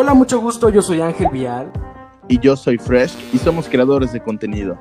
[0.00, 1.72] Hola, mucho gusto, yo soy Ángel Vial.
[2.28, 4.78] Y yo soy Fresh y somos creadores de contenido.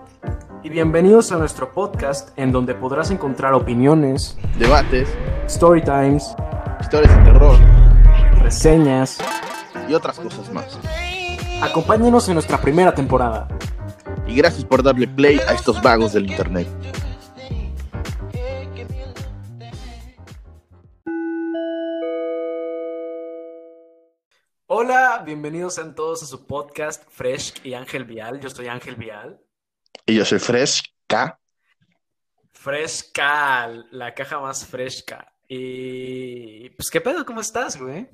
[0.61, 5.09] Y bienvenidos a nuestro podcast en donde podrás encontrar opiniones, debates,
[5.47, 6.35] story times,
[6.79, 7.57] historias de terror,
[8.43, 9.17] reseñas
[9.89, 10.77] y otras cosas más.
[11.63, 13.47] Acompáñenos en nuestra primera temporada.
[14.27, 16.67] Y gracias por darle play a estos vagos del internet.
[25.17, 28.39] Hola, bienvenidos a todos a su podcast Fresh y Ángel Vial.
[28.39, 29.41] Yo soy Ángel Vial.
[30.05, 31.39] Y yo soy Fresca.
[32.51, 35.33] Fresca, la caja más fresca.
[35.47, 37.25] Y pues, ¿qué pedo?
[37.25, 38.07] ¿Cómo estás, güey?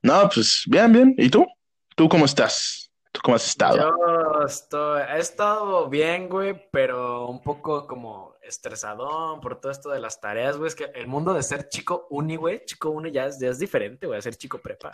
[0.00, 1.14] No, pues bien, bien.
[1.18, 1.44] ¿Y tú?
[1.96, 2.92] ¿Tú cómo estás?
[3.10, 3.76] ¿Tú cómo has estado?
[3.78, 9.98] Yo estoy, he estado bien, güey, pero un poco como estresadón por todo esto de
[9.98, 10.68] las tareas, güey.
[10.68, 13.58] Es que el mundo de ser chico uni, güey, chico uni ya es, ya es
[13.58, 14.92] diferente, güey, a ser chico prepa.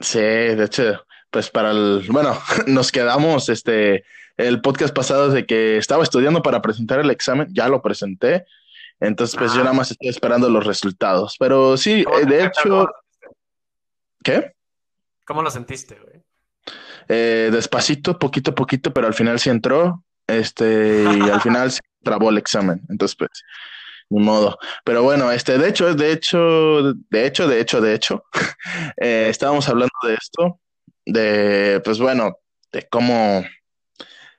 [0.00, 4.04] Sí, de hecho, pues para el, bueno, nos quedamos, este,
[4.36, 8.46] el podcast pasado de que estaba estudiando para presentar el examen, ya lo presenté,
[8.98, 12.88] entonces pues yo nada más estoy esperando los resultados, pero sí, eh, de hecho,
[14.24, 14.52] ¿qué?
[15.26, 16.22] ¿Cómo lo sentiste, güey?
[17.08, 21.80] Eh, despacito, poquito a poquito, pero al final sí entró, este, y al final se
[22.02, 23.30] trabó el examen, entonces pues
[24.10, 24.58] ni modo.
[24.84, 28.24] Pero bueno, este, de hecho, de hecho, de hecho, de hecho, de hecho,
[29.00, 30.60] eh, estábamos hablando de esto,
[31.06, 32.36] de, pues bueno,
[32.72, 33.44] de cómo,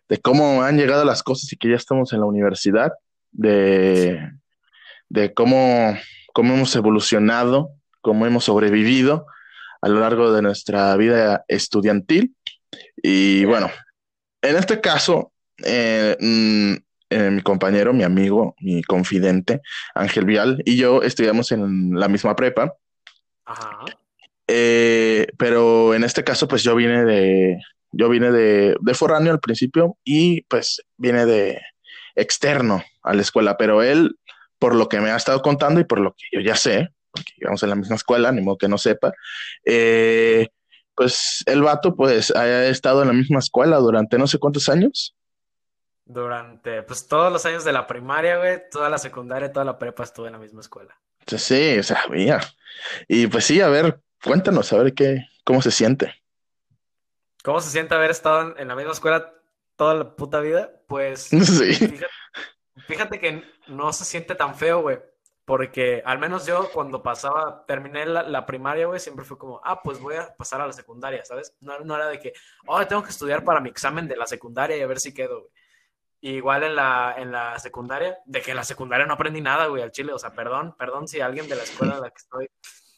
[0.09, 2.91] de cómo han llegado las cosas y que ya estamos en la universidad,
[3.31, 4.29] de,
[5.09, 5.97] de cómo,
[6.33, 9.25] cómo hemos evolucionado, cómo hemos sobrevivido
[9.81, 12.35] a lo largo de nuestra vida estudiantil.
[12.97, 13.71] Y bueno,
[14.41, 15.31] en este caso,
[15.63, 16.75] eh, mm,
[17.11, 19.61] eh, mi compañero, mi amigo, mi confidente,
[19.93, 22.73] Ángel Vial, y yo estudiamos en la misma prepa.
[23.45, 23.83] Ajá.
[24.47, 27.59] Eh, pero en este caso, pues yo vine de,
[27.91, 31.61] yo vine de, de foráneo al principio y pues viene de
[32.15, 34.17] externo a la escuela, pero él,
[34.57, 37.33] por lo que me ha estado contando y por lo que yo ya sé, porque
[37.37, 39.13] íbamos en la misma escuela, ni modo que no sepa,
[39.65, 40.47] eh,
[40.95, 45.13] pues el vato pues ha estado en la misma escuela durante no sé cuántos años
[46.13, 50.03] durante, pues, todos los años de la primaria, güey, toda la secundaria, toda la prepa
[50.03, 50.95] estuve en la misma escuela.
[51.25, 52.39] Sí, o sea, mía.
[53.07, 56.13] Y pues sí, a ver, cuéntanos, a ver qué, cómo se siente.
[57.43, 59.33] ¿Cómo se siente haber estado en, la misma escuela
[59.75, 60.71] toda la puta vida?
[60.87, 61.99] Pues, sí.
[62.87, 64.99] fíjate, que no se siente tan feo, güey.
[65.45, 69.99] Porque al menos yo cuando pasaba, terminé la, primaria, güey, siempre fue como, ah, pues
[69.99, 71.55] voy a pasar a la secundaria, ¿sabes?
[71.59, 72.33] No, no era de que,
[72.67, 75.41] oh, tengo que estudiar para mi examen de la secundaria y a ver si quedo,
[75.41, 75.60] güey
[76.21, 79.81] igual en la, en la secundaria, de que en la secundaria no aprendí nada, güey,
[79.81, 80.13] al chile.
[80.13, 82.49] O sea, perdón, perdón si alguien de la escuela en la que estoy,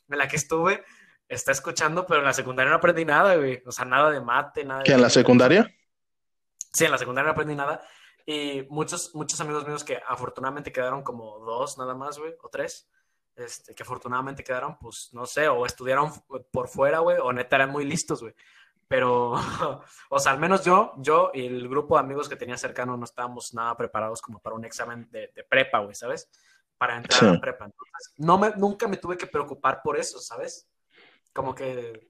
[0.09, 0.83] en la que estuve,
[1.27, 3.63] está escuchando, pero en la secundaria no aprendí nada, güey.
[3.65, 4.85] O sea, nada de mate, nada de...
[4.85, 5.73] ¿Que en la secundaria?
[6.73, 7.81] Sí, en la secundaria no aprendí nada.
[8.25, 12.89] Y muchos, muchos amigos míos que afortunadamente quedaron como dos nada más, güey, o tres,
[13.35, 16.11] este, que afortunadamente quedaron, pues, no sé, o estudiaron
[16.51, 18.33] por fuera, güey, o neta eran muy listos, güey
[18.87, 19.33] pero,
[20.09, 23.05] o sea, al menos yo, yo y el grupo de amigos que tenía cercano no
[23.05, 26.29] estábamos nada preparados como para un examen de, prepa, güey, ¿sabes?
[26.77, 27.65] Para entrar a prepa.
[27.65, 30.69] Entonces, no me, nunca me tuve que preocupar por eso, ¿sabes?
[31.33, 32.09] Como que,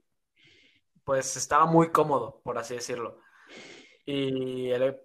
[1.04, 3.20] pues, estaba muy cómodo, por así decirlo.
[4.06, 5.00] Y el,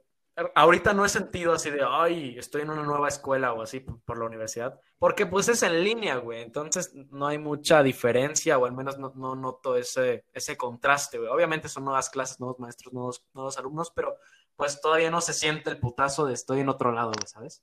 [0.55, 4.19] ahorita no he sentido así de, ay, estoy en una nueva escuela o así por,
[4.19, 8.73] la universidad, porque pues es en línea, güey, entonces no hay mucha diferencia o al
[8.73, 11.31] menos no, noto ese, ese contraste, güey.
[11.31, 14.17] Obviamente son nuevas clases, nuevos maestros, nuevos, nuevos alumnos, pero
[14.57, 17.63] pues todavía no se siente el putazo de estoy en otro lado, ¿sabes?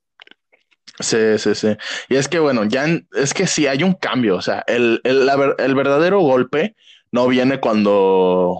[1.00, 1.76] Sí, sí, sí.
[2.10, 5.30] Y es que, bueno, ya es que sí hay un cambio, o sea, el, el,
[5.58, 6.76] el verdadero golpe
[7.12, 8.58] no viene cuando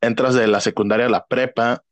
[0.00, 1.84] entras de la secundaria a la prepa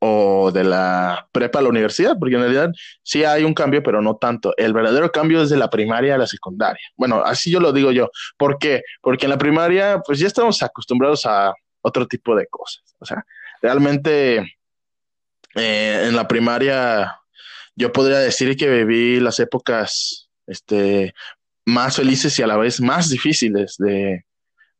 [0.00, 2.70] o de la prepa a la universidad, porque en realidad
[3.02, 4.54] sí hay un cambio, pero no tanto.
[4.56, 6.82] El verdadero cambio es de la primaria a la secundaria.
[6.96, 8.10] Bueno, así yo lo digo yo.
[8.38, 8.82] ¿Por qué?
[9.02, 11.52] Porque en la primaria, pues ya estamos acostumbrados a
[11.82, 12.82] otro tipo de cosas.
[12.98, 13.24] O sea,
[13.60, 14.38] realmente
[15.54, 17.20] eh, en la primaria
[17.76, 21.12] yo podría decir que viví las épocas este,
[21.66, 24.24] más felices y a la vez más difíciles de,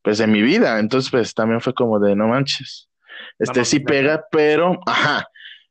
[0.00, 0.78] pues, de mi vida.
[0.78, 2.89] Entonces, pues también fue como de no manches
[3.40, 5.26] este sí pega, pero, ajá,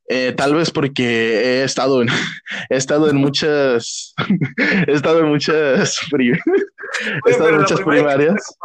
[0.08, 2.08] eh, tal vez porque he estado en,
[2.70, 4.14] he estado en muchas,
[4.86, 6.00] he estado en muchas,
[7.26, 8.56] he estado en muchas primarias.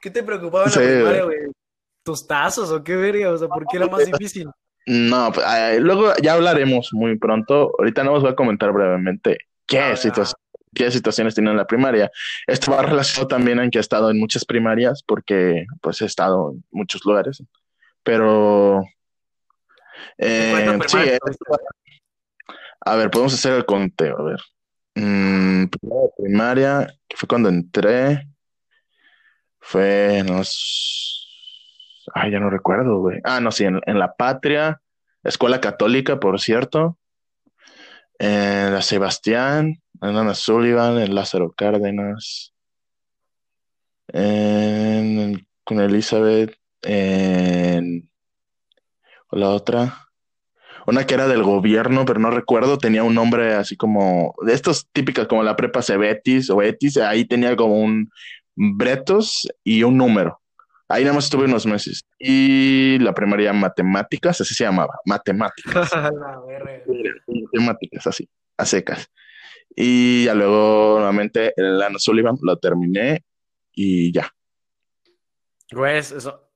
[0.00, 1.38] ¿Qué te preocupaba en la primaria, güey?
[2.02, 3.30] ¿Tus tazos o qué verga?
[3.30, 4.50] O sea, ¿por qué era más difícil?
[4.86, 5.46] No, pues,
[5.80, 7.72] luego ya hablaremos muy pronto.
[7.78, 10.38] Ahorita no os voy a comentar brevemente qué situación
[10.74, 12.10] qué situaciones tiene en la primaria.
[12.46, 16.50] Esto va relacionado también en que he estado en muchas primarias, porque pues he estado
[16.50, 17.42] en muchos lugares,
[18.04, 18.84] pero...
[20.18, 20.98] Eh, sí,
[22.86, 24.40] a ver, podemos hacer el conteo, a ver.
[24.94, 25.64] Mm,
[26.16, 28.28] primaria, que fue cuando entré,
[29.58, 32.06] fue en los...
[32.14, 33.20] Ay, ya no recuerdo, güey.
[33.24, 34.80] Ah, no, sí, en, en La Patria,
[35.22, 36.98] Escuela Católica, por cierto,
[38.18, 42.52] en la Sebastián, en Ana Sullivan, en Lázaro Cárdenas,
[44.08, 48.08] en, con Elizabeth, en
[49.30, 50.04] la otra,
[50.86, 54.88] una que era del gobierno, pero no recuerdo, tenía un nombre así como, de estos
[54.92, 58.10] típicas como la prepa Cebetis o Etis, ahí tenía como un
[58.56, 60.40] Bretos y un número.
[60.88, 62.04] Ahí nada más estuve unos meses.
[62.18, 65.90] Y la primaria matemáticas, así se llamaba, matemáticas.
[67.26, 69.10] matemáticas, así, a secas.
[69.74, 73.24] Y ya luego nuevamente el Ana Sullivan lo terminé
[73.72, 74.30] y ya.
[75.72, 76.02] Güey,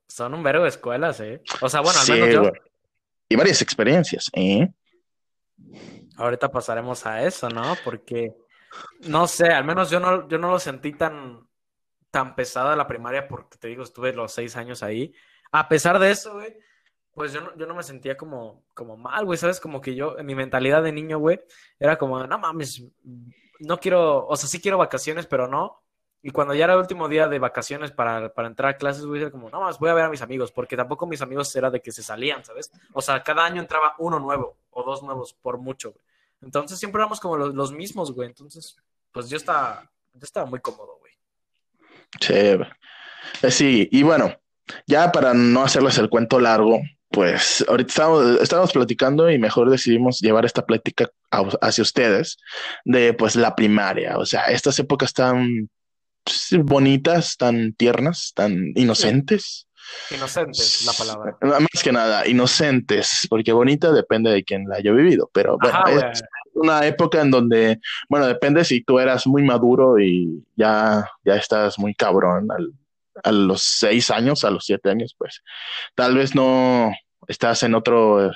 [0.09, 1.43] son un verbo de escuelas, ¿eh?
[1.61, 2.53] O sea, bueno, al menos yo.
[3.29, 4.69] Y varias experiencias, ¿eh?
[6.17, 7.77] Ahorita pasaremos a eso, ¿no?
[7.85, 8.35] Porque,
[9.07, 11.47] no sé, al menos yo no, yo no lo sentí tan,
[12.11, 15.15] tan pesada la primaria porque te digo, estuve los seis años ahí.
[15.53, 16.57] A pesar de eso, güey,
[17.13, 19.61] pues yo no, yo no me sentía como, como mal, güey, ¿sabes?
[19.61, 21.41] Como que yo, en mi mentalidad de niño, güey,
[21.79, 22.83] era como, no mames,
[23.61, 25.83] no quiero, o sea, sí quiero vacaciones, pero no.
[26.23, 29.23] Y cuando ya era el último día de vacaciones para, para entrar a clases, güey,
[29.23, 31.70] era como, no más, voy a ver a mis amigos, porque tampoco mis amigos era
[31.70, 32.73] de que se salían, ¿sabes?
[32.93, 36.05] O sea, cada año entraba uno nuevo o dos nuevos, por mucho, güey.
[36.43, 38.29] Entonces siempre éramos como los, los mismos, güey.
[38.29, 38.76] Entonces,
[39.12, 41.12] pues yo estaba, yo estaba muy cómodo, güey.
[42.21, 44.35] Sí, sí, y bueno,
[44.87, 46.81] ya para no hacerles el cuento largo,
[47.11, 51.11] pues ahorita estamos, estamos platicando y mejor decidimos llevar esta plática
[51.61, 52.38] hacia ustedes
[52.85, 55.69] de pues la primaria, o sea, estas épocas tan
[56.63, 59.67] bonitas, tan tiernas, tan inocentes.
[60.11, 61.39] Inocentes, la palabra.
[61.43, 65.79] Más que nada, inocentes, porque bonita depende de quién la haya vivido, pero bueno,
[66.11, 66.23] es
[66.55, 71.79] una época en donde, bueno, depende si tú eras muy maduro y ya, ya estás
[71.79, 72.49] muy cabrón
[73.23, 75.43] a los seis años, a los siete años, pues
[75.95, 76.93] tal vez no
[77.27, 78.31] estás en otro,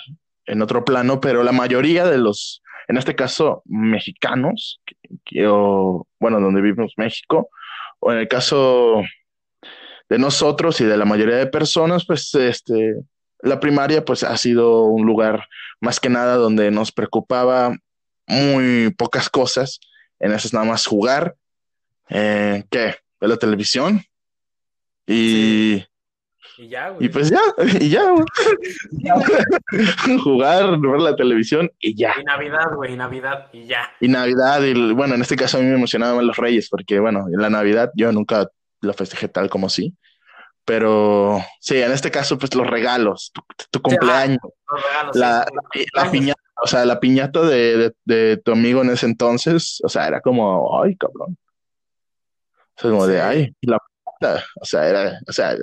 [0.46, 4.80] en otro plano, pero la mayoría de los, en este caso, mexicanos,
[5.24, 5.46] que,
[6.18, 7.50] bueno, donde vivimos México,
[8.02, 9.02] o en el caso
[10.08, 12.96] de nosotros y de la mayoría de personas, pues este,
[13.40, 15.46] la primaria pues ha sido un lugar
[15.80, 17.76] más que nada donde nos preocupaba
[18.26, 19.78] muy pocas cosas.
[20.18, 21.36] En eso es nada más jugar,
[22.08, 22.96] eh, ¿qué?
[23.20, 24.04] Ver la televisión
[25.06, 25.84] y...
[26.58, 27.06] Y ya, güey.
[27.06, 27.40] Y pues ya,
[27.80, 28.02] y ya,
[30.22, 32.14] Jugar, ver la televisión y ya.
[32.20, 33.90] Y Navidad, güey, y Navidad y ya.
[34.00, 37.26] Y Navidad, y bueno, en este caso a mí me emocionaban los Reyes, porque bueno,
[37.32, 38.48] en la Navidad yo nunca
[38.80, 39.96] lo festejé tal como sí.
[40.64, 43.32] Pero sí, en este caso, pues los regalos,
[43.70, 44.38] tu, cumpleaños,
[45.14, 45.44] la,
[46.12, 50.20] piñata, o sea, la piñata de, de, tu amigo en ese entonces, o sea, era
[50.20, 51.36] como, ay, cabrón.
[52.76, 53.78] O sea, como de, ay, la
[54.60, 55.56] o sea, era, o sea,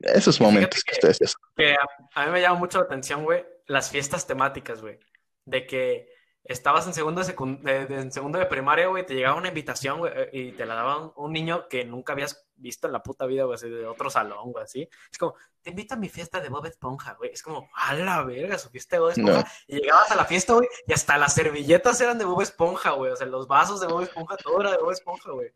[0.00, 3.90] esos momentos que, ustedes que a, a, mí me llama mucho la atención, güey, las
[3.90, 4.98] fiestas temáticas, güey.
[5.44, 6.08] De que
[6.48, 10.30] estabas en segundo de, en segundo de primaria, güey, te llegaba una invitación, güey, eh,
[10.32, 13.56] y te la daba un, niño que nunca habías visto en la puta vida, güey,
[13.56, 14.88] así, de otro salón, güey, así.
[15.12, 17.30] Es como, te invito a mi fiesta de Bob Esponja, güey.
[17.32, 19.52] Es como, a la verga, su fiesta de Bob Esponja.
[19.66, 23.12] Y llegabas a la fiesta, güey, y hasta las servilletas eran de Bob Esponja, güey.
[23.12, 25.50] O sea, los vasos de Bob Esponja, todo era de Bob Esponja, güey.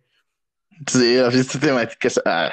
[0.87, 2.53] Sí, las fiestas temáticas ah,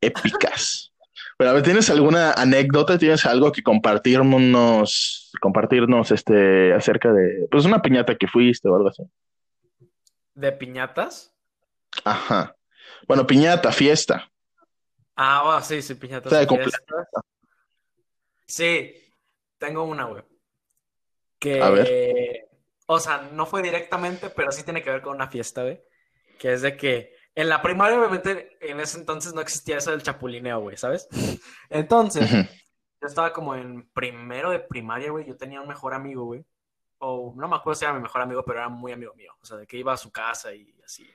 [0.00, 0.92] épicas.
[1.36, 2.98] Pero a ver, ¿tienes alguna anécdota?
[2.98, 8.88] ¿Tienes algo que compartirnos, compartirnos este, acerca de, pues una piñata que fuiste o algo
[8.88, 9.02] así?
[10.34, 11.32] ¿De piñatas?
[12.04, 12.56] Ajá.
[13.06, 14.30] Bueno, piñata, fiesta.
[15.16, 16.30] Ah, sí, sí, piñata.
[18.46, 19.12] Sí,
[19.58, 20.22] tengo una, güey.
[21.38, 22.48] Que, a ver.
[22.86, 25.80] o sea, no fue directamente, pero sí tiene que ver con una fiesta, güey.
[26.38, 30.02] Que es de que en la primaria, obviamente, en ese entonces no existía eso del
[30.02, 31.08] chapulineo, güey, ¿sabes?
[31.68, 35.26] Entonces, yo estaba como en primero de primaria, güey.
[35.26, 36.44] Yo tenía un mejor amigo, güey.
[36.98, 39.32] O no me acuerdo si era mi mejor amigo, pero era muy amigo mío.
[39.40, 41.10] O sea, de que iba a su casa y así.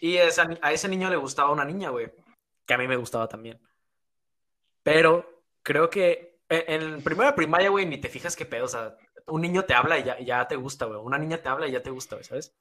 [0.00, 2.10] Y a ese niño le gustaba una niña, güey.
[2.66, 3.60] Que a mí me gustaba también.
[4.82, 8.64] Pero creo que en, primero de primaria, güey, ni te fijas qué pedo.
[8.64, 10.98] O sea, un niño te habla y ya, ya te gusta, güey.
[10.98, 12.56] Una niña te habla y ya te gusta, güey, ¿sabes?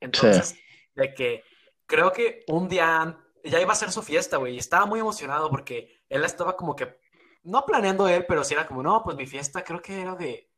[0.00, 0.56] Entonces,
[0.94, 1.44] de que
[1.88, 5.50] creo que un día ya iba a ser su fiesta, güey, y estaba muy emocionado
[5.50, 7.00] porque él estaba como que,
[7.42, 10.50] no planeando él, pero sí era como, no, pues mi fiesta creo que era de,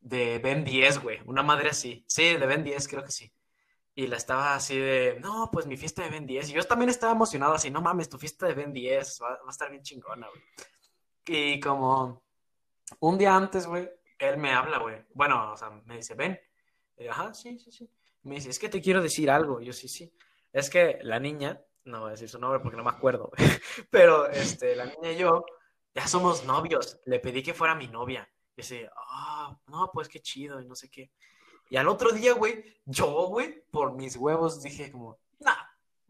[0.00, 2.04] de Ben 10, güey, una madre así.
[2.08, 3.32] Sí, de Ben 10, creo que sí.
[3.94, 6.50] y la estaba así de, no, pues mi fiesta de Ben 10.
[6.50, 9.50] Y yo también estaba emocionado así, no mames, tu fiesta de Ben 10 va, a
[9.50, 10.42] estar bien chingona, güey.
[11.26, 12.22] Y como
[13.00, 13.88] un día antes, güey,
[14.18, 14.96] él me habla, güey.
[15.14, 16.40] Bueno, o sea, me dice, ven.
[17.08, 17.88] Ajá, sí, sí, sí.
[18.22, 19.60] Me dice, es que te quiero decir algo.
[19.60, 20.12] yo, sí, sí.
[20.52, 23.30] Es que la niña, no voy a decir su nombre porque no me acuerdo.
[23.90, 25.44] Pero, este, la niña y yo
[25.94, 27.00] ya somos novios.
[27.06, 28.28] Le pedí que fuera mi novia.
[28.56, 31.10] Y dice, ah, no, pues qué chido y no sé qué.
[31.70, 35.56] Y al otro día, güey, yo, güey, por mis huevos dije como, nah,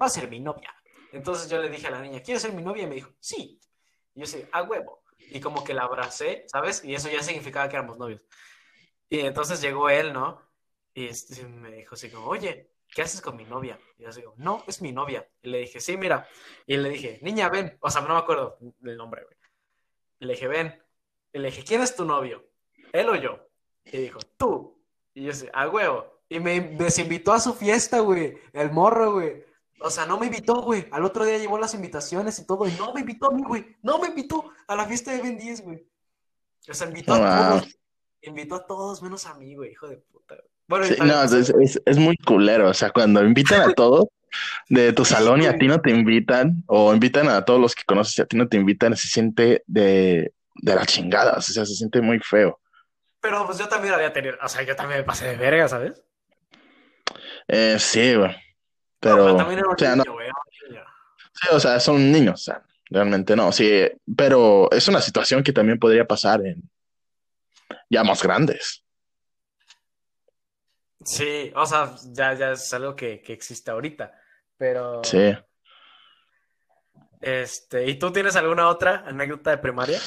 [0.00, 0.74] va a ser mi novia.
[1.12, 2.84] Entonces yo le dije a la niña, ¿quieres ser mi novia?
[2.84, 3.60] Y me dijo, sí.
[4.14, 5.02] Y yo sé, a huevo.
[5.18, 6.84] Y como que la abracé, ¿sabes?
[6.84, 8.22] Y eso ya significaba que éramos novios.
[9.08, 10.40] Y entonces llegó él, ¿no?
[10.94, 13.78] Y este, me dijo así como, oye, ¿qué haces con mi novia?
[13.98, 15.28] Y yo digo, no, es mi novia.
[15.42, 16.28] Y le dije, sí, mira.
[16.66, 17.76] Y le dije, niña, ven.
[17.80, 19.36] O sea, no me acuerdo del nombre, güey.
[20.20, 20.82] Y le dije, ven.
[21.32, 22.48] Y le dije, ¿quién es tu novio?
[22.92, 23.38] ¿Él o yo?
[23.84, 24.82] Y dijo, tú.
[25.14, 26.22] Y yo sé, a huevo.
[26.28, 28.38] Y me desinvitó a su fiesta, güey.
[28.52, 29.44] El morro, güey.
[29.80, 30.86] O sea, no me invitó, güey.
[30.90, 32.66] Al otro día llevó las invitaciones y todo.
[32.66, 33.76] Y no me invitó a mí, güey.
[33.82, 35.86] No me invitó a la fiesta de Ben 10, güey.
[36.68, 37.78] O sea, invitó a todos.
[38.22, 39.70] Invitó a todos menos a mí, güey.
[39.72, 40.36] Hijo de puta.
[40.68, 42.68] Bueno, no, es, es, muy culero.
[42.68, 44.06] O sea, cuando invitan a todos
[44.68, 47.84] de tu salón y a ti no te invitan, o invitan a todos los que
[47.84, 51.38] conoces y a ti no te invitan, se siente de, de la chingada.
[51.38, 52.60] O sea, se siente muy feo.
[53.20, 56.02] Pero pues yo también había tenido, o sea, yo también me pasé de verga, ¿sabes?
[57.48, 58.36] Eh, sí, güey.
[59.00, 60.28] Pero, también era un o sea, niño, güey.
[61.32, 65.52] Sí, o sea, son niños, o sea, realmente no, sí, pero es una situación que
[65.52, 66.68] también podría pasar en
[67.88, 68.82] ya más grandes.
[71.04, 74.12] Sí, o sea, ya, ya es algo que, que existe ahorita,
[74.56, 75.02] pero...
[75.04, 75.34] Sí.
[77.20, 79.98] Este, ¿y tú tienes alguna otra anécdota de primaria?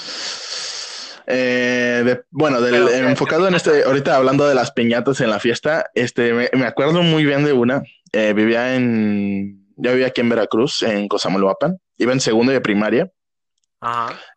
[1.28, 6.50] Eh, bueno, del, enfocado en este, ahorita hablando de las piñatas en la fiesta, este,
[6.54, 7.84] me, acuerdo muy bien de una.
[8.12, 13.12] Eh, vivía en, yo vivía aquí en Veracruz, en Cosamaloapan, iba en segundo de primaria.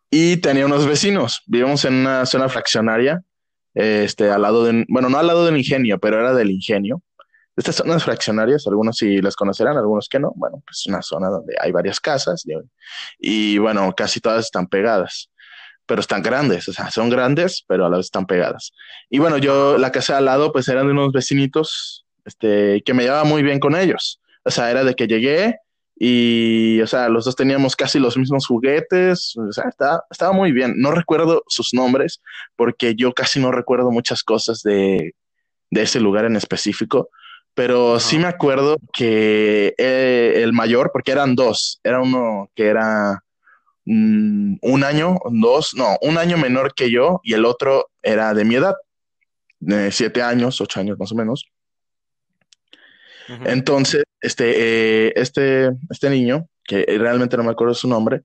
[0.09, 1.43] Y tenía unos vecinos.
[1.45, 3.21] Vivíamos en una zona fraccionaria,
[3.75, 7.03] este, al lado de, bueno, no al lado del ingenio, pero era del ingenio.
[7.55, 10.33] Estas zonas fraccionarias, algunos sí las conocerán, algunos que no.
[10.35, 12.43] Bueno, pues es una zona donde hay varias casas
[13.19, 15.29] y bueno, casi todas están pegadas
[15.85, 18.71] pero están grandes, o sea, son grandes, pero a la vez están pegadas.
[19.09, 23.03] Y bueno, yo, la casa al lado, pues eran de unos vecinitos, este, que me
[23.03, 24.21] llevaba muy bien con ellos.
[24.43, 25.59] O sea, era de que llegué
[25.95, 30.51] y, o sea, los dos teníamos casi los mismos juguetes, o sea, estaba, estaba muy
[30.51, 30.73] bien.
[30.77, 32.21] No recuerdo sus nombres
[32.55, 35.15] porque yo casi no recuerdo muchas cosas de,
[35.71, 37.09] de ese lugar en específico,
[37.53, 43.23] pero sí me acuerdo que eh, el mayor, porque eran dos, era uno que era
[43.85, 48.43] Mm, un año, dos, no, un año menor que yo y el otro era de
[48.43, 48.73] mi edad,
[49.59, 51.45] de siete años, ocho años más o menos.
[53.45, 54.53] Entonces, este,
[55.07, 58.21] eh, este, este niño, que realmente no me acuerdo su nombre,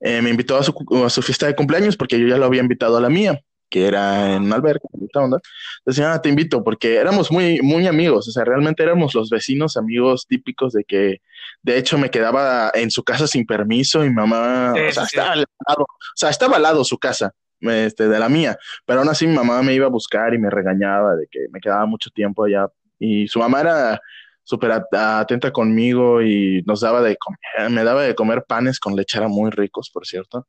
[0.00, 2.62] eh, me invitó a su, a su, fiesta de cumpleaños porque yo ya lo había
[2.62, 3.40] invitado a la mía
[3.70, 5.38] que era en alberca, onda.
[5.86, 9.76] Decía, ah, te invito, porque éramos muy, muy amigos, o sea, realmente éramos los vecinos
[9.76, 11.22] amigos típicos de que,
[11.62, 15.44] de hecho, me quedaba en su casa sin permiso y mamá, o, sea, estaba al
[15.68, 19.26] lado, o sea, estaba al lado su casa, este, de la mía, pero aún así
[19.26, 22.44] mi mamá me iba a buscar y me regañaba de que me quedaba mucho tiempo
[22.44, 22.66] allá,
[22.98, 24.00] y su mamá era
[24.42, 29.28] súper atenta conmigo y nos daba de comer, me daba de comer panes con lechera
[29.28, 30.46] muy ricos, por cierto.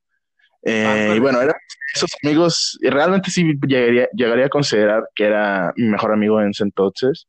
[0.63, 1.55] Eh, y bueno, eran
[1.93, 6.51] esos amigos, y realmente sí llegaría, llegaría a considerar que era mi mejor amigo en
[6.51, 7.27] ese entonces.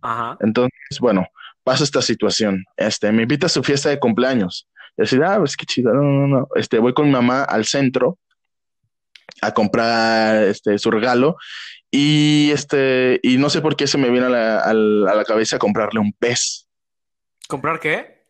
[0.00, 0.36] Ajá.
[0.40, 1.26] Entonces, bueno,
[1.64, 2.64] pasa esta situación.
[2.76, 4.68] Este, me invita a su fiesta de cumpleaños.
[4.96, 6.48] Y así, ah, pues qué chido, no, no, no.
[6.56, 8.18] Este, voy con mi mamá al centro
[9.40, 11.36] a comprar este, su regalo
[11.94, 15.58] y este, y no sé por qué se me viene a la, a la cabeza
[15.58, 16.66] comprarle un pez.
[17.46, 18.24] ¿Comprar qué?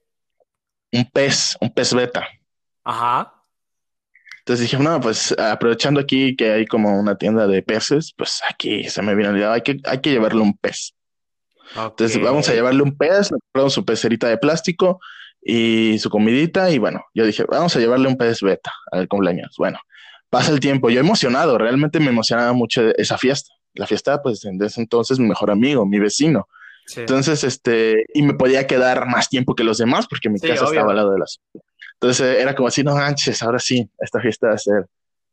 [0.92, 2.26] Un pez, un pez beta.
[2.82, 3.32] Ajá.
[4.40, 8.82] Entonces dije, no, pues aprovechando aquí que hay como una tienda de peces, pues aquí
[8.90, 10.96] se me viene la idea, hay que, hay que llevarle un pez.
[11.76, 14.98] Entonces vamos a llevarle un pez, le compramos su pecerita de plástico
[15.40, 19.54] y su comidita y bueno, yo dije, vamos a llevarle un pez beta al cumpleaños.
[19.56, 19.78] Bueno,
[20.32, 23.52] pasa el tiempo, yo emocionado, realmente me emocionaba mucho esa fiesta.
[23.74, 26.48] La fiesta, pues desde entonces mi mejor amigo, mi vecino.
[26.96, 30.90] Entonces, este, y me podía quedar más tiempo que los demás porque mi casa estaba
[30.90, 31.38] al lado de las
[32.00, 34.86] entonces era como así, no manches, ahora sí, esta fiesta va a ser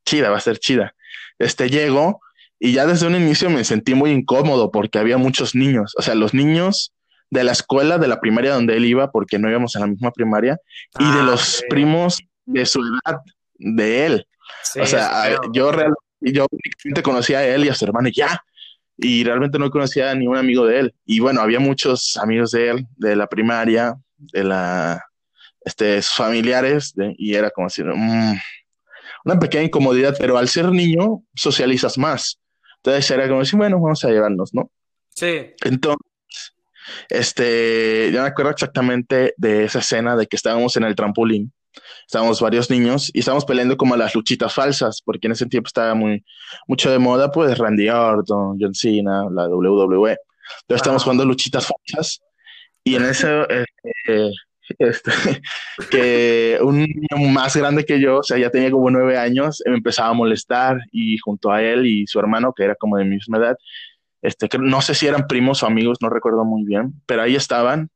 [0.06, 0.94] chida, va a ser chida.
[1.39, 2.20] Este llego
[2.60, 6.13] y ya desde un inicio me sentí muy incómodo porque había muchos niños, o sea,
[6.13, 6.94] los niños
[7.32, 10.12] de la escuela, de la primaria donde él iba, porque no íbamos en la misma
[10.12, 10.60] primaria,
[11.00, 13.22] y de ah, los primos de su edad,
[13.56, 14.27] de él.
[14.82, 18.44] O sea, yo realmente, yo únicamente conocía a él y a su hermano y ya.
[18.98, 20.96] y realmente no conocía a ningún amigo de él.
[21.06, 25.06] Y bueno, había muchos amigos de él, de la primaria, de la,
[25.62, 28.38] este, sus familiares, y era como decir, mm,
[29.25, 32.39] una pequeña incomodidad, pero al ser niño socializas más.
[32.77, 34.72] Entonces era como decir, bueno, vamos a llevarnos, ¿no?
[35.10, 35.53] Sí.
[35.63, 36.00] Entonces,
[37.10, 41.53] este, yo me acuerdo exactamente de esa escena de que estábamos en el trampolín
[42.05, 45.93] estábamos varios niños y estábamos peleando como las luchitas falsas, porque en ese tiempo estaba
[45.95, 46.24] muy
[46.67, 50.12] mucho de moda, pues Randy Orton, John Cena, la WWE.
[50.12, 52.21] Entonces estábamos jugando luchitas falsas
[52.83, 54.31] y en eso, este,
[54.79, 55.12] este,
[55.91, 59.75] que un niño más grande que yo, o sea, ya tenía como nueve años, me
[59.75, 63.15] empezaba a molestar y junto a él y su hermano, que era como de mi
[63.15, 63.57] misma edad,
[64.21, 67.89] este, no sé si eran primos o amigos, no recuerdo muy bien, pero ahí estaban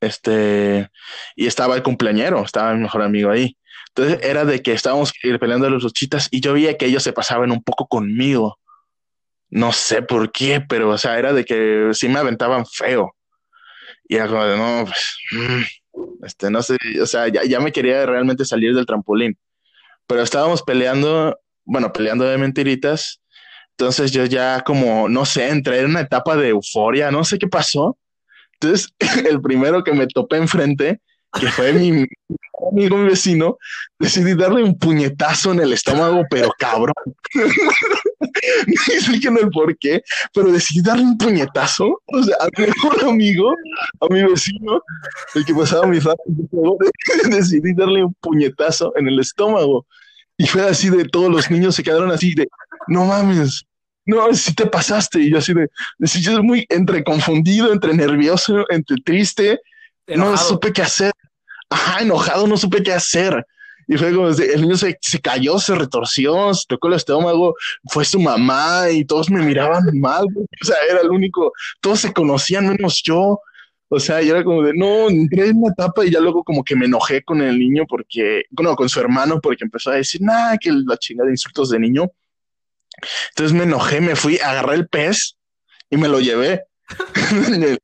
[0.00, 0.90] este,
[1.36, 3.56] y estaba el cumpleañero, estaba mi mejor amigo ahí.
[3.88, 7.50] Entonces era de que estábamos peleando los luchitas y yo veía que ellos se pasaban
[7.50, 8.58] un poco conmigo.
[9.50, 13.14] No sé por qué, pero o sea, era de que sí me aventaban feo.
[14.08, 17.72] Y era como de, no, pues, mm, este, no sé, o sea, ya, ya me
[17.72, 19.36] quería realmente salir del trampolín.
[20.06, 23.20] Pero estábamos peleando, bueno, peleando de mentiritas.
[23.70, 27.48] Entonces yo ya como, no sé, entré en una etapa de euforia, no sé qué
[27.48, 27.98] pasó
[28.60, 28.92] entonces,
[29.28, 31.00] el primero que me topé enfrente,
[31.38, 32.06] que fue mi
[32.70, 33.58] amigo, mi vecino,
[33.98, 36.94] decidí darle un puñetazo en el estómago, pero cabrón.
[38.92, 43.52] Explíquenme el por qué, pero decidí darle un puñetazo, o sea, a mi mejor amigo,
[44.00, 44.80] a mi vecino,
[45.34, 46.16] el que pasaba mi familia,
[47.30, 49.86] decidí darle un puñetazo en el estómago.
[50.36, 52.48] Y fue así de todos los niños se quedaron así de,
[52.86, 53.64] no mames,
[54.08, 55.20] no, si te pasaste.
[55.20, 55.68] Y yo así de,
[56.20, 59.60] yo muy entre confundido, entre nervioso, entre triste.
[60.06, 61.12] No supe qué hacer.
[61.68, 63.44] Ajá, enojado, no supe qué hacer.
[63.86, 67.54] Y fue como, el niño se, se, cayó, se retorció, se tocó el estómago,
[67.90, 70.24] fue su mamá y todos me miraban mal.
[70.24, 73.38] O sea, era el único, todos se conocían menos yo.
[73.90, 76.64] O sea, y era como de, no, entré en una etapa y ya luego como
[76.64, 80.22] que me enojé con el niño porque, bueno, con su hermano porque empezó a decir,
[80.22, 82.10] nada, que la chingada de insultos de niño.
[83.30, 85.36] Entonces me enojé, me fui, agarré el pez
[85.90, 86.64] y me lo llevé.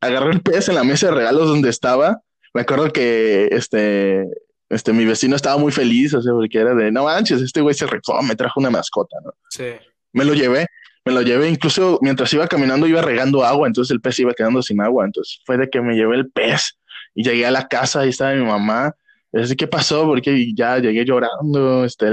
[0.00, 2.20] agarré el pez en la mesa de regalos donde estaba.
[2.52, 4.24] Me acuerdo que este,
[4.68, 7.74] este, mi vecino estaba muy feliz, o sea, porque era de, no manches, este güey
[7.74, 9.32] se rifó, me trajo una mascota, ¿no?
[9.50, 9.72] Sí.
[10.12, 10.66] Me lo llevé,
[11.04, 14.62] me lo llevé, incluso mientras iba caminando iba regando agua, entonces el pez iba quedando
[14.62, 16.78] sin agua, entonces fue de que me llevé el pez
[17.14, 18.94] y llegué a la casa, y estaba mi mamá,
[19.34, 20.04] es ¿qué pasó?
[20.04, 22.06] Porque ya llegué llorando, este,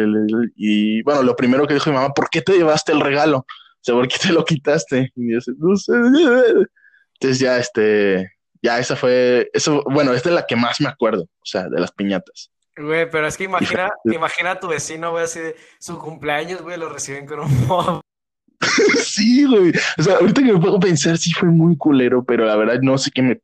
[0.56, 3.38] y bueno, lo primero que dijo mi mamá, ¿por qué te llevaste el regalo?
[3.38, 5.12] O sea, ¿por qué te lo quitaste?
[5.16, 5.94] Y yo, no sé.
[5.94, 8.32] Entonces ya, este,
[8.62, 11.80] ya esa fue, eso, bueno, esta es la que más me acuerdo, o sea, de
[11.80, 12.52] las piñatas.
[12.76, 16.78] Güey, pero es que imagina, imagina a tu vecino, güey, así de su cumpleaños, güey,
[16.78, 18.02] lo reciben con un mob.
[19.04, 19.72] sí, güey.
[19.98, 22.98] O sea, ahorita que me puedo pensar, sí fue muy culero, pero la verdad no
[22.98, 23.42] sé qué me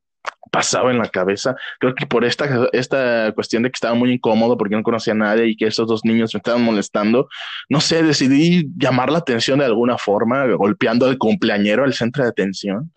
[0.51, 1.55] pasaba en la cabeza.
[1.79, 5.17] Creo que por esta, esta cuestión de que estaba muy incómodo porque no conocía a
[5.17, 7.27] nadie y que esos dos niños me estaban molestando,
[7.69, 12.29] no sé, decidí llamar la atención de alguna forma, golpeando al cumpleañero al centro de
[12.29, 12.91] atención.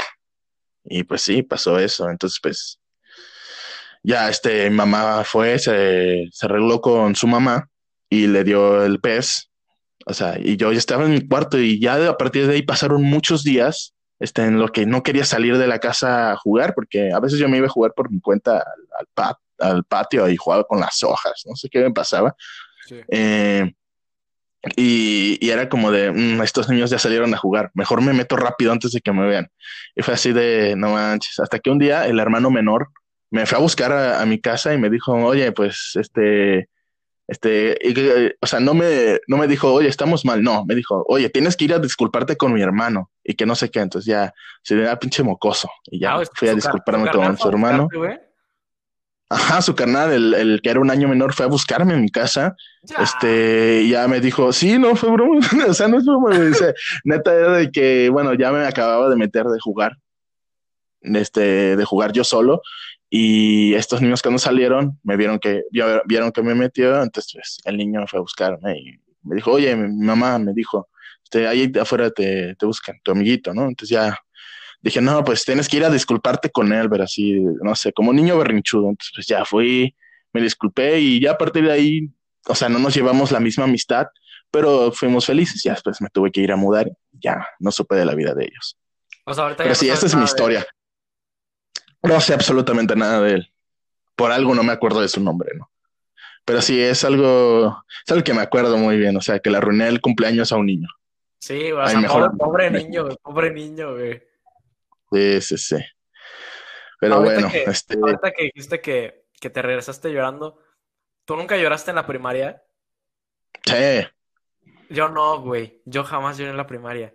[0.84, 2.08] Y pues sí, pasó eso.
[2.10, 2.80] Entonces, pues,
[4.02, 7.68] ya este, mi mamá fue, se, se arregló con su mamá
[8.08, 9.50] y le dio el pez.
[10.06, 12.62] O sea, y yo ya estaba en mi cuarto y ya a partir de ahí
[12.62, 16.74] pasaron muchos días este, en lo que no quería salir de la casa a jugar,
[16.74, 18.62] porque a veces yo me iba a jugar por mi cuenta
[19.16, 22.36] al, al, patio y jugaba con las hojas, no sé qué me pasaba.
[23.08, 23.72] Eh,
[24.76, 28.72] y, era como de, mm, estos niños ya salieron a jugar, mejor me meto rápido
[28.72, 29.50] antes de que me vean.
[29.96, 32.88] Y fue así de, no manches, hasta que un día el hermano menor
[33.30, 36.68] me fue a buscar a mi casa y me dijo, oye, pues, este,
[37.30, 41.30] este, o sea, no me, no me dijo, oye, estamos mal, no, me dijo, oye,
[41.30, 44.34] tienes que ir a disculparte con mi hermano y que no sé qué, entonces ya
[44.64, 47.88] se da pinche mocoso y ya ah, fui a disculparme con su hermano.
[49.28, 52.10] Ajá, su carnal, el, el, que era un año menor, fue a buscarme en mi
[52.10, 52.56] casa.
[52.98, 55.38] Este, ya me dijo, sí, no fue broma.
[55.68, 56.36] o sea, no es broma.
[56.36, 59.92] Dice, neta era de que, bueno, ya me acababa de meter de jugar,
[61.02, 62.60] este, de jugar yo solo.
[63.10, 65.64] Y estos niños cuando salieron, me vieron que,
[66.06, 69.74] vieron que me metió, entonces pues, el niño fue a buscarme y me dijo, oye,
[69.74, 70.88] mi mamá me dijo,
[71.24, 73.62] este, ahí afuera te, te buscan, tu amiguito, ¿no?
[73.62, 74.16] Entonces ya
[74.80, 78.12] dije, no, pues tienes que ir a disculparte con él, ver así, no sé, como
[78.12, 78.88] niño berrinchudo.
[78.88, 79.94] Entonces pues ya fui,
[80.32, 82.10] me disculpé y ya a partir de ahí,
[82.46, 84.06] o sea, no nos llevamos la misma amistad,
[84.50, 85.62] pero fuimos felices.
[85.62, 88.34] Ya después me tuve que ir a mudar y ya no supe de la vida
[88.34, 88.78] de ellos.
[89.26, 90.66] O sea, ahorita pero sí, esta es mi historia.
[92.02, 93.52] No sé absolutamente nada de él.
[94.16, 95.70] Por algo no me acuerdo de su nombre, ¿no?
[96.44, 99.16] Pero sí, es algo, es algo que me acuerdo muy bien.
[99.16, 100.88] O sea, que le arruiné el cumpleaños a un niño.
[101.38, 104.22] Sí, güey, o sea, pobre, pobre, niño, güey, pobre niño, güey.
[105.10, 105.76] Sí, sí, sí.
[106.98, 107.98] Pero bueno, este...
[107.98, 110.60] ahorita que dijiste que, que te regresaste llorando,
[111.24, 112.62] ¿tú nunca lloraste en la primaria?
[113.64, 114.06] Sí.
[114.90, 115.80] Yo no, güey.
[115.86, 117.14] Yo jamás lloré en la primaria.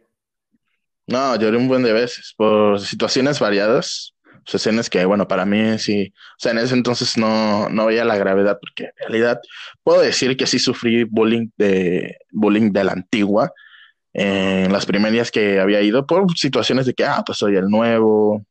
[1.08, 4.15] No, lloré un buen de veces por situaciones variadas.
[4.46, 6.14] Situaciones que, bueno, para mí sí.
[6.16, 9.40] O sea, en ese entonces no, no veía la gravedad, porque en realidad
[9.84, 13.52] puedo decir que sí sufrí bullying de, bullying de la antigua
[14.14, 18.46] en las primarias que había ido por situaciones de que, ah, pues soy el nuevo.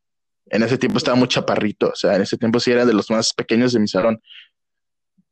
[0.47, 3.11] En ese tiempo estaba muy chaparrito, o sea, en ese tiempo sí era de los
[3.11, 4.21] más pequeños de mi salón.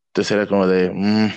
[0.08, 1.30] Entonces era como de, mmm,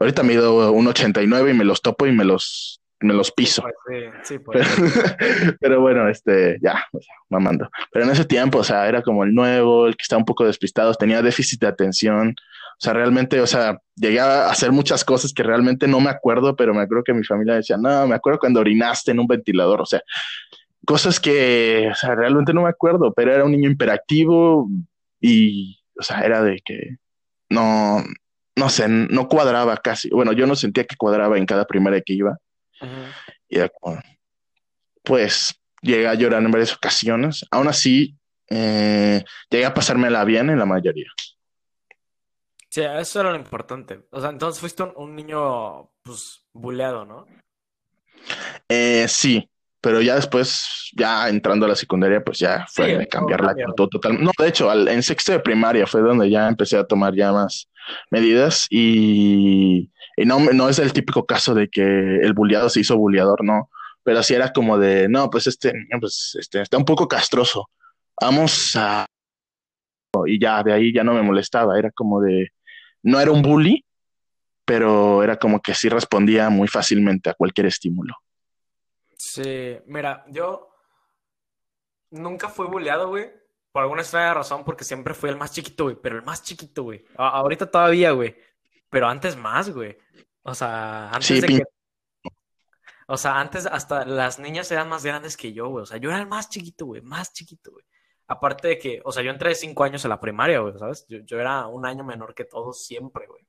[0.00, 3.62] Ahorita mido un 89 y me los topo y me los, me los piso.
[3.86, 4.66] Pues sí, pues
[5.60, 6.84] pero, bueno, este, ya,
[7.28, 7.68] mamando.
[7.92, 10.44] Pero en ese tiempo, o sea, era como el nuevo, el que estaba un poco
[10.44, 12.30] despistado, tenía déficit de atención.
[12.30, 16.54] O sea, realmente, o sea, llegué a hacer muchas cosas que realmente no me acuerdo,
[16.54, 19.80] pero me acuerdo que mi familia decía, no, me acuerdo cuando orinaste en un ventilador.
[19.80, 20.02] O sea,
[20.86, 24.68] cosas que, o sea, realmente no me acuerdo, pero era un niño imperactivo
[25.20, 26.96] y, o sea, era de que
[27.50, 28.02] no,
[28.56, 30.08] no sé, no cuadraba casi.
[30.10, 32.38] Bueno, yo no sentía que cuadraba en cada primera que iba.
[33.48, 33.58] Y
[35.02, 37.44] pues llegué a llorar en varias ocasiones.
[37.50, 38.16] Aún así,
[38.48, 41.10] eh, llegué a pasármela bien en la mayoría.
[42.68, 44.00] Sí, eso era lo importante.
[44.10, 47.26] O sea, entonces fuiste un, niño, pues, buleado, ¿no?
[48.68, 49.48] Eh, sí,
[49.80, 53.88] pero ya después, ya entrando a la secundaria, pues ya fue de cambiar la actitud
[53.88, 54.22] total.
[54.22, 57.68] No, de hecho, en sexto de primaria fue donde ya empecé a tomar ya más
[58.10, 59.90] medidas y,
[60.24, 63.70] no, no es el típico caso de que el bulleado se hizo bulleador, no,
[64.02, 67.70] pero así era como de, no, pues este pues este, está un poco castroso,
[68.20, 69.06] vamos a...
[70.26, 72.48] Y ya, de ahí ya no me molestaba, era como de,
[73.02, 73.84] no era un bully,
[74.64, 78.14] pero era como que sí respondía muy fácilmente a cualquier estímulo.
[79.16, 80.68] Sí, mira, yo
[82.10, 83.30] nunca fui bulleado, güey.
[83.72, 85.96] Por alguna extraña razón, porque siempre fui el más chiquito, güey.
[86.00, 87.04] Pero el más chiquito, güey.
[87.16, 88.36] ahorita todavía, güey.
[88.90, 89.96] Pero antes más, güey.
[90.42, 91.62] O sea, antes de que.
[93.06, 95.82] O sea, antes hasta las niñas eran más grandes que yo, güey.
[95.82, 97.00] O sea, yo era el más chiquito, güey.
[97.02, 97.84] Más chiquito, güey.
[98.26, 101.06] Aparte de que, o sea, yo entré cinco años en la primaria, güey, ¿sabes?
[101.08, 103.46] Yo, yo era un año menor que todos siempre, güey.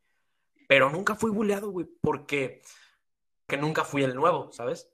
[0.68, 2.62] Pero nunca fui bulleado, güey, porque
[3.50, 4.90] que nunca fui el nuevo, ¿sabes?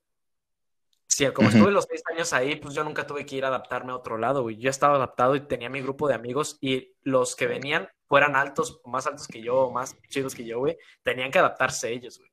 [1.08, 3.92] Sí, como estuve los seis años ahí, pues yo nunca tuve que ir a adaptarme
[3.92, 4.58] a otro lado, güey.
[4.58, 8.82] Yo estaba adaptado y tenía mi grupo de amigos y los que venían, fueran altos,
[8.86, 12.32] más altos que yo, más chicos que yo, güey, tenían que adaptarse ellos, güey.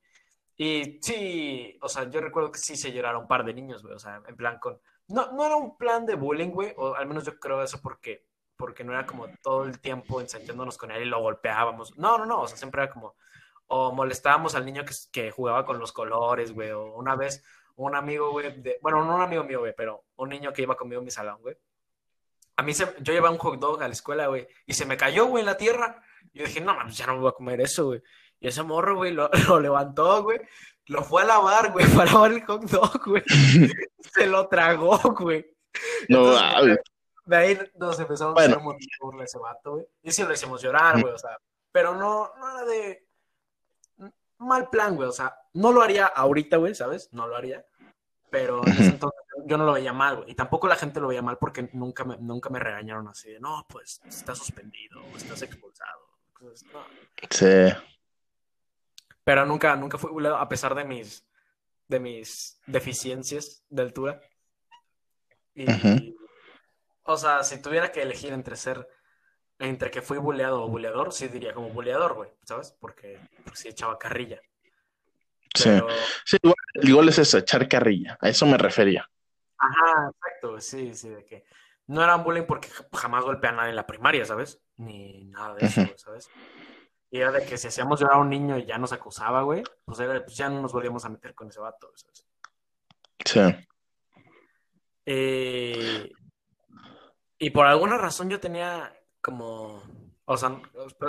[0.55, 3.95] Y sí, o sea, yo recuerdo que sí se lloraron un par de niños, güey,
[3.95, 4.79] o sea, en plan con...
[5.07, 8.25] No, no era un plan de bullying, güey, o al menos yo creo eso porque,
[8.55, 11.97] porque no era como todo el tiempo ensayándonos con él y lo golpeábamos.
[11.97, 13.15] No, no, no, o sea, siempre era como...
[13.67, 17.43] O molestábamos al niño que, que jugaba con los colores, güey, o una vez
[17.75, 20.99] un amigo, güey, bueno, no un amigo mío, güey, pero un niño que iba conmigo
[20.99, 21.57] en mi salón, güey.
[22.55, 24.97] A mí se, yo llevaba un hot dog a la escuela, güey, y se me
[24.97, 26.03] cayó, güey, en la tierra.
[26.31, 28.01] Y yo dije, no, man, ya no me voy a comer eso, güey.
[28.39, 29.29] Y ese morro, güey, lo,
[29.61, 30.39] levantó, güey,
[30.87, 33.23] lo fue a lavar, güey, para lavar el hot dog, güey.
[33.99, 35.45] se lo tragó, güey.
[36.09, 36.33] No,
[37.25, 39.87] De ahí nos empezamos a hacer un montón de ese vato, güey.
[40.03, 41.37] Y sí lo hicimos llorar, güey, o sea,
[41.71, 43.07] pero no, no era de
[44.37, 45.09] mal plan, güey.
[45.09, 47.09] O sea, no lo haría ahorita, güey, ¿sabes?
[47.11, 47.65] No lo haría.
[48.29, 50.31] Pero en ese entonces yo no lo veía mal, güey.
[50.31, 53.39] Y tampoco la gente lo veía mal porque nunca me, nunca me regañaron así de,
[53.39, 56.09] no, pues estás suspendido, estás expulsado.
[57.29, 57.73] Sí.
[59.23, 61.25] Pero nunca, nunca fui bulleado a pesar de mis,
[61.87, 64.21] de mis deficiencias de altura.
[65.55, 66.15] Y,
[67.03, 68.87] o sea, si tuviera que elegir entre ser
[69.59, 72.75] entre que fui buleado o buleador, sí diría como buleador, güey, ¿sabes?
[72.79, 73.19] Porque,
[73.53, 74.41] sí echaba carrilla.
[75.55, 75.69] Sí,
[76.25, 76.37] sí
[76.81, 79.07] igual, es eso, echar carrilla, a eso me refería.
[79.63, 81.45] Ajá, exacto, sí, sí, de que
[81.87, 84.61] no era un bullying porque jamás golpeé a nadie en la primaria, ¿sabes?
[84.77, 86.29] Ni nada de eso, ¿sabes?
[87.09, 89.63] Y era de que si hacíamos llorar a un niño y ya nos acusaba, güey,
[89.85, 92.25] pues, era, pues ya no nos volvíamos a meter con ese vato, ¿sabes?
[93.25, 93.39] Sí.
[95.05, 96.11] Eh,
[97.37, 99.83] y por alguna razón yo tenía como,
[100.25, 100.59] o sea,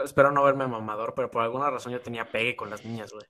[0.04, 3.26] espero, no verme mamador, pero por alguna razón yo tenía pegue con las niñas, güey.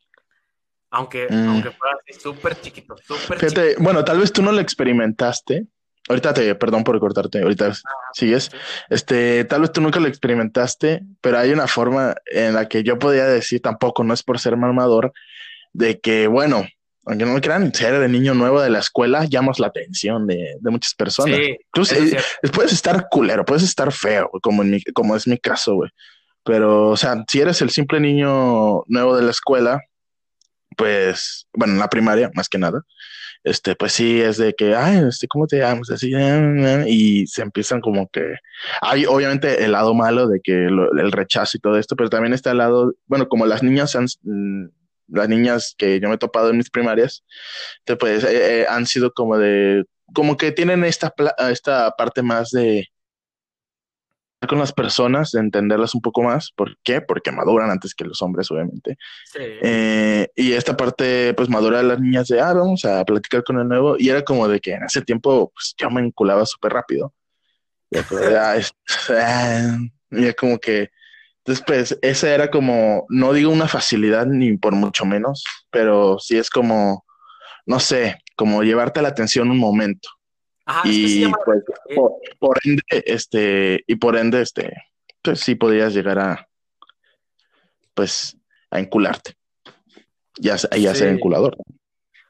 [0.95, 1.49] Aunque, mm.
[1.49, 3.63] aunque fuera así súper chiquito, súper chiquito.
[3.79, 5.67] Bueno, tal vez tú no lo experimentaste.
[6.09, 8.51] Ahorita te, perdón por cortarte, ahorita ah, sigues.
[8.91, 12.99] Este, tal vez tú nunca lo experimentaste, pero hay una forma en la que yo
[12.99, 15.13] podía decir, tampoco, no es por ser mamador,
[15.73, 16.67] de que, bueno,
[17.07, 20.57] aunque no me crean, ser de niño nuevo de la escuela llamas la atención de,
[20.63, 21.37] muchas personas.
[21.37, 22.19] Sí, eh,
[22.53, 25.91] puedes estar culero, puedes estar feo, como, en mi, como es mi caso, güey.
[26.45, 29.81] Pero, o sea, si eres el simple niño nuevo de la escuela,
[30.77, 32.83] pues, bueno, en la primaria, más que nada,
[33.45, 35.91] este, pues sí, es de que, ay, este, ¿cómo te llamas?
[35.91, 36.13] Así,
[36.87, 38.37] y se empiezan como que,
[38.81, 42.53] hay obviamente el lado malo de que el rechazo y todo esto, pero también está
[42.53, 44.69] el lado, bueno, como las niñas han, mm,
[45.09, 47.25] las niñas que yo me he topado en mis primarias,
[47.99, 49.85] pues eh, han sido como de,
[50.15, 51.13] como que tienen esta,
[51.51, 52.89] esta parte más de
[54.47, 56.51] con las personas, de entenderlas un poco más.
[56.55, 57.01] ¿Por qué?
[57.01, 58.97] Porque maduran antes que los hombres, obviamente.
[59.37, 63.59] Eh, y esta parte, pues madura de las niñas de, ah, vamos a platicar con
[63.59, 63.97] el nuevo.
[63.99, 67.13] Y era como de que en ese tiempo, pues yo me enculaba súper rápido.
[67.91, 67.99] Y
[69.17, 69.79] ah,
[70.11, 70.91] y como que
[71.47, 76.49] Después, esa era como, no digo una facilidad ni por mucho menos, pero sí es
[76.49, 77.05] como,
[77.67, 80.09] no sé, como llevarte la atención un momento.
[80.85, 81.63] Y pues,
[82.39, 84.73] por, ende, este, y por ende, este,
[85.23, 86.49] pues sí podías llegar a,
[87.93, 88.37] pues,
[88.71, 89.37] a encularte.
[90.37, 91.57] Ya, ya ser enculador.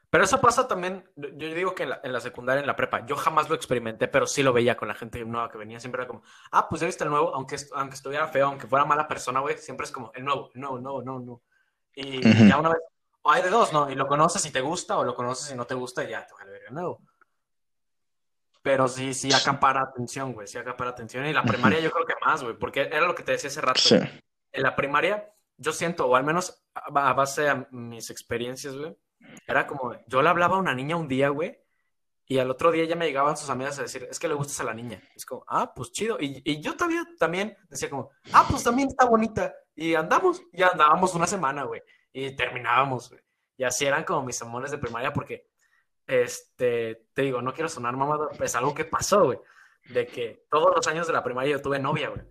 [0.09, 3.49] Pero eso pasa también, yo digo que en la, secundaria, en la prepa, yo jamás
[3.49, 6.23] lo experimenté, pero sí lo veía con la gente nueva que venía, siempre era como,
[6.51, 9.57] ah, pues ya viste el nuevo, aunque, aunque estuviera feo, aunque fuera mala persona, güey,
[9.57, 11.41] siempre es como, el nuevo, no, no, no, no.
[11.95, 12.79] Y ya una vez,
[13.23, 13.89] o hay de dos, ¿no?
[13.89, 16.25] Y lo conoces y te gusta, o lo conoces y no te gusta y ya
[16.25, 17.01] te va a ver el nuevo.
[18.65, 21.23] Pero sí, sí acapara atención, güey, sí acapara atención.
[21.27, 23.61] Y la primaria yo creo que más, güey, porque era lo que te decía hace
[23.61, 23.79] rato.
[24.51, 28.97] En la primaria, yo siento, o al menos a base de mis experiencias, güey,
[29.45, 31.61] era como, yo le hablaba a una niña un día, güey,
[32.25, 34.59] y al otro día ya me llegaban sus amigas a decir, es que le gustas
[34.61, 34.99] a la niña.
[35.15, 36.17] Es como, ah, pues chido.
[36.19, 39.53] Y, y yo todavía también decía como, ah, pues también está bonita.
[39.75, 41.83] Y andamos, ya andábamos una semana, güey.
[42.11, 43.21] Y terminábamos, güey.
[43.57, 45.51] Y así eran como mis amores de primaria porque,
[46.07, 49.39] este, te digo, no quiero sonar mamado, es algo que pasó, güey.
[49.89, 52.21] De que todos los años de la primaria yo tuve novia, güey.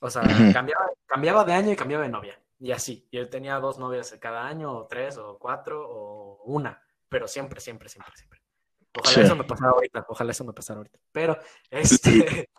[0.00, 2.40] O sea, cambiaba, cambiaba de año y cambiaba de novia.
[2.60, 3.06] Y así.
[3.10, 6.82] Y él tenía dos novias cada año, o tres, o cuatro, o una.
[7.08, 8.40] Pero siempre, siempre, siempre, siempre.
[8.98, 10.06] Ojalá eso me pasara ahorita.
[10.08, 10.98] Ojalá eso me pasara ahorita.
[11.12, 11.38] Pero,
[11.70, 12.50] este.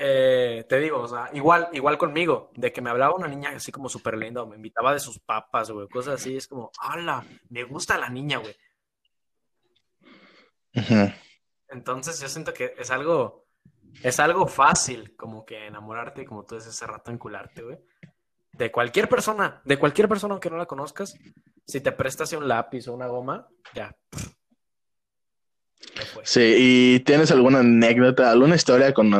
[0.00, 3.72] Eh, te digo, o sea, igual, igual conmigo, de que me hablaba una niña así
[3.72, 7.24] como súper linda, o me invitaba de sus papas, güey, cosas así, es como, ¡hala!
[7.48, 8.56] Me gusta la niña, güey.
[11.68, 13.46] Entonces yo siento que es algo,
[14.02, 17.78] es algo fácil como que enamorarte, como tú dices hace rato, encularte, güey
[18.58, 21.16] de cualquier persona, de cualquier persona aunque no la conozcas,
[21.66, 23.96] si te prestas un lápiz o una goma, ya.
[26.22, 29.12] Sí, ¿y tienes alguna anécdota, alguna historia con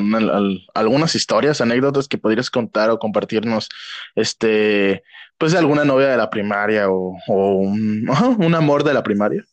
[0.74, 3.68] algunas historias, anécdotas que podrías contar o compartirnos,
[4.14, 5.02] este,
[5.38, 9.44] pues de alguna novia de la primaria o, un, amor de la primaria?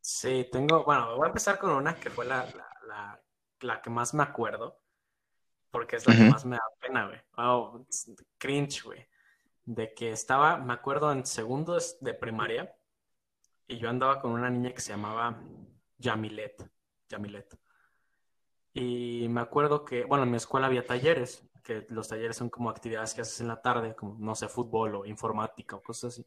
[0.00, 2.46] Sí, tengo, bueno, voy a empezar con una que fue la,
[3.60, 4.78] la, que más me acuerdo,
[5.70, 7.18] porque es la que más me da pena, güey.
[7.36, 7.86] Oh,
[8.38, 9.06] cringe, güey
[9.66, 12.74] de que estaba, me acuerdo, en segundos de primaria
[13.66, 15.40] y yo andaba con una niña que se llamaba
[15.98, 16.70] Yamilet.
[17.08, 17.58] Yamilet.
[18.72, 22.70] Y me acuerdo que, bueno, en mi escuela había talleres, que los talleres son como
[22.70, 26.26] actividades que haces en la tarde, como, no sé, fútbol o informática o cosas así.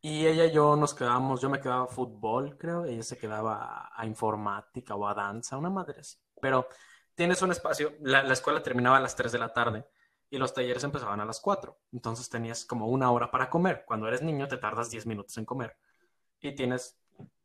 [0.00, 4.06] Y ella y yo nos quedábamos, yo me quedaba fútbol, creo, ella se quedaba a,
[4.06, 6.18] informática o a danza, una madre así.
[6.40, 6.68] Pero
[7.14, 9.86] tienes un espacio, la, la escuela terminaba a las 3 de la tarde
[10.30, 11.78] y los talleres empezaban a las 4.
[11.92, 13.84] Entonces tenías como una hora para comer.
[13.86, 15.76] Cuando eres niño te tardas 10 minutos en comer.
[16.40, 16.98] Y tienes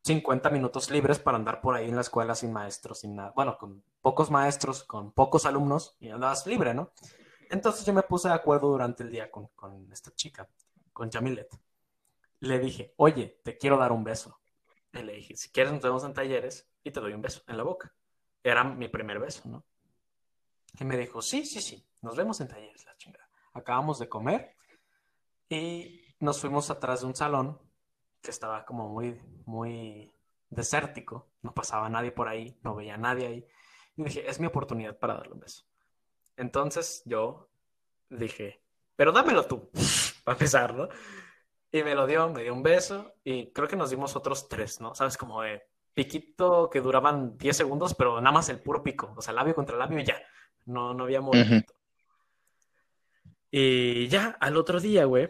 [0.03, 3.31] 50 minutos libres para andar por ahí en la escuela sin maestros, sin nada.
[3.35, 6.91] Bueno, con pocos maestros, con pocos alumnos y andabas libre, ¿no?
[7.49, 10.47] Entonces yo me puse de acuerdo durante el día con, con esta chica,
[10.93, 11.49] con Jamilet.
[12.39, 14.39] Le dije, oye, te quiero dar un beso.
[14.93, 17.57] Y le dije, si quieres nos vemos en talleres y te doy un beso en
[17.57, 17.93] la boca.
[18.43, 19.65] Era mi primer beso, ¿no?
[20.79, 23.29] Y me dijo, sí, sí, sí, nos vemos en talleres, la chingada.
[23.53, 24.55] Acabamos de comer
[25.49, 27.59] y nos fuimos atrás de un salón
[28.21, 30.13] que estaba como muy, muy
[30.49, 31.29] desértico.
[31.41, 33.47] No pasaba nadie por ahí, no veía nadie ahí.
[33.95, 35.65] Y dije, es mi oportunidad para darle un beso.
[36.37, 37.49] Entonces yo
[38.09, 38.61] dije,
[38.95, 39.69] pero dámelo tú,
[40.23, 40.89] para empezar, ¿no?
[41.71, 44.81] Y me lo dio, me dio un beso y creo que nos dimos otros tres,
[44.81, 44.95] ¿no?
[44.95, 45.61] Sabes, como de
[45.93, 49.77] piquito que duraban 10 segundos, pero nada más el puro pico, o sea, labio contra
[49.77, 50.19] labio y ya.
[50.65, 51.73] No, no había movimiento.
[53.51, 55.29] Y ya, al otro día, güey,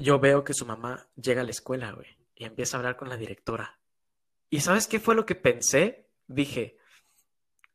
[0.00, 3.08] yo veo que su mamá llega a la escuela, güey, y empieza a hablar con
[3.08, 3.78] la directora.
[4.48, 6.08] ¿Y sabes qué fue lo que pensé?
[6.26, 6.76] Dije,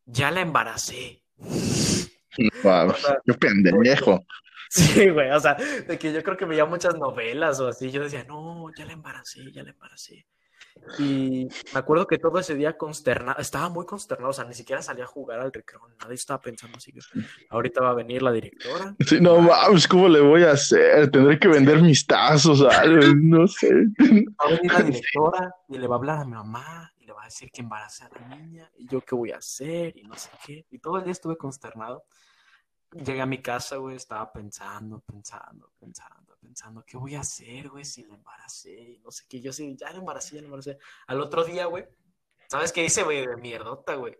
[0.05, 1.23] ya la embaracé.
[1.37, 2.93] Wow,
[3.25, 4.19] qué pendejo.
[4.67, 7.91] Sí, güey, o sea, de que yo creo que veía muchas novelas o así.
[7.91, 10.25] Yo decía, no, ya la embaracé, ya la embaracé.
[10.99, 14.81] Y me acuerdo que todo ese día consternado, estaba muy consternado, o sea, ni siquiera
[14.81, 16.99] salía a jugar al recreo, nadie estaba pensando así que
[17.49, 18.95] ahorita va a venir la directora.
[18.99, 21.09] Sí, no mames, ¿cómo le voy a hacer?
[21.09, 23.69] Tendré que vender mis tazos, algo, no sé.
[23.69, 27.13] Va a venir la directora y le va a hablar a mi mamá y le
[27.13, 30.03] va a decir que embarace a la niña y yo qué voy a hacer y
[30.03, 30.65] no sé qué.
[30.69, 32.05] Y todo el día estuve consternado.
[33.03, 37.83] Llegué a mi casa, güey, estaba pensando, pensando, pensando, pensando, ¿qué voy a hacer, güey,
[37.83, 39.01] si la embaracé?
[39.03, 40.77] No sé qué, yo sí, ya la embaracé, ya la embaracé.
[41.07, 41.83] Al otro día, güey,
[42.47, 44.17] ¿sabes qué hice, güey, de mierdota, güey?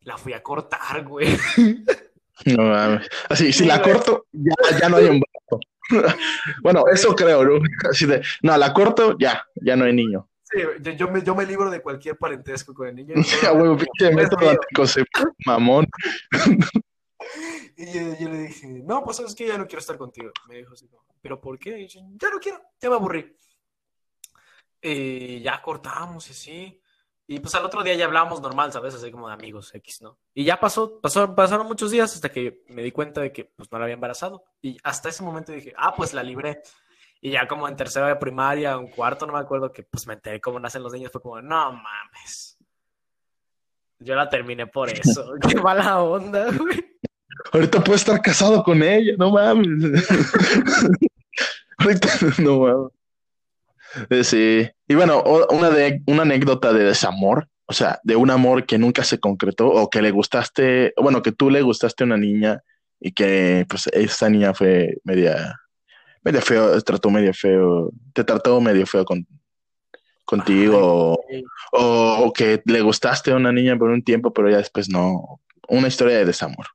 [0.00, 1.28] La fui a cortar, güey.
[2.46, 3.08] No mames.
[3.28, 5.60] Así, si la corto, ya, ya no hay embarazo.
[6.62, 7.60] bueno, eso creo, ¿no?
[7.90, 10.28] Así de, no, la corto, ya, ya no hay niño.
[10.42, 13.14] Sí, yo, yo me, yo me libro de cualquier parentesco con el niño.
[13.42, 15.86] Ya, güey, pinche método anticonceptivo, mamón.
[17.76, 20.30] Y yo, yo le dije, no, pues sabes que ya no quiero estar contigo.
[20.48, 21.86] Me dijo así, como, ¿pero por qué?
[21.86, 23.36] Yo, ya no quiero, ya me aburrí.
[24.80, 26.82] Y ya cortamos y así.
[27.26, 28.94] Y pues al otro día ya hablábamos normal, ¿sabes?
[28.94, 30.18] Así como de amigos X, ¿no?
[30.34, 33.70] Y ya pasó, pasó, pasaron muchos días hasta que me di cuenta de que pues
[33.70, 34.44] no la había embarazado.
[34.60, 36.62] Y hasta ese momento dije, ah, pues la libré.
[37.20, 40.14] Y ya como en tercera de primaria, un cuarto, no me acuerdo, que pues me
[40.14, 42.58] enteré cómo nacen los niños, fue como, no mames.
[44.00, 45.34] Yo la terminé por eso.
[45.48, 46.91] Qué mala onda, güey.
[47.52, 50.02] Ahorita puedo estar casado con ella, no mames.
[51.78, 52.92] Ahorita, no mames.
[54.10, 54.68] Eh, Sí.
[54.88, 59.04] Y bueno, una, de, una anécdota de desamor, o sea, de un amor que nunca
[59.04, 62.62] se concretó o que le gustaste, bueno, que tú le gustaste a una niña
[63.00, 65.58] y que pues esa niña fue media,
[66.22, 69.26] media feo, trató medio feo, te trató medio feo con,
[70.24, 71.42] contigo Ay,
[71.72, 75.40] o, o que le gustaste a una niña por un tiempo, pero ya después no.
[75.68, 76.66] Una historia de desamor.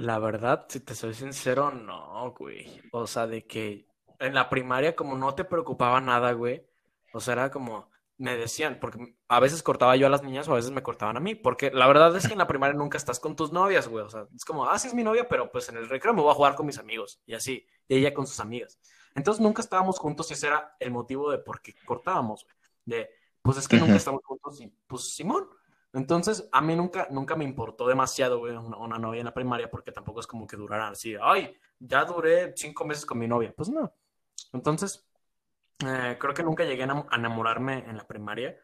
[0.00, 2.80] La verdad, si te soy sincero, no, güey.
[2.90, 3.86] O sea, de que
[4.18, 6.66] en la primaria como no te preocupaba nada, güey.
[7.12, 10.52] O sea, era como, me decían, porque a veces cortaba yo a las niñas o
[10.52, 11.34] a veces me cortaban a mí.
[11.34, 14.02] Porque la verdad es que en la primaria nunca estás con tus novias, güey.
[14.02, 16.22] O sea, es como, ah, sí es mi novia, pero pues en el recreo me
[16.22, 17.20] voy a jugar con mis amigos.
[17.26, 18.80] Y así, y ella con sus amigas.
[19.14, 22.56] Entonces nunca estábamos juntos y ese era el motivo de por qué cortábamos, güey.
[22.86, 23.10] De,
[23.42, 25.46] pues es que nunca estamos juntos y pues Simón.
[25.92, 29.92] Entonces, a mí nunca, nunca me importó demasiado, una, una novia en la primaria, porque
[29.92, 33.52] tampoco es como que duraran así, ay, ya duré cinco meses con mi novia.
[33.56, 33.92] Pues no.
[34.52, 35.06] Entonces,
[35.84, 38.56] eh, creo que nunca llegué a enamorarme en la primaria.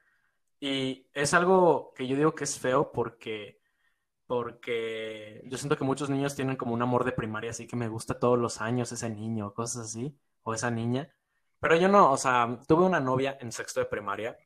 [0.61, 3.61] Y es algo que yo digo que es feo porque,
[4.27, 7.89] porque yo siento que muchos niños tienen como un amor de primaria, así que me
[7.89, 11.13] gusta todos los años ese niño, cosas así, o esa niña.
[11.61, 14.37] Pero yo no, o sea, tuve una novia en sexto de primaria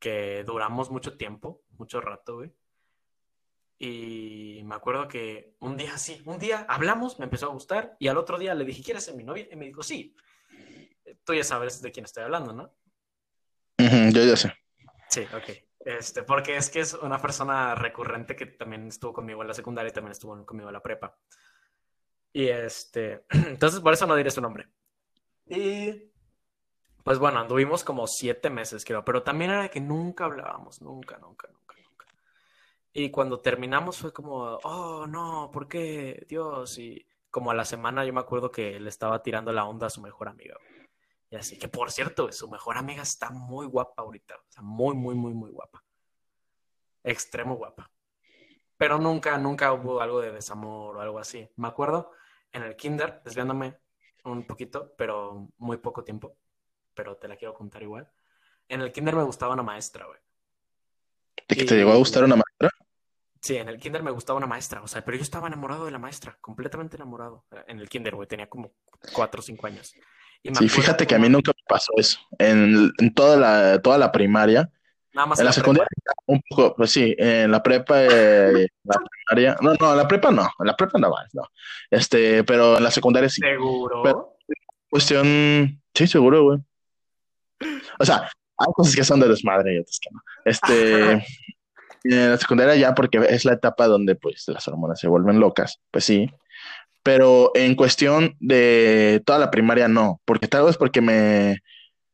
[0.00, 2.52] que duramos mucho tiempo, mucho rato, güey.
[3.78, 8.08] Y me acuerdo que un día sí, un día hablamos, me empezó a gustar y
[8.08, 9.46] al otro día le dije, ¿quieres ser mi novia?
[9.50, 10.16] Y me dijo, sí.
[11.24, 12.74] Tú ya sabes de quién estoy hablando, ¿no?
[13.78, 14.52] Ujú, yo ya sé.
[15.08, 15.50] Sí, ok.
[15.80, 19.90] Este, porque es que es una persona recurrente que también estuvo conmigo en la secundaria
[19.90, 21.18] y también estuvo conmigo en la prepa.
[22.32, 24.68] Y este, entonces por eso no diré su nombre.
[25.46, 26.09] Y
[27.04, 31.48] pues bueno, anduvimos como siete meses, creo, pero también era que nunca hablábamos, nunca, nunca,
[31.48, 32.06] nunca, nunca.
[32.92, 36.26] Y cuando terminamos fue como, oh, no, ¿por qué?
[36.28, 36.78] Dios.
[36.78, 39.90] Y como a la semana yo me acuerdo que le estaba tirando la onda a
[39.90, 40.56] su mejor amiga.
[41.30, 44.34] Y así que, por cierto, su mejor amiga está muy guapa ahorita.
[44.36, 45.84] O sea, muy, muy, muy, muy guapa.
[47.04, 47.90] Extremo guapa.
[48.76, 51.48] Pero nunca, nunca hubo algo de desamor o algo así.
[51.56, 52.10] Me acuerdo
[52.50, 53.78] en el kinder, desviándome
[54.24, 56.36] un poquito, pero muy poco tiempo.
[57.00, 58.06] Pero te la quiero contar igual.
[58.68, 60.18] En el kinder me gustaba una maestra, güey.
[61.48, 62.68] ¿De que te llegó a gustar una maestra?
[63.40, 65.92] Sí, en el kinder me gustaba una maestra, o sea, pero yo estaba enamorado de
[65.92, 67.46] la maestra, completamente enamorado.
[67.68, 68.74] En el kinder, güey, tenía como
[69.14, 69.94] cuatro o cinco años.
[70.42, 72.18] Y Sí, fíjate que a mí nunca me pasó eso.
[72.38, 74.70] En, en toda la, toda la primaria,
[75.14, 75.88] Nada más en la secundaria,
[76.26, 80.30] un poco, pues sí, en la prepa, eh, la primaria, no, no, en la prepa
[80.30, 81.44] no, en la prepa no más, no.
[81.90, 83.40] Este, pero en la secundaria sí.
[83.40, 84.02] ¿Seguro?
[84.02, 84.36] Pero-
[84.90, 86.58] Cuestión, sí, seguro, güey.
[88.00, 90.20] O sea, hay cosas que son de desmadre y otras que no.
[90.44, 91.12] Este,
[92.04, 95.80] en la secundaria ya porque es la etapa donde pues las hormonas se vuelven locas,
[95.90, 96.30] pues sí.
[97.02, 101.58] Pero en cuestión de toda la primaria no, porque tal vez porque me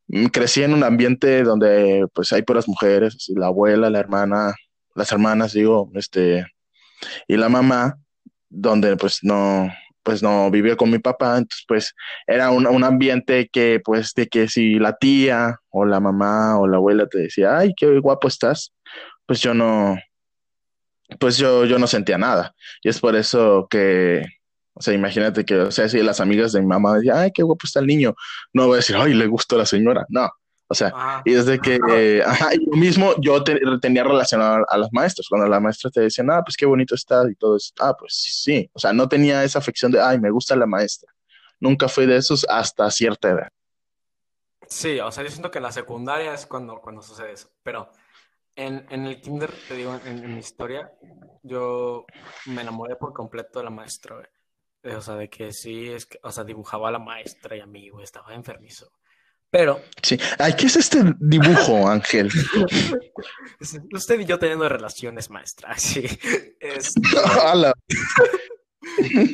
[0.09, 4.55] mm, crecí en un ambiente donde pues hay puras mujeres, así, la abuela, la hermana,
[4.95, 6.47] las hermanas, digo, este,
[7.29, 7.99] y la mamá,
[8.49, 9.69] donde pues no,
[10.07, 11.95] pues no vivía con mi papá, entonces pues
[12.29, 16.69] era un, un ambiente que pues de que si la tía o la mamá o
[16.69, 18.73] la abuela te decía, ay, qué guapo estás,
[19.27, 19.99] pues yo no,
[21.19, 22.55] pues yo, yo no sentía nada.
[22.85, 24.23] Y es por eso que,
[24.75, 27.43] o sea, imagínate que, o sea, si las amigas de mi mamá decían, ay, qué
[27.43, 28.15] guapo está el niño,
[28.53, 30.31] no voy a decir, ay, le gustó la señora, no.
[30.69, 35.29] O sea, y desde que, ajá, y lo mismo yo tenía relacionado a, las maestras.
[35.29, 37.73] Cuando la maestra te decía, ah, pues qué bonito está y todo eso.
[37.79, 38.69] Ah, pues sí.
[38.73, 41.13] O sea, no tenía esa afección de, ay, me gusta la maestra.
[41.61, 43.49] Nunca fui de esos hasta cierta edad.
[44.69, 47.49] Sí, o sea, yo siento que la secundaria es cuando, cuando sucede eso.
[47.63, 47.89] Pero
[48.57, 50.93] en, en el kinder, te digo, en, mi historia,
[51.43, 52.05] yo
[52.47, 54.97] me enamoré por completo de la maestra, güey.
[54.97, 57.67] O sea, de que sí, es que, o sea, dibujaba a la maestra y a
[57.67, 58.91] mí, güey, estaba enfermizo.
[59.51, 59.81] Pero.
[60.03, 60.19] Sí.
[60.39, 62.29] Ay, ¿qué es este dibujo, Ángel?
[63.93, 65.75] Usted y yo teniendo relaciones, maestra.
[65.79, 66.07] Sí.
[66.61, 66.95] Es...
[67.55, 67.73] no, no,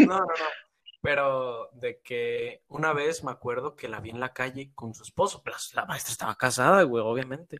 [0.06, 0.26] no.
[1.00, 5.02] Pero de que una vez me acuerdo que la vi en la calle con su
[5.02, 5.42] esposo.
[5.44, 7.58] Pero la maestra estaba casada, güey, obviamente.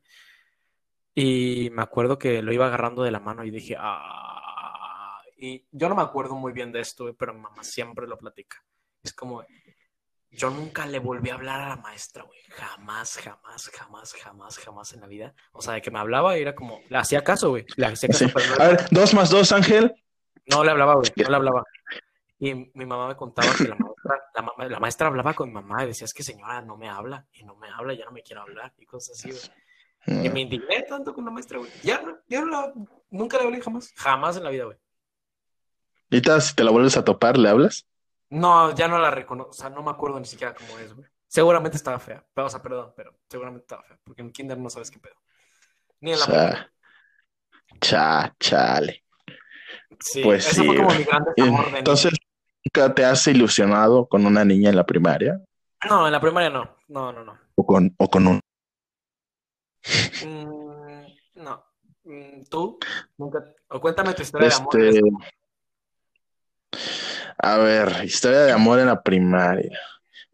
[1.14, 5.20] Y me acuerdo que lo iba agarrando de la mano y dije, ah.
[5.36, 8.64] Y yo no me acuerdo muy bien de esto, pero mi mamá siempre lo platica.
[9.03, 9.44] Es como,
[10.33, 12.41] yo nunca le volví a hablar a la maestra, güey.
[12.51, 15.35] Jamás, jamás, jamás, jamás, jamás en la vida.
[15.53, 17.66] O sea, de que me hablaba era como, le hacía caso, güey.
[17.76, 18.26] Le hacía caso.
[18.59, 19.95] A ver, dos más dos, Ángel.
[20.47, 21.11] No le hablaba, güey.
[21.16, 21.64] No le hablaba.
[22.39, 25.89] Y mi mamá me contaba que la maestra, la, maestra hablaba con mi mamá y
[25.89, 27.26] decía, es que señora no me habla.
[27.33, 28.72] Y no me habla, ya no me quiere hablar.
[28.78, 30.26] Y cosas así, güey.
[30.26, 31.70] Y me indigné tanto con la maestra, güey.
[31.83, 32.72] Ya, no, ya no
[33.11, 33.93] nunca le hablé jamás.
[33.97, 34.78] Jamás en la vida, güey.
[36.11, 37.87] ¿Y si te la vuelves a topar, le hablas?
[38.33, 41.07] No, ya no la reconozco, o sea, no me acuerdo ni siquiera cómo es, güey.
[41.28, 44.91] Seguramente estaba fea, o sea, perdón, pero seguramente estaba fea, porque en Kinder no sabes
[44.91, 45.16] qué pedo.
[46.01, 46.72] Ni en la
[47.78, 49.05] Cha, chale.
[50.01, 50.64] Sí, pues sí.
[50.64, 52.12] Fue como mi Entonces,
[52.64, 55.39] ¿nunca te has ilusionado con una niña en la primaria?
[55.89, 56.76] No, en la primaria no.
[56.89, 57.39] No, no, no.
[57.55, 58.41] O con, o con un.
[60.24, 61.64] Mm, no.
[62.05, 62.78] Mm, ¿Tú?
[63.18, 63.45] Nunca.
[63.68, 64.72] O cuéntame tu historia de amor.
[67.39, 69.78] A ver, historia de amor en la primaria.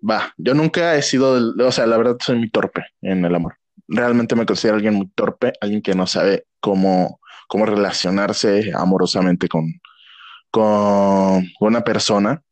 [0.08, 3.56] Va, yo nunca he sido, o sea, la verdad soy muy torpe en el amor.
[3.88, 9.80] Realmente me considero alguien muy torpe, alguien que no sabe cómo, cómo relacionarse amorosamente con,
[10.50, 12.42] con una persona.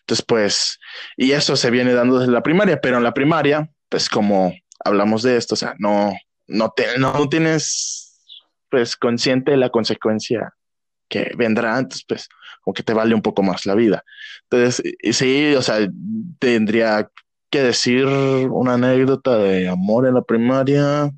[0.00, 0.78] Entonces, pues,
[1.16, 4.52] y eso se viene dando desde la primaria, pero en la primaria, pues como
[4.84, 6.12] hablamos de esto, o sea, no,
[6.46, 8.20] no, te, no tienes,
[8.68, 10.52] pues, consciente de la consecuencia
[11.12, 12.28] que vendrá, entonces, pues,
[12.62, 14.02] como que te vale un poco más la vida.
[14.44, 14.82] Entonces,
[15.12, 15.86] sí, o sea,
[16.38, 17.08] tendría
[17.50, 21.10] que decir una anécdota de amor en la primaria.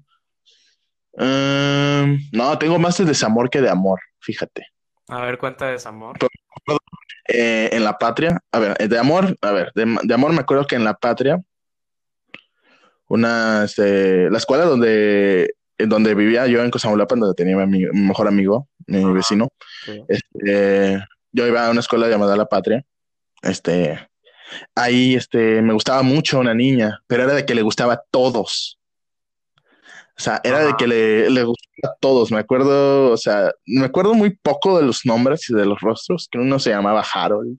[1.12, 4.66] Em, no, tengo más de desamor que de amor, fíjate.
[5.08, 6.18] A ver, cuenta de desamor.
[7.28, 10.74] Eh, en la patria, a ver, de amor, a ver, de, amor me acuerdo que
[10.74, 11.40] en la patria,
[13.06, 18.68] una, este, la escuela donde, donde vivía yo en Cosamulapan, donde tenía mi, mejor amigo,
[18.86, 19.48] mi vecino,
[20.08, 22.84] este, yo iba a una escuela llamada La Patria.
[23.42, 24.08] Este,
[24.74, 28.78] ahí este, me gustaba mucho una niña, pero era de que le gustaba a todos.
[30.16, 32.30] O sea, era de que le, le gustaba a todos.
[32.30, 36.28] Me acuerdo, o sea, me acuerdo muy poco de los nombres y de los rostros,
[36.30, 37.58] que uno se llamaba Harold.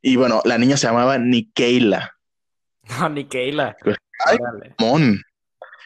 [0.00, 2.12] Y bueno, la niña se llamaba Nikeila.
[3.00, 3.76] No, Nikeila.
[4.24, 4.38] Ay,
[4.78, 5.20] mon.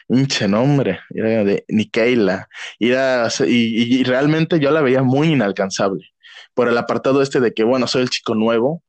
[0.09, 2.47] Hinche nombre, era de Nikeila.
[2.79, 6.13] Y, y realmente yo la veía muy inalcanzable
[6.53, 8.83] por el apartado este de que, bueno, soy el chico nuevo,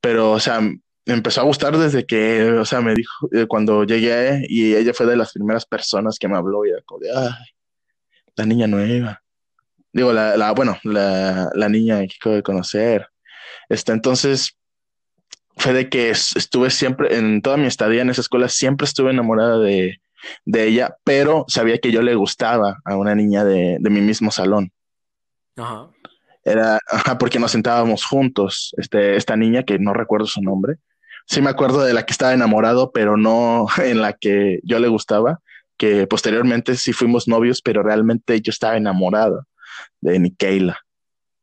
[0.00, 0.60] pero, o sea,
[1.06, 5.06] empezó a gustar desde que, o sea, me dijo, eh, cuando llegué y ella fue
[5.06, 6.82] de las primeras personas que me habló y era
[8.36, 9.22] la niña nueva.
[9.92, 13.06] Digo, la, la bueno, la, la niña que acabo de conocer.
[13.68, 14.56] Este, entonces,
[15.56, 19.58] fue de que estuve siempre, en toda mi estadía en esa escuela, siempre estuve enamorada
[19.58, 20.00] de,
[20.44, 24.30] de ella, pero sabía que yo le gustaba a una niña de, de mi mismo
[24.30, 24.72] salón.
[25.56, 25.88] Ajá.
[26.44, 26.78] Era
[27.18, 30.76] porque nos sentábamos juntos, este, esta niña que no recuerdo su nombre.
[31.26, 34.88] Sí me acuerdo de la que estaba enamorado, pero no en la que yo le
[34.88, 35.40] gustaba,
[35.76, 39.46] que posteriormente sí fuimos novios, pero realmente yo estaba enamorado
[40.00, 40.78] de Nikeila.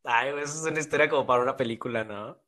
[0.03, 2.39] Ay, eso es una historia como para una película, ¿no?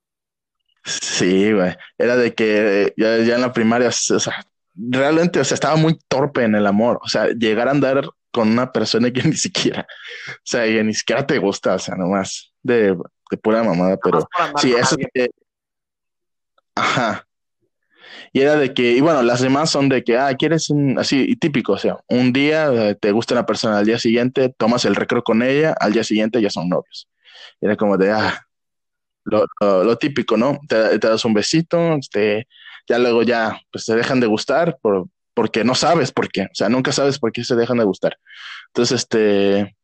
[0.83, 1.75] Sí, güey.
[1.97, 4.45] Era de que ya, ya en la primaria, o sea,
[4.75, 6.99] realmente, o sea, estaba muy torpe en el amor.
[7.03, 9.85] O sea, llegar a andar con una persona que ni siquiera,
[10.29, 12.97] o sea, que ni siquiera te gusta, o sea, nomás de,
[13.29, 14.97] de pura mamada, pero sí, eso
[16.75, 17.27] Ajá.
[18.35, 21.35] Y era de que, y bueno, las demás son de que, ah, quieres un, así,
[21.35, 25.23] típico, o sea, un día te gusta una persona, al día siguiente tomas el recreo
[25.23, 27.07] con ella, al día siguiente ya son novios.
[27.61, 28.47] era como de, ah,
[29.25, 30.59] lo, lo, típico, ¿no?
[30.67, 32.47] Te, te, das un besito, este,
[32.87, 36.55] ya luego ya, pues te dejan de gustar por, porque no sabes por qué, o
[36.55, 38.17] sea, nunca sabes por qué se dejan de gustar.
[38.67, 39.75] Entonces, este,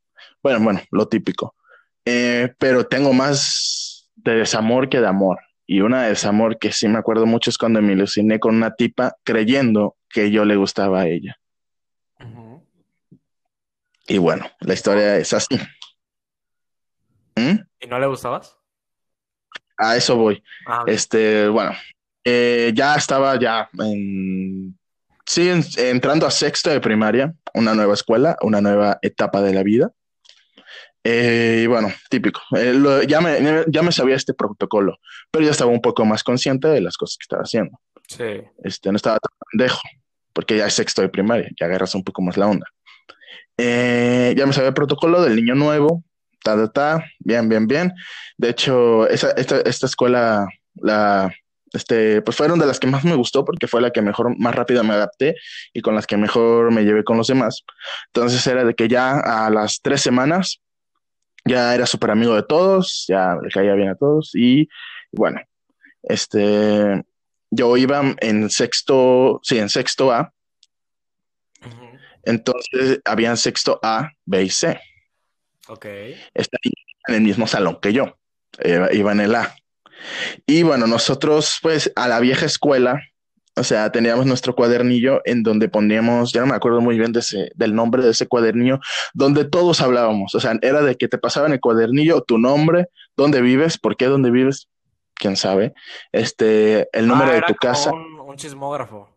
[0.42, 1.56] bueno, bueno, lo típico.
[2.06, 5.40] Eh, pero tengo más de desamor que de amor.
[5.66, 8.74] Y una de desamor que sí me acuerdo mucho es cuando me ilusioné con una
[8.74, 11.38] tipa creyendo que yo le gustaba a ella.
[14.08, 15.56] Y bueno, la historia es así.
[17.36, 17.60] ¿Mm?
[17.80, 18.58] ¿Y no le gustabas?
[19.78, 20.44] A eso voy.
[20.66, 20.84] Ah.
[20.88, 21.74] Este, bueno,
[22.32, 24.78] eh, ya estaba ya en,
[25.26, 29.64] sí, en- entrando a sexto de primaria, una nueva escuela, una nueva etapa de la
[29.64, 29.92] vida.
[31.04, 32.42] Eh, y bueno, típico.
[32.58, 34.98] Eh, lo- ya me, ya me sabía este protocolo,
[35.32, 37.80] pero ya estaba un poco más consciente de las cosas que estaba haciendo.
[38.08, 38.42] Sí.
[38.64, 39.80] Este, no estaba tan pendejo,
[40.34, 42.66] porque ya es sexto de primaria, ya agarras un poco más la onda.
[43.58, 46.04] Eh, ya me sabía el protocolo del niño nuevo,
[46.44, 47.94] ta, ta, ta, bien, bien, bien.
[48.38, 51.32] De hecho, esa, esta, esta escuela, la,
[51.74, 54.56] este, pues fueron de las que más me gustó porque fue la que mejor, más
[54.56, 55.36] rápido me adapté
[55.74, 57.64] y con las que mejor me llevé con los demás.
[58.08, 60.62] Entonces era de que ya a las tres semanas
[61.46, 64.68] ya era súper amigo de todos, ya le caía bien a todos y
[65.12, 65.42] bueno,
[66.04, 67.04] este,
[67.50, 70.32] yo iba en sexto, sí, en sexto A,
[72.24, 74.80] entonces habían sexto A, B y C.
[75.68, 75.86] Ok.
[76.34, 78.18] Esta niña en el mismo salón que yo,
[78.64, 79.56] iba en el A.
[80.46, 83.02] Y bueno, nosotros pues a la vieja escuela,
[83.56, 87.20] o sea, teníamos nuestro cuadernillo en donde poníamos, ya no me acuerdo muy bien de
[87.20, 88.80] ese, del nombre de ese cuadernillo,
[89.14, 92.88] donde todos hablábamos, o sea, era de que te pasaban el cuadernillo, tu nombre,
[93.18, 94.70] dónde vives, por qué dónde vives,
[95.16, 95.74] quién sabe,
[96.14, 97.92] este, el número Ah, de tu casa.
[97.92, 99.09] Un, un chismógrafo.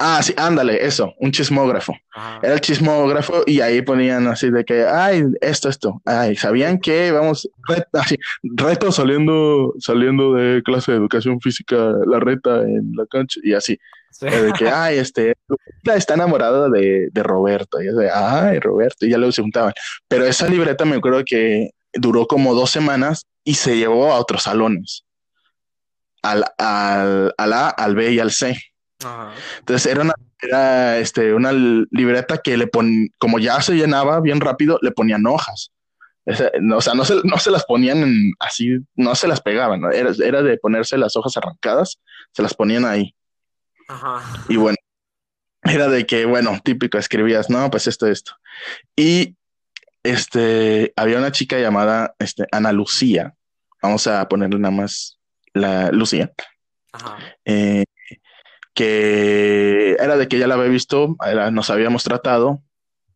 [0.00, 1.92] Ah, sí, ándale, eso, un chismógrafo.
[2.14, 2.38] Ajá.
[2.42, 7.10] Era el chismógrafo y ahí ponían así de que, ay, esto, esto, ay, ¿sabían que
[7.10, 11.76] vamos, ret- así, reto saliendo, saliendo de clase de educación física,
[12.06, 13.76] la reta en la cancha y así,
[14.10, 14.26] Sí.
[14.26, 15.34] eh, de que, ay, este,
[15.84, 19.72] está enamorada de, de Roberto, y es de, ay, Roberto, y ya luego se juntaban.
[20.06, 24.44] Pero esa libreta me acuerdo que duró como dos semanas y se llevó a otros
[24.44, 25.04] salones,
[26.22, 28.56] al, al, al A, al B y al C.
[29.04, 29.32] Ajá.
[29.60, 34.40] Entonces era una, era este, una libreta que le pon, como ya se llenaba bien
[34.40, 35.72] rápido, le ponían hojas.
[36.26, 39.90] O sea, no se, no se las ponían en- así, no se las pegaban, ¿no?
[39.90, 42.00] Era, era de ponerse las hojas arrancadas,
[42.32, 43.14] se las ponían ahí.
[43.88, 44.44] Ajá.
[44.48, 44.76] Y bueno,
[45.62, 48.32] era de que, bueno, típico, escribías, no, pues esto, esto.
[48.94, 49.36] Y
[50.02, 53.34] este, había una chica llamada este, Ana Lucía,
[53.82, 55.18] vamos a ponerle nada más
[55.54, 56.30] la Lucía
[56.92, 57.16] Ajá.
[57.44, 57.84] eh,
[58.78, 62.62] que era de que ya la había visto, era- nos habíamos tratado,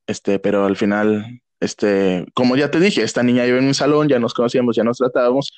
[0.09, 4.09] este, pero al final, este, como ya te dije, esta niña iba en mi salón,
[4.09, 5.53] ya nos conocíamos, ya nos tratábamos,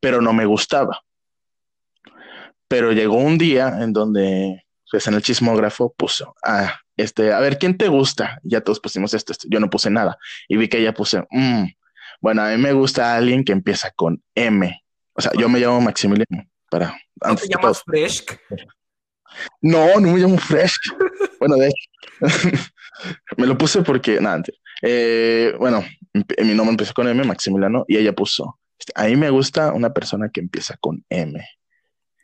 [0.00, 1.00] pero no me gustaba.
[2.66, 7.58] Pero llegó un día en donde, pues en el chismógrafo puso, ah, este, a ver,
[7.58, 8.40] ¿quién te gusta?
[8.42, 9.46] Ya todos pusimos esto, esto.
[9.50, 10.18] Yo no puse nada.
[10.48, 11.66] Y vi que ella puse, "Mm,
[12.20, 14.80] bueno, a mí me gusta alguien que empieza con M.
[15.12, 16.86] O sea, yo me llamo Maximiliano, para,
[17.22, 17.82] ¿No antes te llamas.
[17.84, 18.24] Fresh?
[19.60, 20.76] No, no me llamo Fresh.
[21.38, 22.20] Bueno, de hecho,
[23.36, 24.42] me lo puse porque, nada.
[24.82, 29.16] Eh, bueno, mi mi nombre empezó con M, Maximiliano, y ella puso, este, a mí
[29.16, 31.42] me gusta una persona que empieza con M.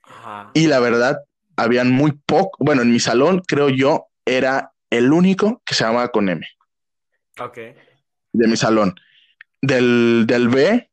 [0.05, 0.51] Ajá.
[0.55, 1.19] Y la verdad,
[1.57, 6.09] habían muy poco, bueno, en mi salón, creo yo, era el único que se llamaba
[6.09, 6.47] con M,
[7.39, 7.59] Ok.
[8.33, 8.95] de mi salón.
[9.63, 10.91] Del, del B,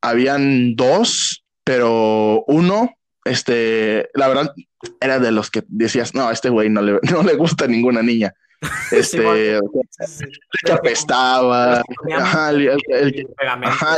[0.00, 2.94] habían dos, pero uno,
[3.24, 4.54] este, la verdad,
[5.00, 8.02] era de los que decías, no, a este güey no le, no le gusta ninguna
[8.02, 8.32] niña.
[8.92, 9.58] Este,
[10.06, 10.24] Sí,
[10.64, 11.82] que apestaba,
[12.16, 13.28] ajá, el, el- el-
[13.62, 13.96] ajá,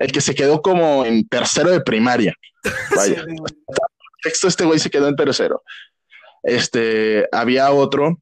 [0.00, 2.34] el que se quedó como en tercero de primaria.
[2.96, 3.24] Vaya,
[4.22, 4.46] Sí.
[4.48, 5.62] este güey se quedó en tercero.
[6.42, 8.20] Este, había otro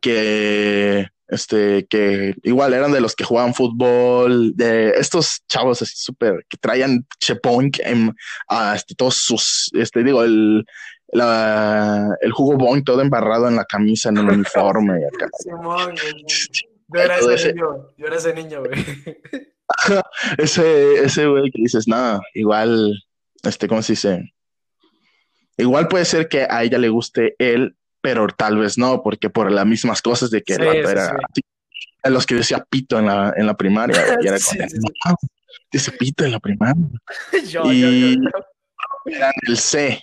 [0.00, 6.44] que, este, que igual eran de los que jugaban fútbol, de estos chavos así súper,
[6.48, 8.14] que traían chepoink en,
[8.48, 10.64] a, este, todos sus, este, digo, el,
[11.08, 15.00] la, el jugo boing todo embarrado en la camisa, en el uniforme.
[15.00, 15.28] y acá.
[15.38, 15.94] Simón.
[16.88, 17.66] Yo era ese ese- niño,
[17.96, 18.84] yo era ese niño, güey.
[20.38, 22.92] Ese, ese güey que dices, nada, igual,
[23.42, 24.32] este, ¿cómo se dice?
[25.56, 29.50] Igual puede ser que a ella le guste él, pero tal vez no, porque por
[29.50, 31.42] las mismas cosas de que Sí, era sí.
[32.04, 34.78] a los que decía pito en la, en la primaria, y era como, sí, sí.
[35.04, 35.16] "No,
[35.72, 36.84] dice pito en la primaria,
[37.50, 37.80] Yo, Y-
[38.14, 38.30] yo, yo.
[39.06, 40.00] era en el C,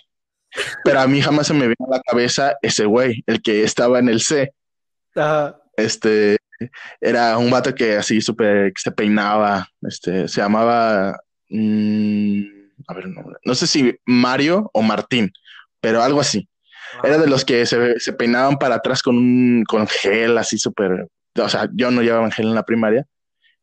[0.84, 3.98] pero a mí jamás se me vino a la cabeza ese güey, el que estaba
[4.00, 4.52] en el C,
[5.14, 5.56] Ajá.
[5.78, 6.36] este,
[7.00, 12.42] era un vato que así súper, que se peinaba, este, se llamaba, mm,
[12.86, 15.32] a ver, no, no sé si Mario o Martín,
[15.80, 16.46] pero algo así.
[17.02, 21.08] Era de los que se, se peinaban para atrás con un, con gel así súper,
[21.38, 23.06] o sea, yo no llevaba gel en la primaria,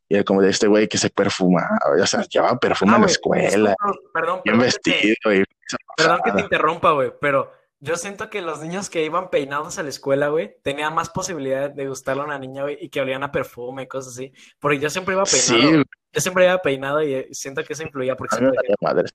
[0.10, 1.68] y era como de este güey que se perfuma,
[1.98, 3.76] o sea, llevaba perfume Ah, en la escuela, disculpa,
[4.14, 7.52] Perdón, bien perdón que vestido, y esa Perdón que te interrumpa, güey, pero
[7.84, 11.70] Yo siento que los niños que iban peinados a la escuela, güey, tenían más posibilidad
[11.70, 14.32] de gustarle a una niña, güey, y que olían a perfume, cosas así.
[14.60, 15.84] Porque yo siempre iba peinado.
[15.84, 15.84] Sí.
[16.14, 19.10] Yo siempre iba peinado y eh, siento que eso influía porque siempre- madre.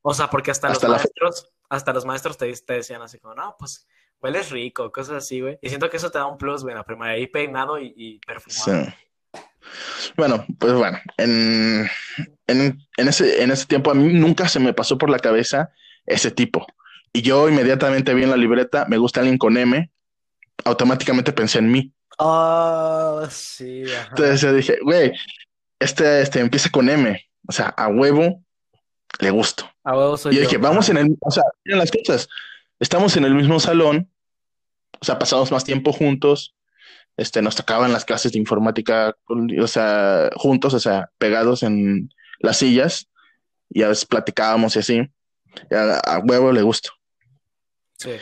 [0.00, 3.18] O sea, porque hasta, Hasta los la maestros, hasta los maestros te, te decían así
[3.18, 3.86] como, no, pues
[4.20, 5.58] hueles rico, cosas así, güey.
[5.60, 7.92] Y siento que eso te da un plus, güey, en la primaria, ahí peinado y,
[7.96, 8.86] y perfumado.
[8.86, 9.40] Sí.
[10.16, 11.86] Bueno, pues bueno, en,
[12.46, 15.70] en, en ese, en ese tiempo a mí nunca se me pasó por la cabeza
[16.06, 16.66] ese tipo.
[17.16, 19.90] Y yo inmediatamente vi en la libreta, me gusta alguien con M,
[20.66, 21.90] automáticamente pensé en mí.
[22.18, 24.08] Ah, sí, ajá.
[24.10, 25.12] Entonces yo dije, güey,
[25.78, 28.44] este, este empieza con M, o sea, a huevo
[29.18, 29.66] le gusto.
[29.82, 30.48] A huevo soy Y yo yo.
[30.48, 32.28] dije, vamos en el, o sea, miren las cosas,
[32.80, 34.12] estamos en el mismo salón,
[35.00, 36.54] o sea, pasamos más tiempo juntos,
[37.16, 42.10] este, nos tocaban las clases de informática, o sea, juntos, o sea, pegados en
[42.40, 43.08] las sillas,
[43.70, 45.10] y a veces platicábamos y así,
[45.70, 46.90] y a, a huevo le gusto.
[47.98, 48.12] Sí.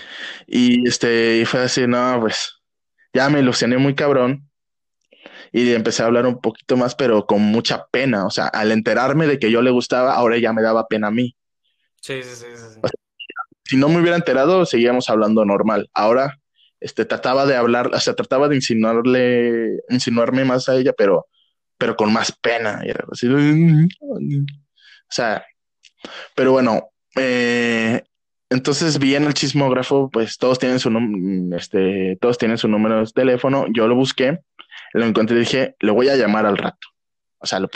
[0.46, 2.60] Y este, y fue así, no, pues,
[3.12, 4.48] ya me ilusioné muy cabrón,
[5.52, 9.28] y empecé a hablar un poquito más, pero con mucha pena, o sea, al enterarme
[9.28, 11.36] de que yo le gustaba, ahora ya me daba pena a mí.
[12.00, 12.80] Sí, sí, sí, sí,
[13.66, 15.88] si no me hubiera enterado, seguíamos hablando normal.
[15.94, 16.40] Ahora,
[16.80, 21.28] este, trataba de hablar, o sea, trataba de insinuarle, insinuarme más a ella, pero,
[21.78, 22.82] pero con más pena.
[22.84, 23.88] Y era así, o
[25.08, 25.46] sea,
[26.34, 28.02] pero bueno, eh,
[28.54, 33.00] entonces vi en el chismógrafo, pues todos tienen su num- este, todos tienen su número
[33.00, 33.66] de teléfono.
[33.72, 34.40] Yo lo busqué,
[34.92, 36.88] lo encontré y dije, le voy a llamar al rato.
[37.38, 37.68] O sea, lo-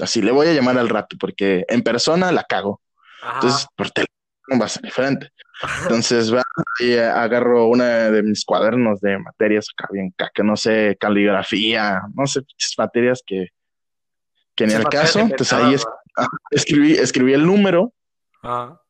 [0.00, 2.80] así, le voy a llamar al rato, porque en persona la cago.
[3.22, 3.34] Ajá.
[3.36, 5.28] Entonces, por teléfono va a ser diferente.
[5.82, 6.42] Entonces, va
[6.80, 12.26] y agarro una de mis cuadernos de materias acá bien caca, no sé, caligrafía, no
[12.26, 12.40] sé,
[12.76, 13.48] materias que,
[14.56, 15.18] que al materias caso.
[15.20, 15.86] Entonces ahí es-
[16.50, 17.92] escribí, escribí el número.
[18.42, 18.80] Ajá.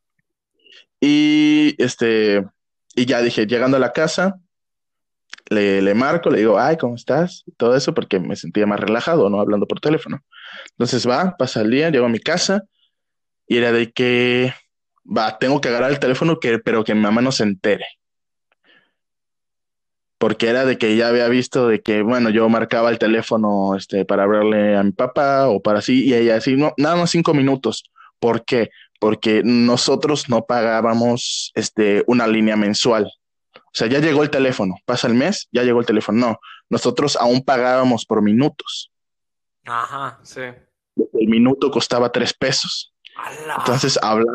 [1.01, 2.45] Y este,
[2.95, 4.40] y ya dije, llegando a la casa,
[5.51, 7.45] le, le marco, le digo, ay, ¿cómo estás?
[7.57, 9.40] Todo eso, porque me sentía más relajado, ¿no?
[9.40, 10.22] Hablando por teléfono.
[10.70, 12.64] Entonces va, pasa el día, llego a mi casa
[13.47, 14.55] y era de que,
[15.05, 17.86] va, tengo que agarrar el teléfono, que, pero que mi mamá no se entere.
[20.18, 24.05] Porque era de que ya había visto de que, bueno, yo marcaba el teléfono este,
[24.07, 27.34] para hablarle a mi papá o para así, y ella así, no, nada más cinco
[27.34, 27.90] minutos.
[28.18, 28.70] ¿Por qué?
[29.01, 33.11] Porque nosotros no pagábamos este, una línea mensual.
[33.55, 36.18] O sea, ya llegó el teléfono, pasa el mes, ya llegó el teléfono.
[36.18, 36.38] No,
[36.70, 38.92] nosotros aún pagábamos por minutos.
[39.64, 40.42] Ajá, sí.
[40.42, 42.95] El minuto costaba tres pesos.
[43.59, 44.34] Entonces, hablar,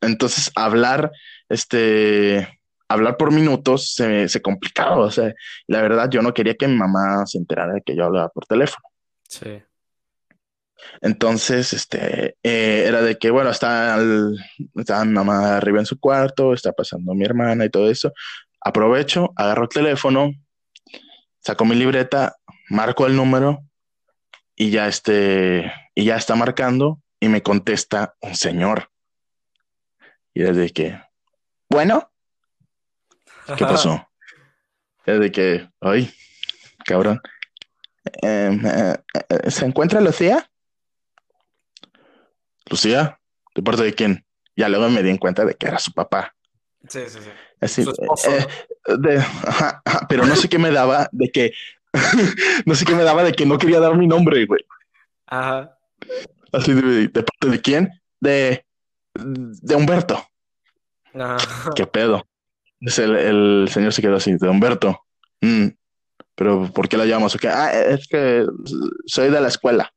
[0.00, 1.10] entonces hablar,
[1.48, 4.98] este, hablar por minutos se, se complicaba.
[4.98, 5.34] O sea,
[5.66, 8.46] la verdad, yo no quería que mi mamá se enterara de que yo hablaba por
[8.46, 8.86] teléfono.
[9.28, 9.62] Sí.
[11.00, 14.36] Entonces, este, eh, era de que, bueno, está, el-
[14.76, 18.12] está mi mamá arriba en su cuarto, está pasando mi hermana y todo eso.
[18.60, 20.32] Aprovecho, agarro el teléfono,
[21.40, 22.36] saco mi libreta,
[22.70, 23.60] marco el número
[24.56, 28.90] y ya este, y ya está marcando y me contesta un señor.
[30.32, 31.00] Y es de que,
[31.68, 32.10] bueno,
[33.56, 34.08] ¿qué pasó?
[35.06, 36.10] Es de que, ay,
[36.84, 37.20] cabrón.
[38.22, 38.96] Em, eh,
[39.28, 40.50] eh, ¿se encuentra Lucía?
[42.70, 43.18] Lucía,
[43.54, 44.24] ¿de parte de quién?
[44.56, 46.34] Ya luego me di en cuenta de que era su papá.
[46.88, 47.30] Sí, sí, sí.
[47.60, 48.46] Así, Su esposo, eh,
[48.98, 51.52] de- ajá, ajá, pero no sé qué me daba de que,
[52.66, 54.64] no sé qué me daba de que no quería dar mi nombre, güey.
[55.26, 55.76] Ajá.
[56.52, 57.88] Así de, ¿de parte de quién?
[58.20, 58.64] De,
[59.14, 60.22] de Humberto.
[61.14, 61.70] Ajá.
[61.74, 62.26] ¿Qué pedo?
[62.80, 65.00] Es el, el señor se quedó así, de Humberto.
[65.40, 65.68] "Mm,
[66.34, 67.06] pero ¿por qué la
[67.38, 67.48] qué?
[67.48, 68.44] Ah, es que
[69.06, 69.93] soy de la escuela.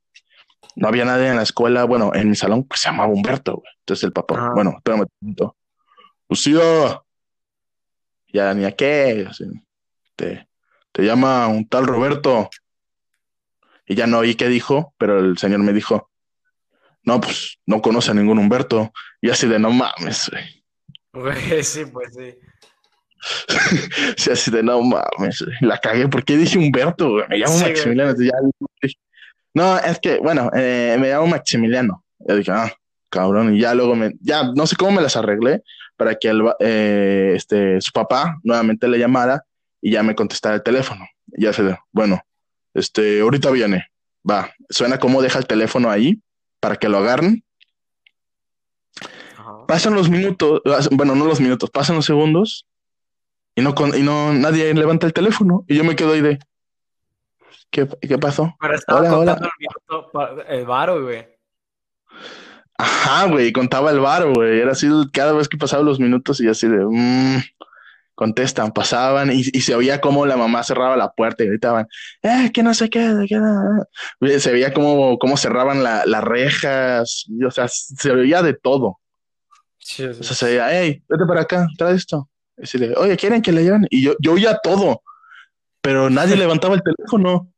[0.80, 3.74] No había nadie en la escuela, bueno, en mi salón pues, se llamaba Humberto, güey.
[3.80, 4.52] Entonces el papá, Ajá.
[4.54, 5.36] bueno, espérame un.
[6.30, 7.02] Lucía,
[8.32, 9.46] ya ni a qué, así,
[10.16, 10.48] te,
[10.92, 12.50] te llama un tal Roberto.
[13.88, 16.12] Y ya no oí qué dijo, pero el señor me dijo,
[17.04, 18.92] no, pues no conoce a ningún Humberto.
[19.22, 20.64] Y así de no mames, güey.
[21.14, 22.36] Güey, sí, pues sí.
[24.18, 25.56] Sí, así de no mames, güey.
[25.62, 26.08] la cagué.
[26.08, 27.12] ¿Por qué dije Humberto?
[27.14, 27.26] güey?
[27.30, 27.64] Me llamo Sí.
[27.64, 28.12] Maximiliano.
[28.12, 28.16] Ya
[28.84, 28.98] dije,
[29.58, 32.04] no, es que, bueno, eh, me llamo Maximiliano.
[32.20, 32.72] Yo dije, ah,
[33.10, 33.56] cabrón.
[33.56, 35.64] Y ya luego me, ya no sé cómo me las arreglé
[35.96, 39.44] para que el, eh, este, su papá nuevamente le llamara
[39.82, 41.08] y ya me contestara el teléfono.
[41.36, 42.22] Y ya se bueno,
[42.76, 43.88] este, ahorita viene.
[44.30, 46.22] Va, suena como deja el teléfono ahí
[46.60, 47.44] para que lo agarren.
[49.40, 49.66] Ajá.
[49.68, 52.68] Pasan los minutos, bueno, no los minutos, pasan los segundos
[53.56, 56.38] y no, con, y no nadie levanta el teléfono y yo me quedo ahí de
[57.70, 58.56] ¿qué, qué pasó?
[58.60, 59.32] Pero estaba Hola, hola.
[59.34, 61.38] contando el minuto, el varo, güey.
[62.78, 66.48] Ajá, güey, contaba el bar, güey, era así cada vez que pasaban los minutos y
[66.48, 67.42] así de mm,
[68.14, 71.88] contestan, pasaban y, se oía como la mamá cerraba la puerta y gritaban,
[72.22, 77.68] eh, que no sé qué, qué se veía como, cómo cerraban las rejas, o sea,
[77.68, 79.00] se veía de todo.
[79.80, 82.30] O sea, se veía, hey, vete para acá, trae esto.
[82.58, 83.88] Y Oye, ¿quieren que le lleven?
[83.90, 85.02] Y yo, yo oía todo,
[85.82, 87.52] pero nadie levantaba el teléfono.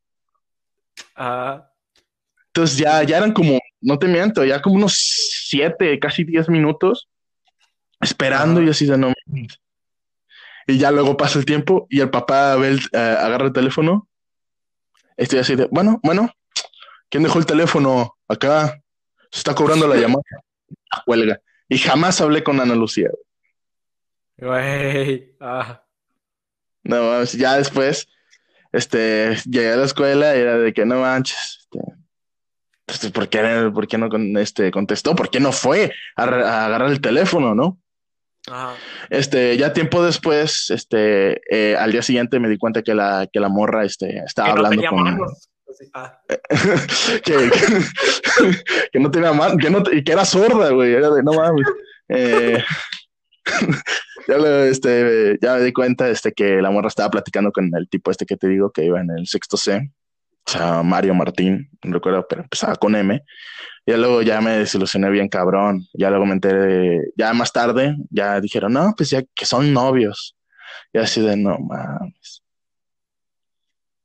[2.47, 4.93] Entonces ya, ya eran como, no te miento, ya como unos
[5.47, 7.09] siete, casi diez minutos
[8.01, 9.13] esperando y así de no.
[10.67, 14.07] Y ya luego pasa el tiempo y el papá ve eh, agarra el teléfono.
[15.17, 16.29] Estoy así de, bueno, bueno,
[17.09, 18.81] ¿quién dejó el teléfono acá?
[19.31, 20.23] Se está cobrando la llamada.
[21.05, 21.41] Huelga.
[21.67, 23.09] Y jamás hablé con Ana Lucía.
[24.37, 25.35] Güey.
[25.39, 25.83] Ah.
[26.83, 28.07] No, ya después,
[28.71, 31.79] este, llegué a la escuela y era de que no manches, este,
[32.85, 34.09] pues, ¿por, qué, ¿por qué no
[34.39, 35.15] este, contestó?
[35.15, 36.23] ¿Por qué no fue a
[36.65, 37.77] agarrar el teléfono, no?
[39.09, 43.39] Este, ya tiempo después, este, eh, al día siguiente me di cuenta que la, que
[43.39, 45.19] la morra, este, estaba hablando con.
[45.93, 46.19] Ah.
[47.23, 47.51] que,
[48.91, 51.67] que, no tenía mano, que no, y que era sorda, güey, era de no mames.
[52.11, 52.63] Eh,
[54.27, 58.11] ya, este, ya me di cuenta, este, que la morra estaba platicando con el tipo
[58.11, 59.91] este que te digo que iba en el sexto C,
[60.49, 63.23] o sea, Mario Martín, no recuerdo, pero empezaba con M.
[63.85, 65.85] Y luego ya me desilusioné bien cabrón.
[65.93, 70.35] Ya luego me enteré, ya más tarde, ya dijeron, no, pues ya que son novios.
[70.91, 72.41] Y así de, no mames.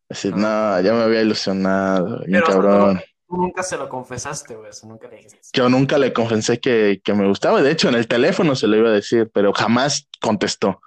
[0.08, 3.00] Así, no, ya me había ilusionado, bien cabrón.
[3.36, 5.48] Nunca se lo confesaste, güey, nunca le dijiste.
[5.52, 7.62] Yo nunca le confesé que, que me gustaba.
[7.62, 10.80] De hecho, en el teléfono se lo iba a decir, pero jamás contestó.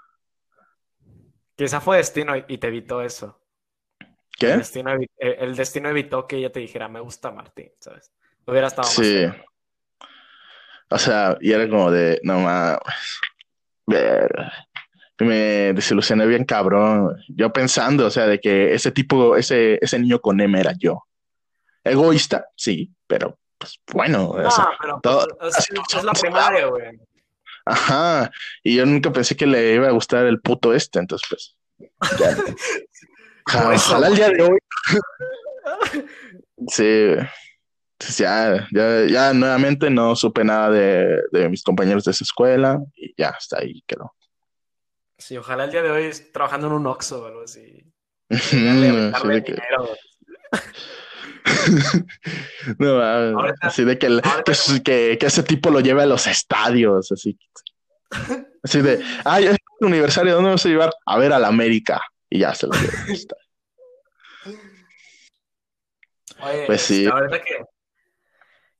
[1.56, 3.42] Quizá fue destino y te evitó eso.
[4.38, 4.52] ¿Qué?
[4.52, 8.12] El destino, el destino evitó que ella te dijera, me gusta Martín, ¿sabes?
[8.46, 9.26] Hubiera estado Sí.
[10.90, 12.80] o sea, y era como de, no mames.
[15.20, 17.18] Me desilusioné bien cabrón.
[17.28, 21.08] Yo pensando, o sea, de que ese tipo, ese, ese niño con M era yo.
[21.92, 24.30] Egoísta, sí, pero pues bueno.
[24.30, 25.00] o sea, pero
[25.40, 27.00] pues, es la primaria, güey.
[27.66, 28.32] Ajá,
[28.64, 31.58] y yo nunca pensé que le iba a gustar el puto este, entonces pues.
[33.46, 34.58] ojalá el día de hoy.
[36.68, 37.16] sí,
[37.98, 42.80] pues ya, ya, ya nuevamente no supe nada de, de, mis compañeros de esa escuela
[42.96, 44.14] y ya, hasta ahí quedó.
[45.18, 47.84] Sí, ojalá el día de hoy trabajando en un Oxxo o algo así.
[52.78, 53.02] no,
[53.62, 54.22] así de que,
[54.84, 57.38] que, que, ese tipo lo lleve a los estadios, así.
[58.64, 60.92] Así de, ay, es aniversario, ¿dónde vamos a llevar?
[61.06, 62.02] A ver a la América.
[62.30, 62.94] Y ya se lo lleva.
[66.52, 67.06] Oye, pues sí.
[67.06, 67.64] La verdad que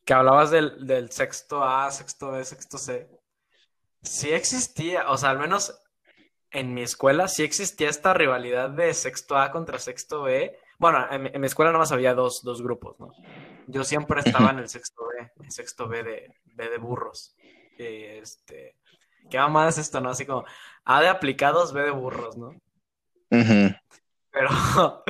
[0.08, 3.10] que hablabas del, del sexto A, sexto B, sexto C,
[4.02, 5.78] sí existía, o sea, al menos
[6.50, 10.58] en mi escuela sí existía esta rivalidad de sexto A contra sexto B.
[10.78, 13.12] Bueno, en, mi escuela nomás había dos, dos, grupos, ¿no?
[13.68, 17.36] Yo siempre estaba en el sexto B, el sexto B de, B de burros.
[17.78, 18.76] Este,
[19.30, 20.10] ¿qué mamada es esto, no?
[20.10, 20.46] Así como
[20.86, 22.54] A de aplicados, B de burros, ¿no?
[23.30, 24.50] Pero,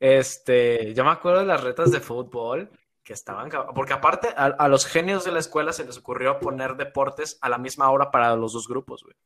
[0.00, 2.70] este, yo me acuerdo de las retas de fútbol
[3.02, 7.38] que estaban, porque aparte a, los genios de la escuela se les ocurrió poner deportes
[7.40, 9.16] a la misma hora para los dos grupos, güey.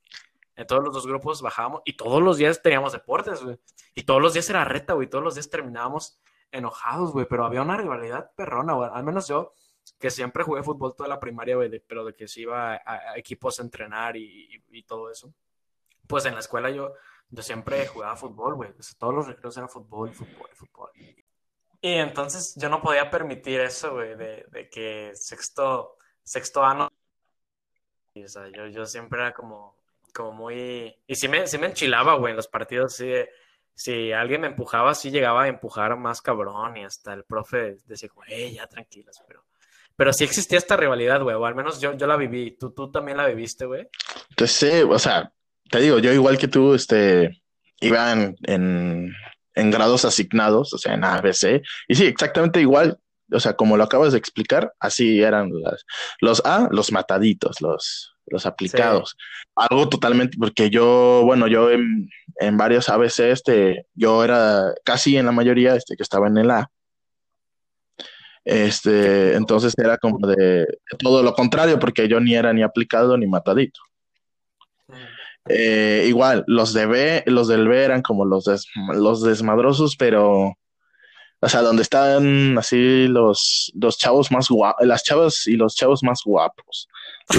[0.56, 3.58] En todos los dos grupos bajábamos y todos los días teníamos deportes, güey.
[3.94, 5.08] Y todos los días era reta, güey.
[5.08, 6.20] Todos los días terminábamos
[6.52, 7.26] enojados, güey.
[7.28, 8.90] Pero había una rivalidad perrona, güey.
[8.92, 9.52] Al menos yo,
[9.98, 13.58] que siempre jugué fútbol toda la primaria, güey, pero de que se iba a, equipos
[13.58, 15.34] a entrenar y, todo eso.
[16.06, 16.94] Pues en la escuela yo,
[17.30, 18.70] yo siempre jugaba fútbol, güey.
[18.98, 20.90] todos los recreos era fútbol, fútbol, fútbol.
[21.80, 26.88] Y entonces yo no podía permitir eso, güey, de, de, que sexto, sexto ano.
[28.14, 29.76] o sea, yo, yo siempre era como,
[30.14, 30.94] como muy.
[31.06, 32.94] Y sí me, me enchilaba, güey, en los partidos.
[32.96, 33.12] Sí,
[33.74, 36.76] si alguien me empujaba, sí llegaba a empujar más cabrón.
[36.76, 39.44] Y hasta el profe decía, güey, ya tranquilos, pero.
[39.96, 42.56] Pero sí existía esta rivalidad, güey, o al menos yo, yo la viví.
[42.58, 43.88] ¿Tú, tú también la viviste, güey?
[44.30, 45.32] Entonces, sí, o sea,
[45.70, 47.44] te digo, yo igual que tú, este,
[47.80, 49.14] iba en
[49.54, 51.62] en grados asignados, o sea, en ABC.
[51.88, 52.98] Y sí, exactamente igual,
[53.32, 55.84] o sea, como lo acabas de explicar, así eran las,
[56.20, 59.16] los A, los mataditos, los, los aplicados.
[59.54, 62.08] Algo totalmente, porque yo, bueno, yo en,
[62.40, 66.50] en, varios ABC, este, yo era casi en la mayoría, este, que estaba en el
[66.50, 66.70] A.
[68.44, 70.66] Este, entonces era como de
[70.98, 73.80] todo lo contrario, porque yo ni era ni aplicado ni matadito.
[75.48, 78.46] Eh, igual, los de B, los del B eran como los,
[78.94, 80.54] los desmadrosos, pero,
[81.44, 86.02] o sea, donde están así los, los chavos más guapos, las chavas y los chavos
[86.02, 86.88] más guapos.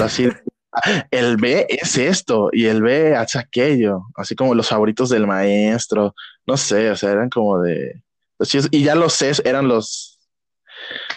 [0.00, 0.28] Así,
[1.10, 6.14] el B es esto y el B hace aquello, así como los favoritos del maestro,
[6.46, 8.00] no sé, o sea, eran como de...
[8.36, 10.20] Pues y ya los C eran los,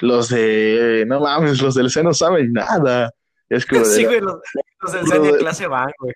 [0.01, 3.11] los de, no mames, los del C no saben nada.
[3.49, 4.41] Es como sí, güey, los,
[4.91, 6.15] del C de clase van, güey.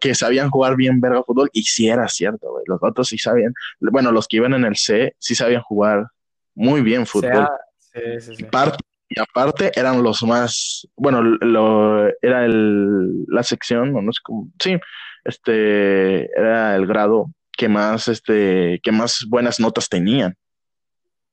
[0.00, 2.64] Que sabían jugar bien verga fútbol, y sí era cierto, güey.
[2.66, 6.06] Los otros sí sabían, bueno, los que iban en el C sí sabían jugar
[6.54, 7.48] muy bien fútbol.
[7.78, 8.44] sí, sí, sí.
[8.44, 14.50] Parte, y aparte eran los más, bueno, lo, era el, la sección, no sé cómo,
[14.62, 14.78] sí,
[15.24, 20.34] este, era el grado que más, este, que más buenas notas tenían.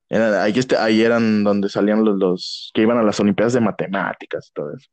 [0.09, 3.61] Era, ahí, este, ahí eran donde salían los, los que iban a las Olimpiadas de
[3.61, 4.89] Matemáticas y todo eso.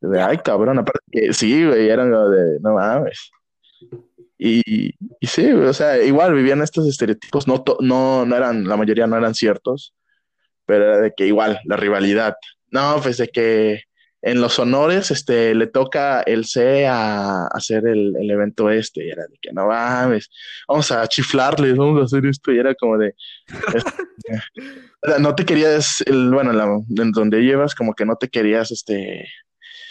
[0.00, 3.30] De, ay, cabrón, aparte que sí, güey, eran de, no mames.
[4.38, 9.06] Y, y sí, o sea, igual vivían estos estereotipos, no, no, no eran, la mayoría
[9.06, 9.94] no eran ciertos,
[10.66, 12.34] pero era de que igual, la rivalidad.
[12.70, 13.82] No, pues de que
[14.26, 19.22] en los honores este, le toca el C a, hacer el, evento este, y era
[19.22, 20.30] de que no mames,
[20.66, 23.14] vamos a chiflarles, vamos a hacer esto, y era como de,
[25.20, 29.28] no te querías, el, bueno, en donde llevas, como que no te querías, este,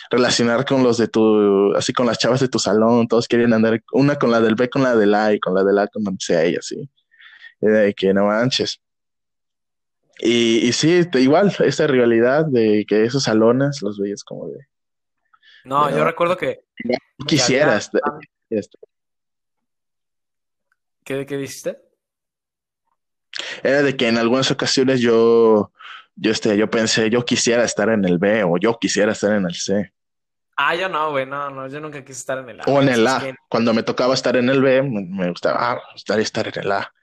[0.10, 3.82] relacionar con los de tu, así con las chavas de tu salón, todos querían andar,
[3.92, 6.04] una con la del B, con la del A, y con la del A con
[6.04, 6.90] donde sea ella, así,
[7.60, 8.82] de que no manches.
[10.20, 14.66] Y, y sí, igual, esta rivalidad de que esos salones los veías como de.
[15.66, 16.64] No, yo recuerdo que.
[17.28, 17.92] Quisieras.
[21.04, 21.82] ¿Qué, ¿Qué dijiste?
[23.64, 25.72] Era de que en algunas ocasiones yo,
[26.16, 29.46] yo, este, yo pensé, yo quisiera estar en el B o yo quisiera estar en
[29.46, 29.92] el C.
[30.58, 32.64] Ah, yo no, güey, no, no, yo nunca quise estar en el A.
[32.68, 33.36] O en el A.
[33.50, 36.94] Cuando me tocaba estar en el B, me gustaba ah, estar, estar en el A.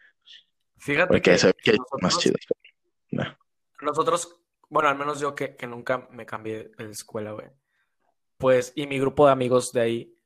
[0.78, 2.36] Fíjate Porque que, que más chido.
[3.82, 4.40] Nosotros,
[4.70, 7.48] bueno, al menos yo que, nunca me cambié de escuela, güey.
[8.38, 10.18] Pues, y mi grupo de amigos de ahí,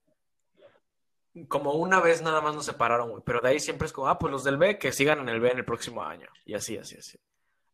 [1.49, 3.23] como una vez nada más nos separaron, güey.
[3.27, 5.41] Pero de ahí siempre es como, ah, pues los del B que sigan en el
[5.41, 6.29] B en el próximo año.
[6.45, 7.19] Y así, así, así.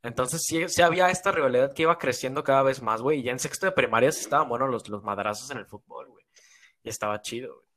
[0.03, 3.20] Entonces sí, había esta rivalidad que iba creciendo cada vez más, güey.
[3.20, 6.09] Y ya en sexto de primaria sí estaban buenos los, los madrazos en el fútbol,
[6.09, 6.24] güey.
[6.82, 7.72] Y estaba chido, güey.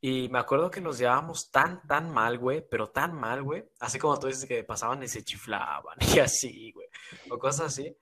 [0.00, 3.64] Y me acuerdo que nos llevábamos tan, tan mal, güey, pero tan mal, güey.
[3.80, 6.86] Así como tú dices que pasaban y se chiflaban y así, güey.
[7.30, 7.96] O cosas así.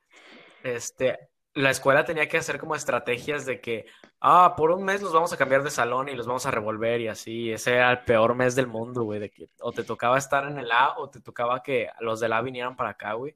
[0.63, 3.87] Este, la escuela tenía que hacer como estrategias de que,
[4.21, 7.01] ah, por un mes los vamos a cambiar de salón y los vamos a revolver
[7.01, 7.51] y así.
[7.51, 10.59] Ese era el peor mes del mundo, güey, de que o te tocaba estar en
[10.59, 13.35] el A o te tocaba que los del A vinieran para acá, güey.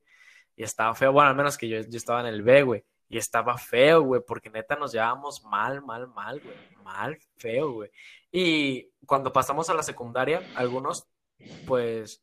[0.61, 2.84] Y estaba feo, bueno, al menos que yo, yo estaba en el B, güey.
[3.08, 6.54] Y estaba feo, güey, porque neta nos llevábamos mal, mal, mal, güey.
[6.84, 7.90] Mal, feo, güey.
[8.30, 11.08] Y cuando pasamos a la secundaria, algunos,
[11.66, 12.22] pues,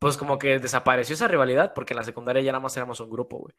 [0.00, 3.08] pues como que desapareció esa rivalidad, porque en la secundaria ya nada más éramos un
[3.08, 3.54] grupo, güey.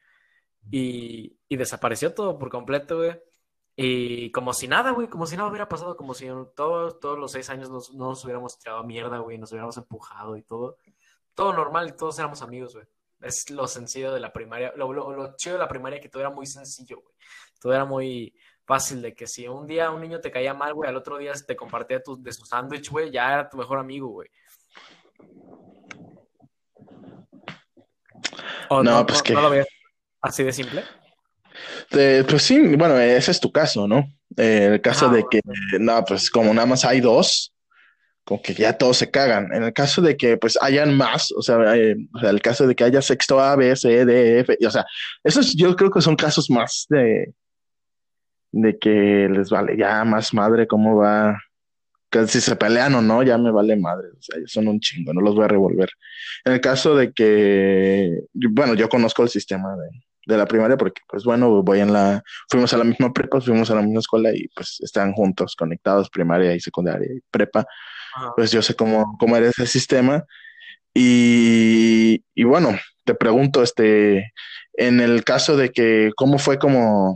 [0.69, 3.17] Y, y desapareció todo por completo, güey.
[3.77, 7.31] Y como si nada, güey, como si nada hubiera pasado, como si todos, todos los
[7.31, 10.75] seis años nos, no nos hubiéramos tirado mierda, güey, nos hubiéramos empujado y todo.
[11.33, 12.85] Todo normal y todos éramos amigos, güey.
[13.21, 14.73] Es lo sencillo de la primaria.
[14.75, 17.15] Lo, lo, lo chido de la primaria que todo era muy sencillo, güey.
[17.59, 18.33] Todo era muy,
[18.71, 21.33] fácil de que si un día un niño te caía mal, güey, al otro día
[21.45, 24.29] te compartía tu, de su sándwich, güey, ya era tu mejor amigo, güey.
[28.69, 29.33] no, pues que...
[29.33, 29.67] lo ves
[30.21, 30.85] así de simple?
[31.89, 34.07] pues sí, bueno, ese es tu caso, ¿no?
[34.37, 35.41] Eh, el caso de que,
[35.77, 37.50] no, pues como nada más hay dos,
[38.39, 39.51] que ya todos se cagan.
[39.51, 42.83] En el caso de que pues hayan más, o sea, eh, el caso de que
[42.83, 44.85] haya sexto A, B, C, D, F, o sea,
[45.23, 47.33] esos yo creo que son casos más de,
[48.51, 51.39] de que les vale ya más madre cómo va,
[52.11, 55.13] que si se pelean o no, ya me vale madre, o sea, son un chingo,
[55.13, 55.89] no los voy a revolver.
[56.45, 59.89] En el caso de que, bueno, yo conozco el sistema de,
[60.25, 63.71] de la primaria porque, pues bueno, voy en la, fuimos a la misma prepa, fuimos
[63.71, 67.65] a la misma escuela y pues están juntos, conectados, primaria y secundaria y prepa,
[68.35, 70.23] pues yo sé cómo, cómo era ese sistema.
[70.93, 74.33] Y, y bueno, te pregunto, este,
[74.73, 77.15] en el caso de que, ¿cómo fue como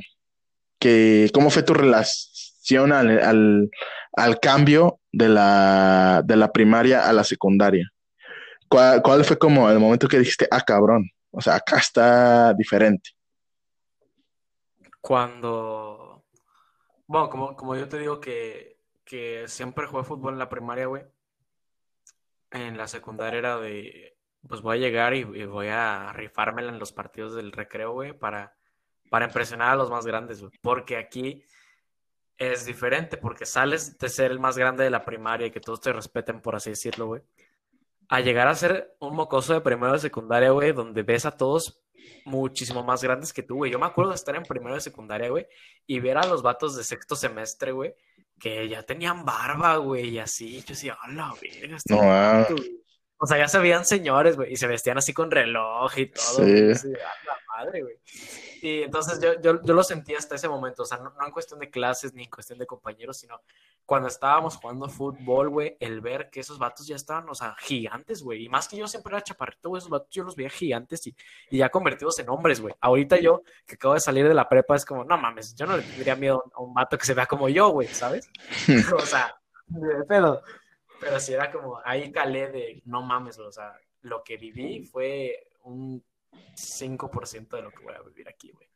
[1.34, 3.70] cómo fue tu relación al,
[4.42, 7.90] cambio de la, de la, primaria a la secundaria.
[8.68, 13.12] ¿Cuál, fue como el momento que dijiste, ah, cabrón, o sea, acá está diferente?
[15.02, 16.26] Cuando,
[17.08, 18.75] bueno, como, yo te digo que,
[19.48, 21.04] siempre jugué fútbol en la primaria, güey.
[22.52, 26.80] En la secundaria era de, pues voy a llegar y, y voy a rifármela en
[26.80, 28.56] los partidos del recreo, güey, para
[29.10, 30.52] para impresionar a los más grandes, güey.
[30.62, 31.44] Porque aquí
[32.38, 35.82] es diferente, porque sales de ser el más grande de la primaria y que todos
[35.82, 37.22] te respeten, por así decirlo, güey.
[38.10, 41.82] A llegar a ser un mocoso de primero de secundaria, güey, donde ves a todos
[42.26, 43.72] muchísimo más grandes que tú, güey.
[43.72, 45.48] Yo me acuerdo de estar en primero de secundaria, güey,
[45.88, 47.96] y ver a los vatos de sexto semestre, güey,
[48.40, 50.60] que ya tenían barba, güey, y así.
[50.62, 52.48] Yo decía, a la verga, No, ah.
[53.18, 56.24] O sea, ya se veían señores, güey, y se vestían así con reloj y todo.
[56.36, 56.42] Sí.
[56.44, 56.72] güey.
[56.72, 57.96] Así de, "A la madre, güey.
[58.66, 61.32] Y entonces yo, yo, yo lo sentí hasta ese momento, o sea, no, no en
[61.32, 63.40] cuestión de clases ni en cuestión de compañeros, sino
[63.86, 68.24] cuando estábamos jugando fútbol, güey, el ver que esos vatos ya estaban, o sea, gigantes,
[68.24, 68.44] güey.
[68.44, 71.16] Y más que yo siempre era chaparrito, güey, esos vatos yo los veía gigantes y,
[71.52, 72.74] y ya convertidos en hombres, güey.
[72.82, 75.78] Ahorita yo, que acabo de salir de la prepa, es como, no mames, yo no
[75.78, 78.32] le tendría miedo a un vato que se vea como yo, güey, ¿sabes?
[78.98, 80.42] o sea, de pedo.
[81.00, 85.50] Pero sí era como, ahí calé de, no mames, o sea, lo que viví fue
[85.62, 86.04] un
[86.56, 88.68] 5% de lo que voy a vivir aquí, güey.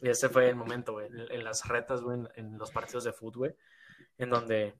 [0.00, 3.04] Y ese fue el momento, güey, en, en las retas, güey, en, en los partidos
[3.04, 3.54] de fútbol, güey,
[4.18, 4.74] en donde,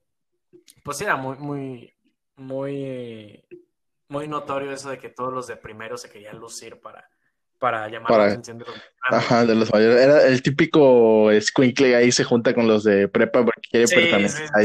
[0.82, 1.94] pues era muy, muy,
[2.36, 3.44] muy,
[4.08, 7.08] muy notorio eso de que todos los de primero se querían lucir para,
[7.58, 8.74] para llamar Para- la atención de los.
[9.10, 10.00] Ajá, de los mayores.
[10.02, 14.46] Era el típico squinkle ahí se junta con los de prepa porque quiere Sí, pertenecer
[14.48, 14.64] sí, ahí.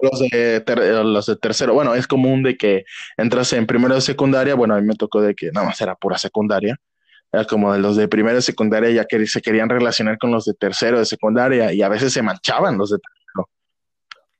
[0.00, 2.84] Los de, ter- los de tercero, bueno, es común de que
[3.16, 5.96] entras en primero de secundaria, bueno, a mí me tocó de que nada más era
[5.96, 6.76] pura secundaria,
[7.32, 10.44] era como de los de primero de secundaria ya que se querían relacionar con los
[10.46, 13.48] de tercero de secundaria y a veces se manchaban los de tercero.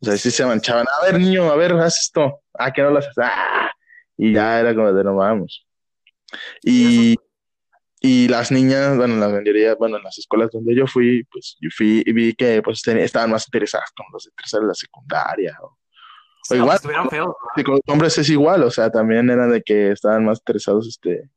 [0.00, 2.90] O sea, sí se manchaban, a ver niño, a ver, haz esto, ah, que no
[2.90, 3.70] lo haces, ah,
[4.16, 5.66] y ya era como de no vamos.
[6.62, 7.16] Y,
[8.00, 11.68] y las niñas, bueno, la mayoría, bueno, en las escuelas donde yo fui, pues yo
[11.76, 14.74] fui y vi que pues ten- estaban más interesadas con los de tercero de la
[14.74, 15.56] secundaria.
[15.62, 15.76] O,
[16.44, 17.34] Sí, igual, feos, ¿no?
[17.56, 20.86] y con los hombres es igual, o sea, también era de que estaban más interesados
[20.86, 21.28] este,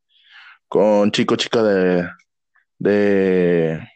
[0.72, 2.08] con chico, chico de,
[2.78, 3.86] de,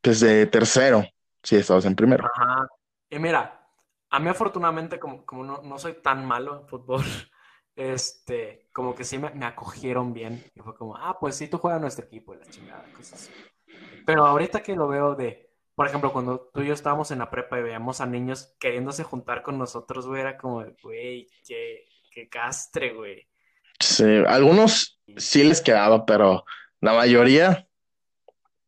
[0.00, 1.04] pues de tercero,
[1.42, 2.24] si estabas en primero.
[2.24, 2.66] Ajá.
[3.10, 3.68] Y mira,
[4.08, 7.02] a mí afortunadamente, como, como no, no soy tan malo en fútbol,
[7.76, 10.42] este, como que sí me, acogieron bien.
[10.54, 13.12] Y fue como, ah, pues sí, tú juegas en nuestro equipo y la chingada, cosas
[13.20, 13.32] así.
[14.06, 17.30] Pero ahorita que lo veo de, por ejemplo, cuando tú y yo estábamos en la
[17.30, 22.26] prepa y veíamos a niños queriéndose juntar con nosotros, güey, era como, güey, qué, qué
[22.30, 23.28] castre, güey.
[23.84, 26.44] Sí, algunos sí les quedaba, pero
[26.80, 27.66] la mayoría,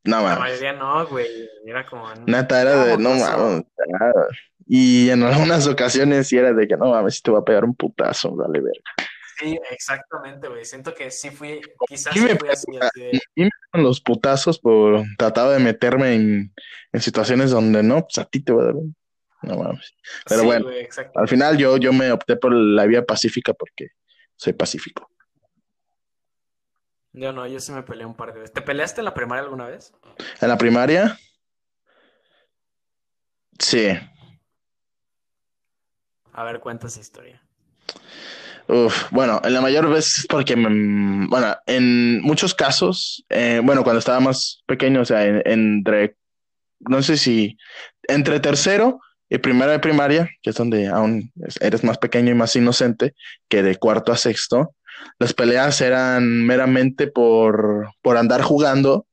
[0.04, 0.38] no La mames.
[0.40, 1.26] mayoría no, güey.
[1.64, 3.64] Era como, Neta era de, no mames.
[4.66, 7.64] Y en algunas ocasiones sí era de que no mames, si te va a pegar
[7.64, 8.80] un putazo, dale verga.
[9.38, 10.64] sí, exactamente, güey.
[10.64, 14.58] Siento que sí fui, quizás Sí me fui así, de- Y me daban los putazos
[14.58, 16.54] por trataba de meterme en,
[16.92, 18.74] en situaciones donde no, pues a ti te va a dar.
[19.42, 19.94] No mames.
[20.26, 20.66] Pero sí, bueno,
[21.14, 23.88] al final yo, yo me opté por la vía pacífica porque
[24.36, 25.10] soy pacífico.
[27.12, 28.52] Yo no, yo sí me peleé un par de veces.
[28.54, 29.92] ¿Te peleaste en la primaria alguna vez?
[30.40, 31.18] En la primaria,
[33.58, 33.88] sí.
[36.32, 37.42] A ver, cuenta esa historia.
[38.68, 43.82] Uf, bueno, en la mayor vez es porque, me- bueno, en muchos casos, eh, bueno,
[43.84, 46.16] cuando estaba más pequeño, o sea, en- entre,
[46.80, 47.56] no sé si,
[48.08, 52.34] entre tercero y primero de primaria, que es donde aún es- eres más pequeño y
[52.34, 53.14] más inocente,
[53.48, 54.74] que de cuarto a sexto,
[55.18, 59.06] las peleas eran meramente por, por andar jugando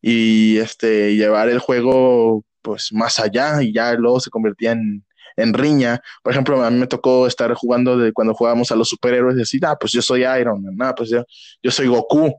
[0.00, 5.04] y este, llevar el juego pues más allá y ya luego se convertía en,
[5.36, 6.00] en riña.
[6.22, 9.40] Por ejemplo, a mí me tocó estar jugando de cuando jugábamos a los superhéroes y
[9.40, 11.24] decir, ah, pues yo soy Iron Man, ah, pues yo,
[11.62, 12.32] yo soy Goku,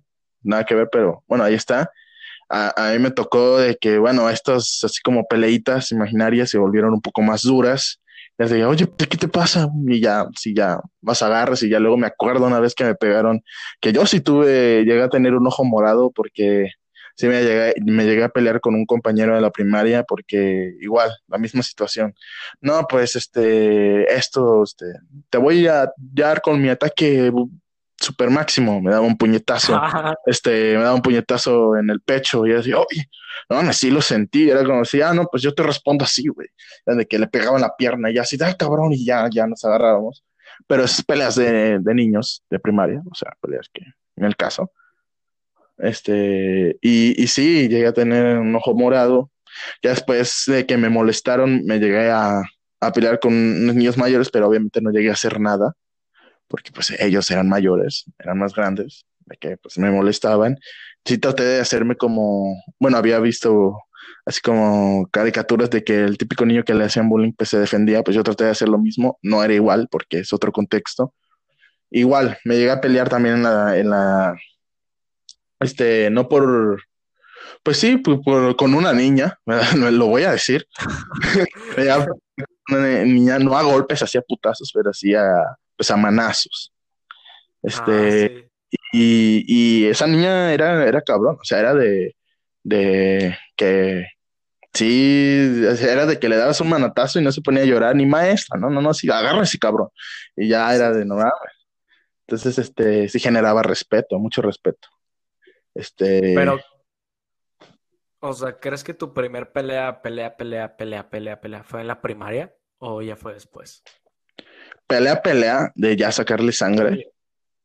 [0.44, 1.90] nada que ver, pero bueno, ahí está.
[2.50, 6.94] A, a mí me tocó de que, bueno, estas así como peleitas imaginarias se volvieron
[6.94, 8.02] un poco más duras.
[8.38, 9.70] Les dije, oye, ¿qué te pasa?
[9.88, 12.96] Y ya, si ya a agarras y ya luego me acuerdo una vez que me
[12.96, 13.42] pegaron,
[13.80, 16.72] que yo sí tuve, llegué a tener un ojo morado porque
[17.16, 21.12] sí me llegué, me llegué a pelear con un compañero de la primaria porque igual,
[21.28, 22.14] la misma situación.
[22.62, 24.86] No, pues este, esto, este,
[25.30, 27.32] te voy a dar con mi ataque
[28.06, 29.74] super máximo, me daba un puñetazo,
[30.26, 33.10] este, me daba un puñetazo en el pecho y yo decía, oye,
[33.50, 36.28] no, no, sí lo sentí, era como si, ah, no, pues yo te respondo así,
[36.28, 36.48] güey,
[36.86, 40.24] de que le pegaban la pierna y así, ah, cabrón, y ya, ya nos agarrábamos.
[40.68, 43.84] Pero esas peleas de, de niños de primaria, o sea, peleas que,
[44.16, 44.72] en el caso,
[45.78, 49.32] este, y, y sí, llegué a tener un ojo morado.
[49.82, 52.42] Ya después de que me molestaron, me llegué a,
[52.82, 55.74] a pelear con unos niños mayores, pero obviamente no llegué a hacer nada,
[56.48, 60.58] porque pues ellos eran mayores, eran más grandes, de que pues me molestaban.
[61.06, 63.78] Sí traté de hacerme como, bueno, había visto
[64.26, 68.04] así como caricaturas de que el típico niño que le hacían bullying pues se defendía,
[68.04, 71.14] pues yo traté de hacer lo mismo, no era igual porque es otro contexto.
[71.92, 74.36] Igual, me llegué a pelear también en la,
[75.60, 76.82] este, no por,
[77.64, 79.40] pues sí, por, con una niña,
[79.76, 80.66] lo voy a decir.
[82.70, 85.24] una niña, no a golpes, hacía putazos, pero hacía
[85.76, 86.74] pues a manazos.
[87.64, 88.50] Este,
[88.92, 92.16] Y, y esa niña era, era cabrón, o sea, era de,
[92.64, 94.06] de que
[94.74, 95.42] sí,
[95.82, 98.60] era de que le dabas un manatazo y no se ponía a llorar, ni maestra,
[98.60, 99.90] no, no, no, sí, agarra ese cabrón.
[100.36, 101.18] Y ya era de no
[102.28, 104.88] Entonces, este, sí generaba respeto, mucho respeto.
[105.74, 106.34] Este.
[106.36, 106.60] Pero,
[108.20, 112.02] o sea, ¿crees que tu primer pelea, pelea, pelea, pelea, pelea, pelea fue en la
[112.02, 113.84] primaria o ya fue después?
[114.88, 117.12] Pelea, pelea, de ya sacarle sangre.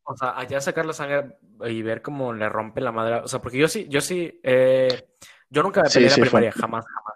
[0.02, 3.16] O sea, allá sacarle sangre y ver cómo le rompe la madre.
[3.16, 5.08] O sea, porque yo sí, yo sí, eh,
[5.48, 7.14] yo nunca me peleé en la primaria, jamás, jamás.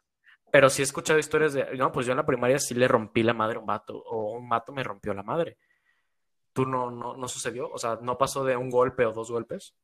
[0.51, 3.23] Pero sí he escuchado historias de, no, pues yo en la primaria sí le rompí
[3.23, 5.59] la madre a un vato, o un vato me rompió la madre.
[6.53, 7.69] ¿Tú no, no, no sucedió?
[7.71, 9.75] O sea, ¿no pasó de un golpe o dos golpes?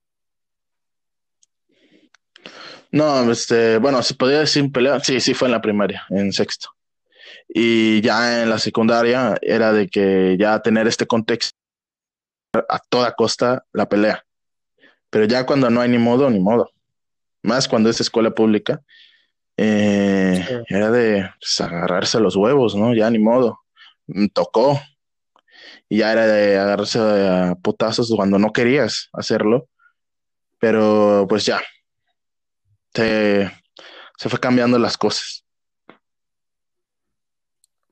[2.93, 5.01] No, este, bueno, se podía decir pelea.
[5.01, 6.71] Sí, sí fue en la primaria, en sexto.
[7.49, 11.57] Y ya en la secundaria era de que ya tener este contexto
[12.55, 14.25] a toda costa la pelea.
[15.11, 16.71] Pero ya cuando no hay ni modo, ni modo.
[17.43, 18.81] Más cuando es escuela pública,
[19.57, 22.95] eh, era de pues, agarrarse los huevos, ¿no?
[22.95, 23.61] Ya ni modo.
[24.07, 24.81] Mm, tocó.
[25.89, 29.69] Y ya era de agarrarse a putazos cuando no querías hacerlo.
[30.59, 31.61] Pero pues ya,
[32.95, 33.51] se,
[34.17, 35.45] se fue cambiando las cosas.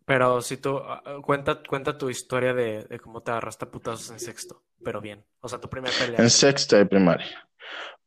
[0.09, 4.11] Pero si tú, ah, ah, cuenta, cuenta tu historia de, cómo te agarraste a putazos
[4.11, 5.22] en sexto, pero bien.
[5.40, 6.18] O sea, tu primera pelea.
[6.18, 7.46] En sexto de primaria.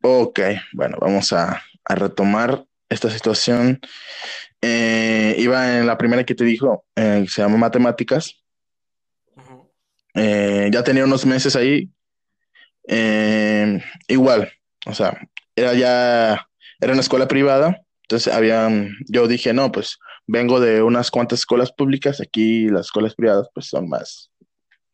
[0.02, 0.40] Ok,
[0.74, 3.80] bueno, vamos a, retomar esta situación.
[4.62, 8.36] Eh, iba en la primera que te dijo, eh, se llama matemáticas.
[10.16, 11.88] Eh, ya tenía unos meses ahí.
[14.08, 14.52] igual,
[14.88, 15.22] o sea,
[15.56, 16.48] era ya
[16.80, 21.72] era una escuela privada, entonces habían, yo dije, no, pues vengo de unas cuantas escuelas
[21.72, 24.32] públicas, aquí las escuelas privadas pues son más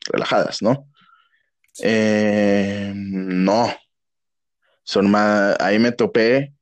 [0.10, 0.88] relajadas, ¿no?
[1.84, 3.72] Eh, no,
[4.84, 6.54] son más, ahí me topé,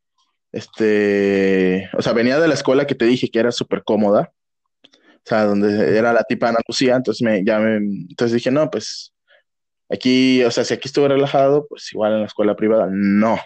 [0.51, 4.33] este, o sea, venía de la escuela que te dije que era súper cómoda,
[4.83, 8.69] o sea, donde era la tipa Ana Lucía, entonces me, ya me, entonces dije, no,
[8.69, 9.13] pues
[9.89, 13.39] aquí, o sea, si aquí estuve relajado, pues igual en la escuela privada, no,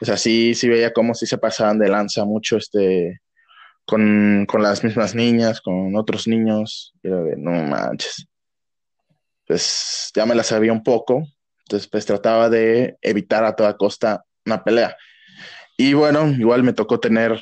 [0.00, 3.20] o sea, sí, sí veía cómo sí se pasaban de lanza mucho este,
[3.84, 6.94] con, las mismas niñas, con otros niños.
[7.02, 8.26] Y era de, no manches.
[9.46, 11.26] Pues ya me la sabía un poco.
[11.64, 14.96] Entonces, pues trataba de evitar a toda costa una pelea.
[15.76, 17.40] Y bueno, igual me tocó tener,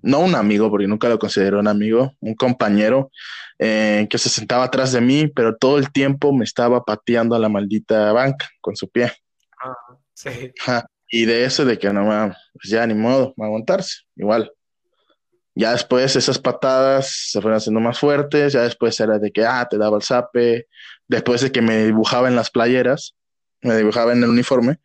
[0.00, 3.10] no un amigo, porque nunca lo considero un amigo, un compañero
[3.58, 7.38] eh, que se sentaba atrás de mí, pero todo el tiempo me estaba pateando a
[7.38, 9.12] la maldita banca con su pie.
[9.62, 9.74] Ah,
[10.14, 10.52] sí.
[11.10, 14.50] Y de eso, de que no me, pues ya ni modo, va a aguantarse, igual.
[15.54, 19.66] Ya después esas patadas se fueron haciendo más fuertes, ya después era de que, ah,
[19.68, 20.66] te daba el zape,
[21.08, 23.14] después de que me dibujaba en las playeras,
[23.60, 24.78] me dibujaba en el uniforme,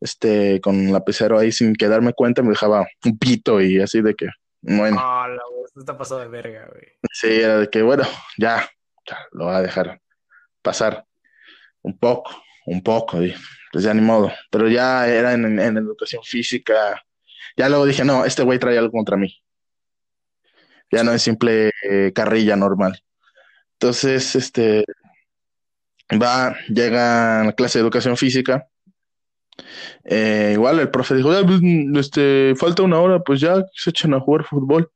[0.00, 4.14] este, con lapicero ahí sin que darme cuenta, me dejaba un pito y así de
[4.14, 4.26] que,
[4.60, 4.98] bueno.
[5.00, 6.86] Ah, la esto está pasado de verga, güey.
[7.12, 8.04] Sí, era de que, bueno,
[8.38, 8.68] ya,
[9.06, 10.00] ya, lo voy a dejar
[10.62, 11.04] pasar
[11.82, 13.34] un poco, un poco, y
[13.72, 14.32] pues ya ni modo.
[14.50, 17.02] Pero ya era en, educación física.
[17.56, 19.36] Ya luego dije, no, este güey trae algo contra mí.
[20.90, 23.02] Ya no es simple eh, carrilla normal.
[23.72, 24.84] Entonces, este,
[26.10, 28.68] va, llega a la clase de educación física.
[30.04, 31.60] Eh, igual el profe dijo, ah, pues,
[31.96, 34.90] este, falta una hora, pues ya se echan a jugar fútbol.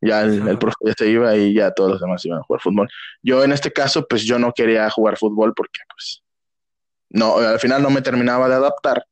[0.00, 2.60] Ya el, el, profe ya se iba y ya todos los demás iban a jugar
[2.60, 2.88] fútbol.
[3.22, 6.22] Yo en este caso, pues yo no quería jugar fútbol porque pues
[7.10, 9.04] no, al final no me terminaba de adaptar.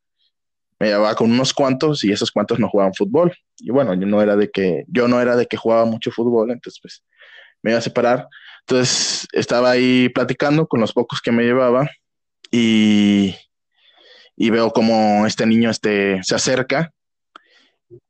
[0.83, 3.33] Me llevaba con unos cuantos y esos cuantos no jugaban fútbol.
[3.59, 6.51] Y bueno, yo no era de que, yo no era de que jugaba mucho fútbol,
[6.51, 7.05] entonces pues
[7.62, 8.27] me iba a separar.
[8.66, 11.89] Entonces estaba ahí platicando con los pocos que me llevaba
[12.51, 13.36] y,
[14.35, 16.93] y veo como este niño este, se acerca.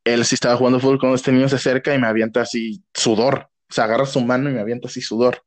[0.02, 3.51] Él sí estaba jugando fútbol con este niño se acerca y me avienta así sudor.
[3.68, 5.42] O sea, agarra su mano y me avienta así sudor.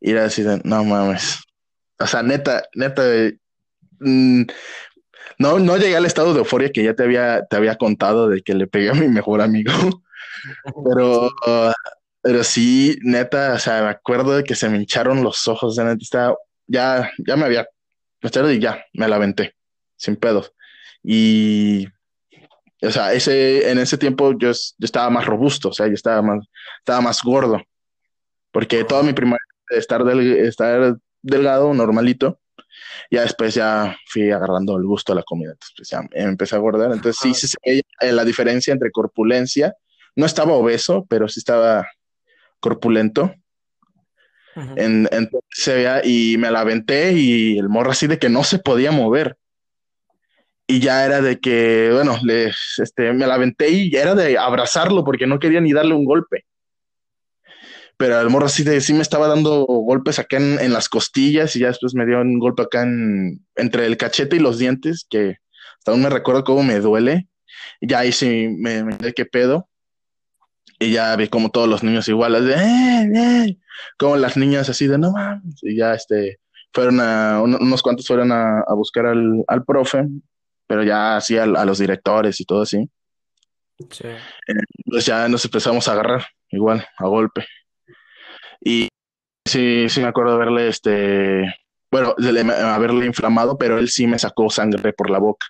[0.00, 1.40] Y era así no mames.
[1.98, 3.02] O sea, neta, neta,
[4.00, 4.44] mm,
[5.38, 8.42] no, no llegué al estado de euforia que ya te había, te había contado de
[8.42, 9.72] que le pegué a mi mejor amigo,
[10.84, 11.30] pero,
[12.22, 15.84] pero sí, neta, o sea, me acuerdo de que se me hincharon los ojos, de
[15.84, 16.34] neta,
[16.66, 17.68] ya, ya me había,
[18.22, 19.54] y ya, me la aventé,
[19.96, 20.52] sin pedos.
[21.02, 21.86] Y,
[22.82, 26.22] o sea, ese, en ese tiempo yo, yo estaba más robusto, o sea, yo estaba
[26.22, 26.44] más,
[26.80, 27.62] estaba más gordo,
[28.50, 29.38] porque toda mi primaria
[29.70, 32.40] estar, del, estar delgado, normalito.
[33.10, 35.52] Ya después ya fui agarrando el gusto a la comida.
[35.52, 36.92] Entonces pues, ya empecé a engordar.
[36.92, 37.82] Entonces sí se veía
[38.12, 39.74] la diferencia entre corpulencia.
[40.16, 41.86] No estaba obeso, pero sí estaba
[42.60, 43.34] corpulento.
[44.56, 48.44] en, entonces se veía y me la aventé y el morro así de que no
[48.44, 49.36] se podía mover.
[50.66, 54.36] Y ya era de que, bueno, le, este, me la aventé y ya era de
[54.36, 56.44] abrazarlo porque no quería ni darle un golpe.
[57.98, 61.54] Pero el morro así de sí me estaba dando golpes acá en, en las costillas
[61.56, 65.04] y ya después me dio un golpe acá en, entre el cachete y los dientes,
[65.10, 65.38] que
[65.78, 67.26] hasta aún me recuerdo cómo me duele.
[67.80, 69.68] Y ya ahí sí me, me qué pedo.
[70.78, 73.58] Y ya vi como todos los niños iguales de, ¡eh, eh!
[73.98, 75.58] Como las niñas así de, no mames.
[75.62, 76.38] Y ya este,
[76.72, 80.06] fueron a, unos cuantos fueron a, a buscar al, al, profe,
[80.68, 82.88] pero ya así a, a, los directores y todo así.
[83.90, 84.08] Sí.
[84.84, 87.44] Pues ya nos empezamos a agarrar, igual, a golpe.
[88.60, 88.88] Y
[89.44, 91.54] sí, sí me acuerdo de verle, este,
[91.90, 95.46] bueno, de haberle inflamado, pero él sí me sacó sangre por la boca.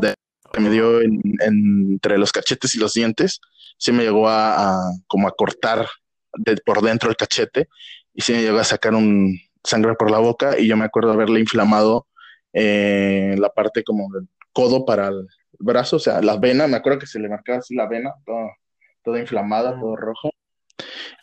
[0.00, 0.14] De,
[0.58, 3.40] me dio en, en, entre los cachetes y los dientes,
[3.76, 5.86] sí me llegó a, a como a cortar
[6.34, 7.68] de, por dentro el cachete
[8.14, 11.10] y sí me llegó a sacar un sangre por la boca y yo me acuerdo
[11.10, 12.06] de haberle inflamado
[12.52, 15.26] eh, la parte como del codo para el
[15.58, 18.56] brazo, o sea, las venas, me acuerdo que se le marcaba así la vena, toda,
[19.02, 20.30] toda inflamada, todo rojo.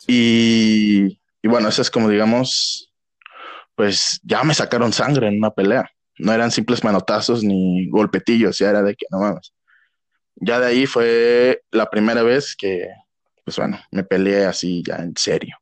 [0.06, 2.92] Y, y bueno, eso es como digamos,
[3.74, 5.88] pues ya me sacaron sangre en una pelea.
[6.18, 9.52] No eran simples manotazos ni golpetillos, ya era de que no mames.
[10.36, 12.88] Ya de ahí fue la primera vez que,
[13.44, 15.56] pues bueno, me peleé así ya en serio.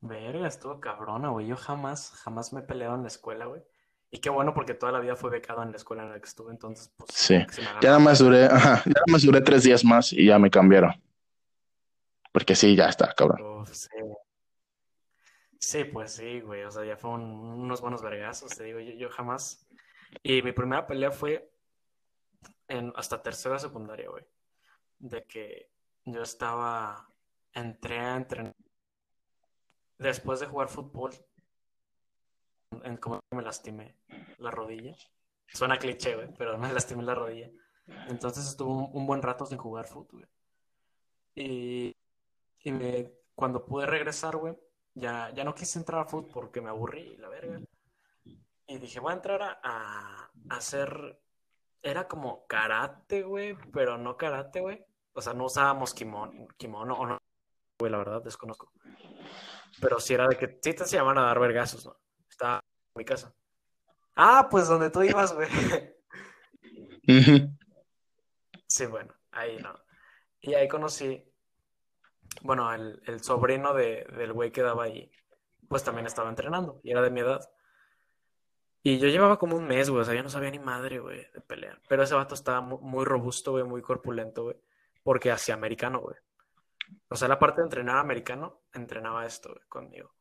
[0.00, 1.46] Verga, estuvo cabrona, güey.
[1.46, 3.62] Yo jamás, jamás me he peleado en la escuela, güey.
[4.10, 6.26] Y qué bueno porque toda la vida fue becado en la escuela en la que
[6.26, 7.10] estuve, entonces, pues.
[7.14, 7.34] Sí,
[7.80, 10.50] ya nada más duré, ajá, ya nada más duré tres días más y ya me
[10.50, 11.00] cambiaron.
[12.32, 13.66] Porque sí, ya está, cabrón.
[13.66, 13.88] Sí.
[15.58, 15.84] sí.
[15.84, 16.62] pues sí, güey.
[16.64, 18.80] O sea, ya fueron unos buenos vergazos, te digo.
[18.80, 19.66] Yo, jamás.
[20.22, 21.50] Y mi primera pelea fue
[22.68, 24.24] en hasta tercera secundaria, güey.
[24.98, 25.70] De que
[26.04, 27.08] yo estaba.
[27.52, 28.54] Entré a entrenar.
[29.98, 31.12] Después de jugar fútbol.
[32.84, 33.96] En cómo me lastimé
[34.38, 34.94] la rodilla.
[35.52, 37.50] Suena cliché, güey, pero me lastimé la rodilla.
[38.08, 40.28] Entonces estuve un, buen rato sin jugar fútbol.
[41.34, 41.96] Y
[42.62, 44.56] y me, cuando pude regresar, güey,
[44.94, 47.60] ya, ya no quise entrar a fútbol porque me aburrí, la verga.
[48.66, 51.18] Y dije, voy a entrar a, a, hacer.
[51.82, 54.84] Era como karate, güey, pero no karate, güey.
[55.12, 57.18] O sea, no usábamos kimono, kimono o no.
[57.78, 58.70] Güey, la verdad, desconozco.
[59.80, 61.96] Pero sí era de que sí te llaman a dar vergazos, ¿no?
[62.28, 63.34] Estaba en mi casa.
[64.14, 65.48] Ah, pues donde tú ibas, güey.
[68.70, 69.74] Sí, bueno, ahí no.
[70.40, 71.29] Y ahí conocí
[72.42, 75.10] bueno, el, sobrino de, del güey que daba ahí,
[75.68, 77.50] pues también estaba entrenando y era de mi edad.
[78.82, 81.26] Y yo llevaba como un mes, güey, o sea, yo no sabía ni madre, güey,
[81.32, 81.80] de pelear.
[81.88, 84.56] Pero ese vato estaba muy, muy robusto, güey, muy corpulento, güey,
[85.02, 86.16] porque hacía americano, güey.
[87.08, 90.14] O sea, la parte de entrenar americano, entrenaba esto, güey, conmigo.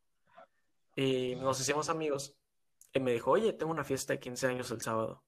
[0.95, 2.35] Y nos hicimos amigos.
[2.93, 5.23] Y me dijo, oye, tengo una fiesta de 15 años el sábado.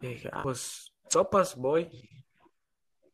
[0.00, 1.88] Y dije, ah, pues, sopas, voy.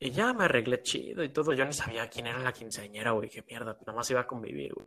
[0.05, 1.55] Y ya me arreglé chido y todo.
[1.55, 3.31] Yo ni sabía quién era la quinceañera, güey.
[3.31, 3.75] Qué mierda.
[3.81, 4.87] Nada más iba a convivir, güey.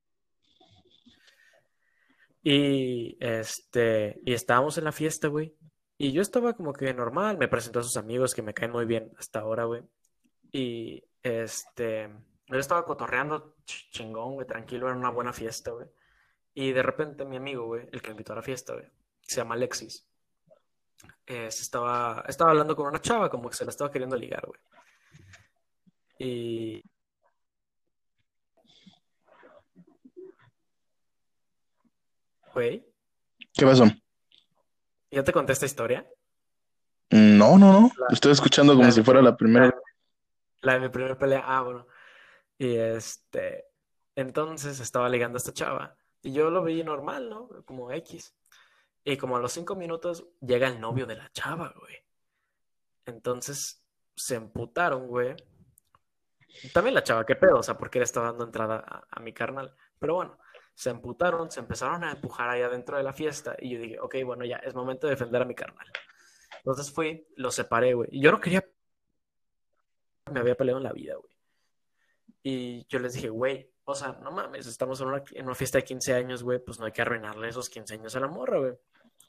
[2.44, 5.56] Y este, y estábamos en la fiesta, güey.
[5.98, 7.40] Y yo estaba como que normal.
[7.40, 9.82] Me presentó a sus amigos que me caen muy bien hasta ahora, güey.
[10.52, 12.12] Y este,
[12.46, 15.88] yo estaba cotorreando chingón, güey, tranquilo, era una buena fiesta, güey.
[16.54, 18.86] Y de repente mi amigo, güey, el que invitó a la fiesta, güey,
[19.22, 20.06] se llama Alexis.
[21.26, 24.60] Eh, estaba, estaba hablando con una chava, como que se la estaba queriendo ligar, güey.
[26.20, 26.84] Y...
[32.54, 32.86] Güey.
[33.54, 33.86] ¿Qué pasó?
[35.12, 36.08] ¿Ya te conté esta historia?
[37.10, 37.92] No, no, no.
[38.10, 39.74] Estoy escuchando como si fuera la primera.
[40.62, 41.44] La, de mi primera pelea.
[41.46, 41.88] Ah, bueno.
[42.58, 43.66] Y este.
[44.16, 45.96] Entonces estaba ligando a esta chava.
[46.22, 47.48] Y yo lo vi normal, ¿no?
[47.66, 48.36] Como X.
[49.04, 51.96] Y como a los cinco minutos llega el novio de la chava, güey.
[53.06, 53.82] Entonces
[54.16, 55.36] se emputaron, güey.
[56.74, 59.76] También la chava, qué pedo, o sea, porque le estaba dando entrada a, mi carnal.
[60.00, 60.38] Pero bueno,
[60.74, 64.16] se emputaron, se empezaron a empujar ahí adentro de la fiesta y yo dije, ok,
[64.26, 65.88] bueno, ya es momento de defender a mi carnal.
[66.58, 68.10] Entonces fui, lo separé, güey.
[68.12, 68.64] Y yo no quería...
[70.32, 71.34] Me había peleado en la vida, güey.
[72.44, 75.08] Y yo les dije, güey, o sea, no mames, estamos en
[75.46, 78.20] una fiesta de 15 años, güey, pues no hay que arruinarle esos 15 años a
[78.20, 78.74] la morra, güey.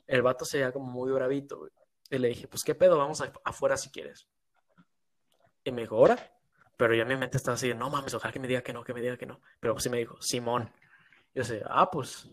[0.06, 1.70] El vato se veía como muy bravito, güey.
[2.10, 4.28] Y le dije, pues qué pedo, vamos afuera si quieres.
[5.62, 6.37] Y me dijo, ¿ahora?
[6.78, 8.82] Pero ya en mi mente estaba así, no mames, ojalá que me diga que no,
[8.82, 9.40] que me diga que no.
[9.60, 10.72] Pero sí me dijo, Simón.
[11.34, 12.30] Yo sé, ah, pues,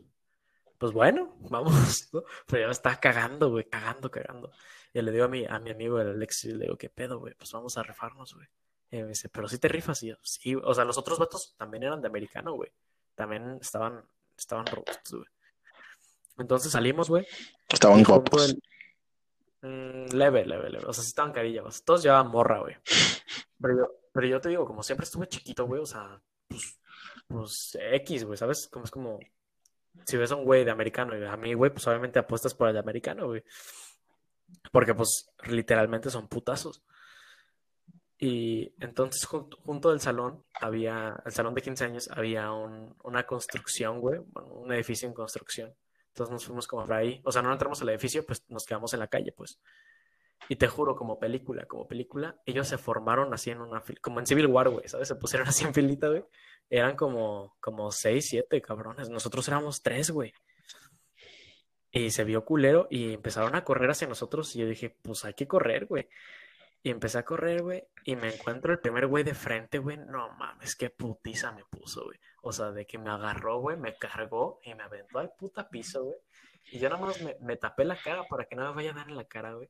[0.78, 2.10] pues bueno, vamos.
[2.48, 4.52] Pero ya me estaba cagando, güey, cagando, cagando.
[4.94, 7.34] Y le digo a mi, a mi amigo, el Alexis, le digo, ¿qué pedo, güey?
[7.34, 8.48] Pues vamos a rifarnos, güey.
[8.92, 10.02] Y me dice, pero si te rifas.
[10.04, 12.72] Y yo, sí, o sea, los otros vatos también eran de americano, güey.
[13.16, 14.04] también estaban,
[14.38, 15.30] estaban robustos, güey.
[16.38, 17.26] Entonces salimos, güey.
[17.70, 18.50] Estaban guapos.
[18.50, 18.62] el-
[19.62, 20.86] Mm, leve, leve, leve.
[20.86, 21.84] O sea, sí estaban carillas.
[21.84, 22.76] Todos llevaban morra, güey.
[23.60, 26.80] Pero yo, pero yo te digo, como siempre estuve chiquito, güey, o sea, pues,
[27.28, 28.70] pues X, güey, ¿sabes?
[28.72, 29.20] Como es como,
[30.06, 32.70] si ves a un güey de americano y a mí, güey, pues obviamente apuestas por
[32.70, 33.44] el de americano, güey.
[34.72, 36.82] Porque, pues, literalmente son putazos.
[38.18, 43.26] Y entonces, junto, junto del salón, había, el salón de 15 años, había un- una
[43.26, 45.76] construcción, güey, bueno, un edificio en construcción.
[46.10, 48.94] Entonces nos fuimos como por ahí, o sea, no entramos al edificio, pues nos quedamos
[48.94, 49.60] en la calle, pues.
[50.48, 54.20] Y te juro, como película, como película, ellos se formaron así en una fila, como
[54.20, 55.08] en Civil War, güey, ¿sabes?
[55.08, 56.24] Se pusieron así en filita, güey.
[56.70, 59.10] Eran como, como seis, siete cabrones.
[59.10, 60.34] Nosotros éramos tres, güey.
[61.92, 65.34] Y se vio culero y empezaron a correr hacia nosotros y yo dije, pues hay
[65.34, 66.10] que correr, güey.
[66.84, 69.98] Y empecé a correr, güey, y me encuentro el primer güey de frente, güey.
[69.98, 72.20] No mames, qué putiza me puso, güey.
[72.44, 76.04] O sea, de que me agarró, güey, me cargó y me aventó al puta piso,
[76.04, 76.18] güey.
[76.72, 78.94] Y yo nada más me, me tapé la cara para que no me vaya a
[78.94, 79.70] dar en la cara, güey.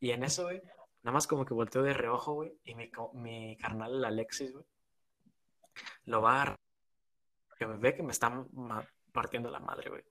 [0.00, 0.60] Y en eso, güey,
[1.02, 4.64] nada más como que volteo de reojo, güey, y mi, carnal, el Alexis, güey,
[6.04, 6.60] lo va a agarrar,
[7.58, 8.44] que me ve que me está
[9.12, 10.04] partiendo la madre, güey.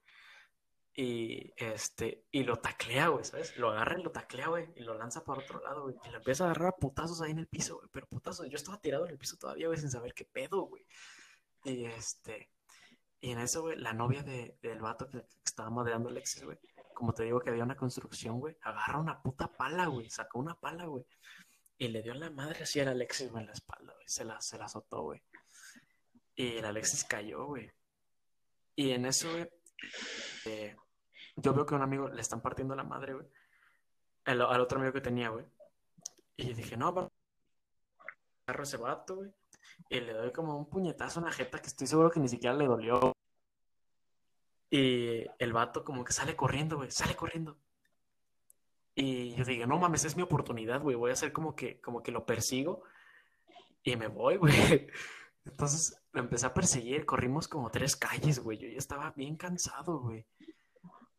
[0.98, 3.56] Y este, y lo taclea, güey, ¿sabes?
[3.58, 5.96] Lo agarra y lo taclea, güey, y lo lanza para otro lado, güey.
[6.04, 7.88] Y lo empieza a agarrar a putazos ahí en el piso, güey.
[7.92, 10.86] Pero putazos, yo estaba tirado en el piso todavía, güey, sin saber qué pedo, güey.
[11.64, 12.50] Y este,
[13.20, 16.58] y en eso, güey, la novia de, del vato que, estaba madreando Alexis, güey,
[16.96, 20.58] como te digo que había una construcción, güey, agarra una puta pala, güey, sacó una
[20.58, 21.04] pala, güey.
[21.76, 24.08] Y le dio la madre así al Alexis, en la espalda, güey.
[24.08, 25.22] Se la, se la azotó, güey.
[26.34, 27.70] Y el Alexis cayó, güey.
[28.76, 29.46] Y en eso, güey,
[30.46, 30.74] eh,
[31.36, 33.26] yo veo que a un amigo le están partiendo la madre, güey.
[34.24, 35.44] Al, otro amigo que tenía, güey.
[36.34, 37.10] Y dije, no, va.
[38.46, 39.30] Agarro ese vato, güey.
[39.90, 42.56] Y le doy como un puñetazo en la jeta que estoy seguro que ni siquiera
[42.56, 43.12] le dolió.
[44.70, 46.90] Y el vato como que sale corriendo, güey.
[46.90, 47.58] Sale corriendo.
[48.94, 50.96] Y yo dije, no mames, es mi oportunidad, güey.
[50.96, 52.82] Voy a hacer como que, como que lo persigo.
[53.82, 54.88] Y me voy, güey.
[55.44, 57.06] Entonces lo empecé a perseguir.
[57.06, 58.58] Corrimos como tres calles, güey.
[58.58, 60.26] Yo ya estaba bien cansado, güey.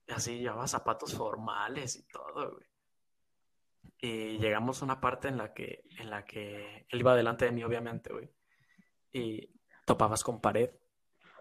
[0.09, 2.67] Así llevaba zapatos formales y todo, güey.
[3.99, 7.51] Y llegamos a una parte en la que, en la que él iba delante de
[7.51, 8.29] mí, obviamente, güey.
[9.11, 9.49] Y
[9.85, 10.71] topabas con pared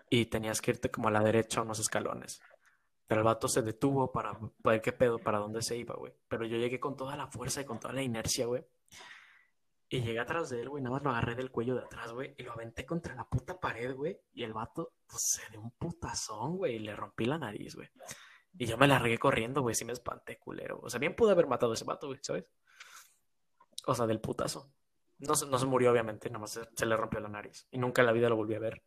[0.08, 2.40] y tenías que irte como a la derecha unos escalones.
[3.06, 6.12] Pero el vato se detuvo para ver qué pedo, para dónde se iba, güey.
[6.28, 8.64] Pero yo llegué con toda la fuerza y con toda la inercia, güey.
[9.88, 10.82] Y llegué atrás de él, güey.
[10.82, 12.34] Nada más lo agarré del cuello de atrás, güey.
[12.36, 14.18] Y lo aventé contra la puta pared, güey.
[14.32, 16.76] Y el vato, pues, se dio un putazón, güey.
[16.76, 17.88] Y le rompí la nariz, güey.
[18.58, 19.76] Y yo me largué corriendo, güey.
[19.76, 20.80] Sí me espanté, culero.
[20.82, 22.46] O sea, bien pude haber matado ese vato, güey, ¿sabes?
[23.86, 24.72] O sea, del putazo.
[25.18, 26.28] No se, no se murió, obviamente.
[26.28, 27.68] Nada más se, se le rompió la nariz.
[27.70, 28.82] Y nunca en la vida lo volví a ver.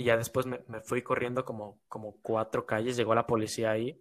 [0.00, 2.96] Y ya después me, me fui corriendo como, como cuatro calles.
[2.96, 4.00] Llegó la policía ahí.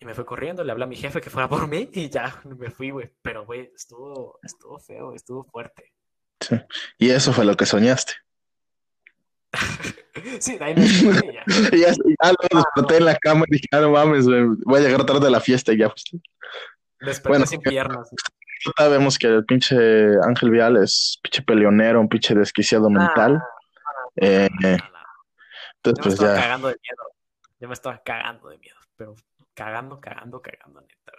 [0.00, 2.34] Y me fui corriendo, le hablé a mi jefe que fuera por mí y ya
[2.58, 3.10] me fui, güey.
[3.20, 5.92] Pero, güey, estuvo, estuvo feo, estuvo fuerte.
[6.40, 6.56] Sí.
[6.96, 8.14] Y eso fue lo que soñaste.
[10.40, 11.44] Sí, de ahí me fui ya.
[11.76, 14.80] Y ya, ya lo desperté en la cama y dije, ah, no mames, güey, voy
[14.80, 15.88] a llegar tarde a la fiesta y ya.
[15.90, 16.04] Pues,
[17.00, 18.10] Desperté Bueno, sin piernas.
[18.78, 19.76] sabemos que el pinche
[20.24, 23.40] Ángel Vial es pinche peleonero, un pinche desquiciado mental.
[24.16, 24.97] Eh, Ah,
[25.82, 26.40] entonces, Yo me pues estaba ya.
[26.42, 27.02] cagando de miedo.
[27.60, 29.14] Yo me estaba cagando de miedo, pero
[29.54, 31.12] cagando, cagando, cagando, neta.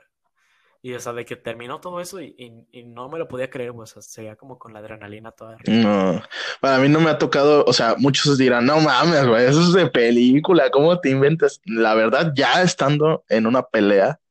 [0.82, 3.50] Y o sea, de que terminó todo eso y, y- y no me lo podía
[3.50, 3.84] creer, güey.
[3.84, 5.58] O sea, seguía como con la adrenalina toda.
[5.68, 6.22] No,
[6.62, 9.74] para mí no me ha tocado, o sea, muchos dirán, no mames, güey, eso es
[9.74, 11.60] de película, ¿cómo te inventas?
[11.66, 14.22] La verdad, ya estando en una pelea,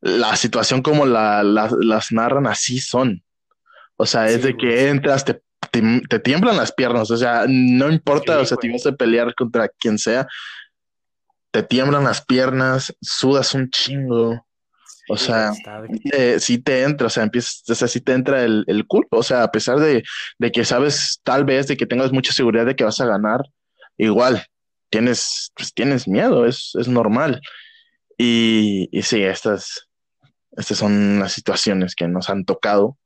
[0.00, 3.24] la situación como la, la- las narran así son.
[3.96, 4.56] O sea, es Sí, de güey.
[4.58, 8.58] que entras, te, te, te tiemblan las piernas, o sea, no importa, Sí, o sea,
[8.60, 8.72] si güey.
[8.78, 10.26] vas a pelear contra quien sea,
[11.50, 14.46] te tiemblan las piernas, sudas un chingo.
[15.08, 15.50] O sea,
[15.82, 18.86] de- eh, sí te entra, o sea, empiezas, o sea, sí te entra el, el
[18.86, 20.04] culo, o sea, a pesar de,
[20.38, 23.40] de que sabes, tal vez, de que tengas mucha seguridad de que vas a ganar,
[23.98, 24.44] igual,
[24.88, 27.40] tienes, pues tienes miedo, es, es normal.
[28.18, 29.88] Y, y sí, estas,
[30.52, 32.96] estas son las situaciones que nos han tocado.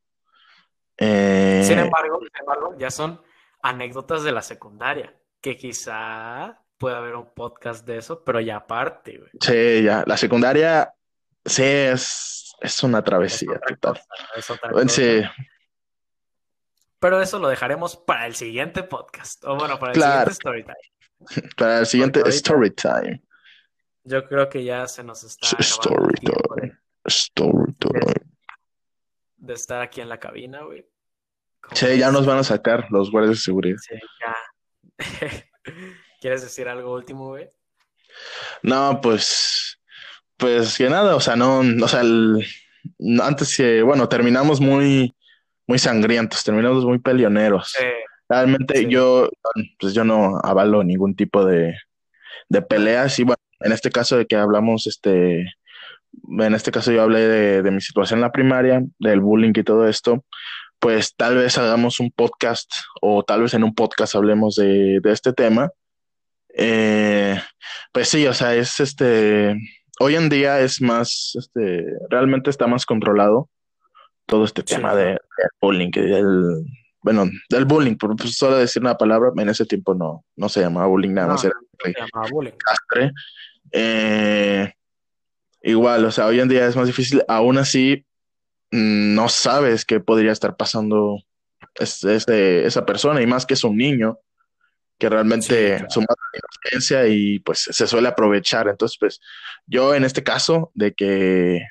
[0.99, 3.21] Eh, Sin embargo, sin embargo, ya son
[3.63, 9.19] anécdotas de la secundaria, que quizá pueda haber un podcast de eso, pero ya aparte,
[9.19, 9.31] güey.
[9.41, 10.93] sí, ya, la secundaria,
[11.45, 14.03] sí, es, es una Es travesía otra total.
[14.73, 15.23] cosa, es Sí.
[16.99, 19.45] Pero eso lo dejaremos para el siguiente podcast.
[19.45, 20.31] O bueno, para el Claro.
[20.33, 21.51] siguiente story time.
[21.57, 23.23] para el siguiente story time.
[24.05, 26.79] Yo creo que ya se nos está Story time.
[27.07, 28.34] Story time.
[29.47, 30.87] De estar aquí en la cabina, güey.
[31.61, 33.77] ¿Cómo Sí, ya nos van a sacar los guardias de seguridad.
[33.81, 34.35] Sí, ya.
[36.21, 37.51] ¿Quieres decir algo último, güey?
[38.63, 39.81] No, pues,
[40.37, 42.03] pues que nada, o sea, no, o sea,
[43.23, 45.15] antes que, bueno, terminamos muy,
[45.67, 47.75] muy sangrientos, terminamos muy peleoneros.
[48.29, 49.29] Realmente yo,
[49.79, 51.77] pues yo no avalo ningún tipo de,
[52.49, 55.47] de peleas y bueno, en este caso de que hablamos, este,
[56.39, 59.63] en este caso yo hablé de, de mi situación en la primaria, del bullying y
[59.63, 60.25] todo esto,
[60.79, 62.71] pues tal vez hagamos un podcast
[63.01, 65.71] o tal vez en un podcast hablemos de, de este tema.
[66.57, 67.41] Eh,
[67.93, 69.57] pues sí, o sea, es este,
[69.99, 73.49] hoy en día es más, este, realmente está más controlado
[74.27, 75.19] todo este tema de,
[75.61, 76.65] bullying, del,
[77.03, 80.61] bueno, del bullying, por pues, solo decir una palabra, en ese tiempo no, no se
[80.61, 82.53] llamaba bullying, nada más era se llamaba bullying.
[83.73, 84.73] Eh,
[85.65, 88.07] igual, o sea, hoy en día es más difícil, aún así
[88.71, 91.19] mm, no sabes qué podría estar pasando
[91.75, 94.19] esa persona, y más que es un niño,
[94.99, 98.69] que realmente su madre inocencia y pues se suele aprovechar.
[98.69, 99.21] Entonces, pues
[99.67, 101.63] yo en este caso, de que,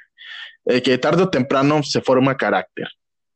[0.65, 2.87] de que tarde o temprano se forma carácter.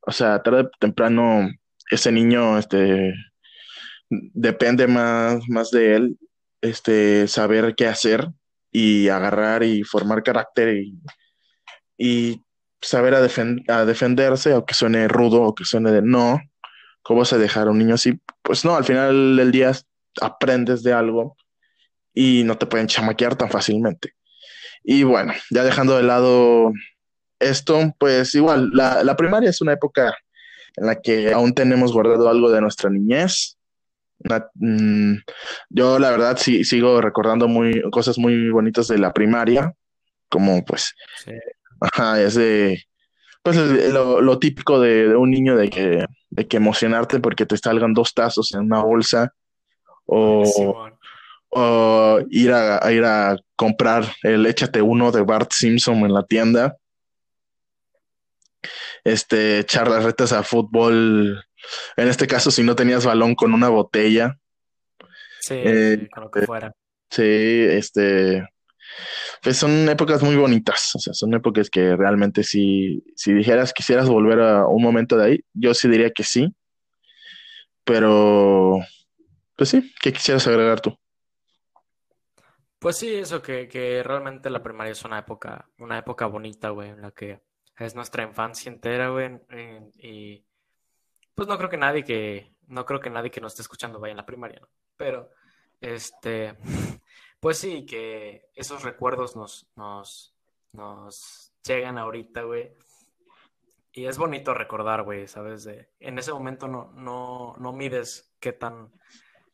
[0.01, 1.49] O sea, tarde o temprano
[1.89, 3.13] ese niño este,
[4.09, 6.17] depende más, más de él
[6.61, 8.27] este, saber qué hacer
[8.71, 10.99] y agarrar y formar carácter y,
[11.97, 12.43] y
[12.81, 16.39] saber a, a defenderse, o que suene rudo, o que suene de no,
[17.01, 18.19] ¿cómo se dejar a un niño así?
[18.41, 19.71] Pues no, al final del día
[20.21, 21.35] aprendes de algo
[22.13, 24.13] y no te pueden chamaquear tan fácilmente.
[24.83, 26.71] Y bueno, ya dejando de lado
[27.39, 30.15] esto, pues igual, la, la primaria es una época
[30.75, 33.56] en la que aún tenemos guardado algo de nuestra niñez.
[34.55, 35.15] Mm,
[35.69, 39.73] yo la verdad sí sigo recordando muy cosas muy bonitas de la primaria,
[40.29, 40.95] como pues,
[41.79, 42.83] ajá, es de,
[43.43, 47.57] pues lo, lo típico de, de, un niño de que, de que emocionarte porque te
[47.57, 49.33] salgan dos tazos en una bolsa
[50.05, 50.89] o,
[51.49, 56.23] o ir a, a, ir a comprar el échate uno de Bart Simpson en la
[56.23, 56.75] tienda
[59.07, 61.43] este, echar las retas a fútbol.
[61.95, 64.37] En este caso, si no tenías balón con una botella.
[65.39, 66.73] Sí, eh, con lo que fuera.
[67.09, 68.43] Sí, este,
[69.41, 74.09] pues son épocas muy bonitas, o sea, son épocas que realmente si, si dijeras quisieras
[74.09, 76.53] volver a un momento de ahí, yo sí diría que sí,
[77.83, 78.79] pero,
[79.55, 80.97] pues sí, ¿qué quisieras agregar tú?
[82.79, 86.89] Pues sí, eso, que, que realmente la primaria es una época, una época bonita, güey,
[86.89, 87.41] en la que
[87.77, 89.39] es nuestra infancia entera, güey.
[89.99, 90.45] Y
[91.37, 94.09] pues no creo que nadie que, no creo que nadie que nos esté escuchando vaya
[94.09, 94.67] en la primaria, ¿no?
[94.97, 95.29] Pero,
[95.79, 96.57] este,
[97.39, 100.35] pues sí, que esos recuerdos nos, nos,
[100.71, 102.73] nos llegan ahorita, güey.
[103.91, 105.63] Y es bonito recordar, güey, ¿sabes?
[105.63, 108.91] De, en ese momento no, no, no mides qué tan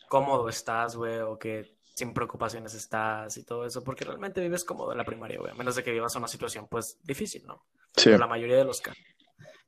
[0.07, 4.93] cómodo estás, güey, o qué sin preocupaciones estás y todo eso, porque realmente vives cómodo
[4.93, 7.65] en la primaria, güey, a menos de que vivas una situación, pues, difícil, ¿no?
[7.93, 8.10] Sí.
[8.10, 9.03] la mayoría de los casos.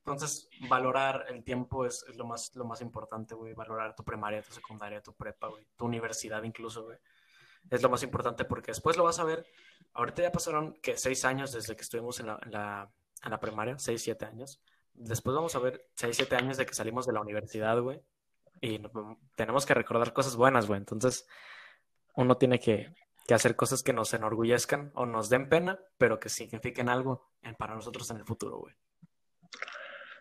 [0.06, 4.54] Entonces, valorar el tiempo es, lo, más, lo más importante, güey, valorar tu primaria, tu
[4.54, 7.00] secundaria, tu prepa, güey, tu universidad incluso, güey.
[7.72, 9.48] Es lo más importante porque después lo vas a ver.
[9.94, 12.92] Ahorita ya pasaron, que Seis años desde que estuvimos en la, en la,
[13.24, 14.62] en la primaria, seis, siete años.
[14.94, 18.00] Después vamos a ver seis, siete años de que salimos de la universidad, güey.
[18.62, 18.80] Y
[19.36, 20.78] tenemos que recordar cosas buenas, güey.
[20.78, 21.28] Entonces,
[22.14, 22.94] uno tiene que,
[23.34, 28.08] hacer cosas que nos enorgullezcan o nos den pena, pero que signifiquen algo para nosotros
[28.12, 28.76] en el futuro, güey.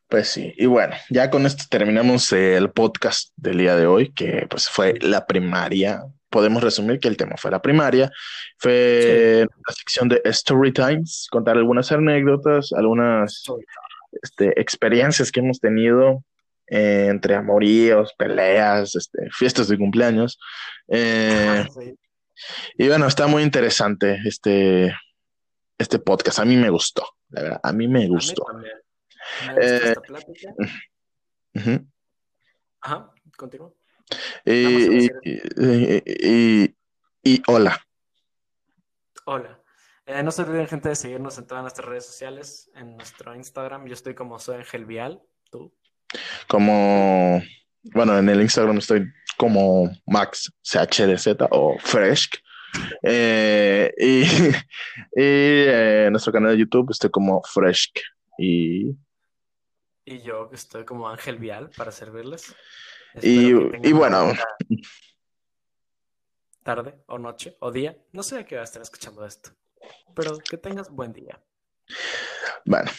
[0.09, 4.47] Pues sí, y bueno, ya con esto terminamos el podcast del día de hoy, que
[4.49, 6.05] pues fue la primaria.
[6.29, 8.11] Podemos resumir que el tema fue la primaria,
[8.59, 13.45] fue la sección de Story Times, contar algunas anécdotas, algunas
[14.23, 16.23] este, experiencias que hemos tenido
[16.67, 20.39] eh, entre amoríos, peleas, este, fiestas de cumpleaños.
[20.89, 21.67] Eh,
[22.77, 24.95] y bueno, está muy interesante este,
[25.79, 26.39] este podcast.
[26.39, 28.45] A mí me gustó, la verdad, a mí me gustó.
[29.61, 29.95] Eh,
[32.81, 33.73] Ajá, continúa.
[34.45, 35.09] Y,
[37.23, 37.81] y, hola.
[39.25, 39.63] Hola.
[40.23, 42.71] no se olviden, gente, de seguirnos en todas nuestras redes sociales.
[42.75, 45.23] En nuestro Instagram, yo estoy como soy Angel Vial.
[45.51, 45.75] ¿Tú?
[46.49, 47.43] Como,
[47.95, 49.07] bueno, en el Instagram estoy
[49.37, 52.29] como Max CHDZ o Fresh.
[53.03, 54.23] Eh, y
[55.17, 57.93] y en nuestro canal de YouTube estoy como Fresh.
[58.39, 58.97] Y,
[60.05, 62.55] y yo estoy como Ángel Vial para servirles.
[63.23, 63.51] y,
[63.87, 64.33] y bueno.
[66.63, 67.97] Tarde o noche o día.
[68.13, 69.51] No sé a qué va a estar escuchando esto.
[70.15, 71.41] Pero que tengas buen día.
[72.65, 72.91] Bueno,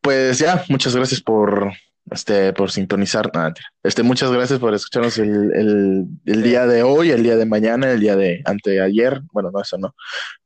[0.00, 1.72] pues ya, muchas gracias por
[2.10, 3.30] este, por sintonizar.
[3.34, 3.66] No, mentira.
[3.82, 7.90] este, muchas gracias por escucharnos el, el, el día de hoy, el día de mañana,
[7.90, 9.20] el día de anteayer.
[9.32, 9.94] Bueno, no, eso no.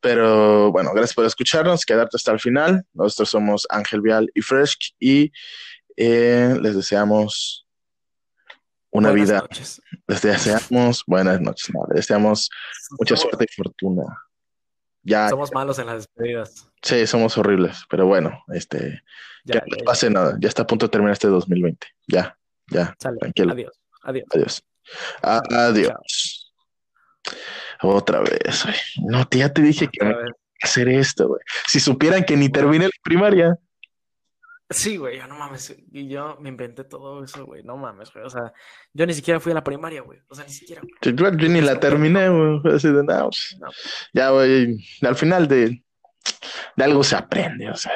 [0.01, 2.85] Pero bueno, gracias por escucharnos, quedarte hasta el final.
[2.93, 5.32] Nosotros somos Ángel Vial y Fresh y
[6.00, 7.66] eh, les deseamos
[8.90, 9.38] una Buenas vida.
[9.40, 9.82] noches.
[10.06, 11.70] Les deseamos buenas noches.
[11.74, 12.48] no, les deseamos
[12.98, 14.04] mucha suerte y fortuna.
[15.02, 16.68] Ya, Somos malos en las despedidas.
[16.82, 19.02] sí, somos horribles, pero bueno, este,
[19.44, 19.84] Ya, ya, no ya.
[19.84, 20.36] pase nada.
[20.40, 21.86] Ya está a punto de terminar este 2020.
[22.06, 22.36] Ya,
[22.70, 23.16] ya, Sale.
[23.18, 23.52] tranquilo.
[23.52, 23.72] Adiós.
[24.02, 24.26] Adiós.
[25.22, 25.52] Adiós.
[25.52, 26.52] Adiós.
[27.82, 28.64] Otra vez.
[29.04, 31.40] No, te- ya te dije Otra que hacer esto, güey.
[31.68, 33.56] Si supieran que ni terminé la primaria.
[34.70, 35.74] Sí, güey, yo no mames.
[35.92, 37.62] Y yo me inventé todo eso, güey.
[37.62, 38.24] No mames, güey.
[38.26, 38.52] O sea,
[38.92, 40.18] yo ni siquiera fui a la primaria, güey.
[40.28, 40.92] O sea, ni siquiera, güey.
[41.16, 42.60] Yo, yo ni la terminé, güey.
[42.74, 43.68] Así de, no, pues, No.
[44.12, 44.76] ya, güey.
[45.02, 45.82] Al final de,
[46.76, 47.92] de algo se aprende, o sea.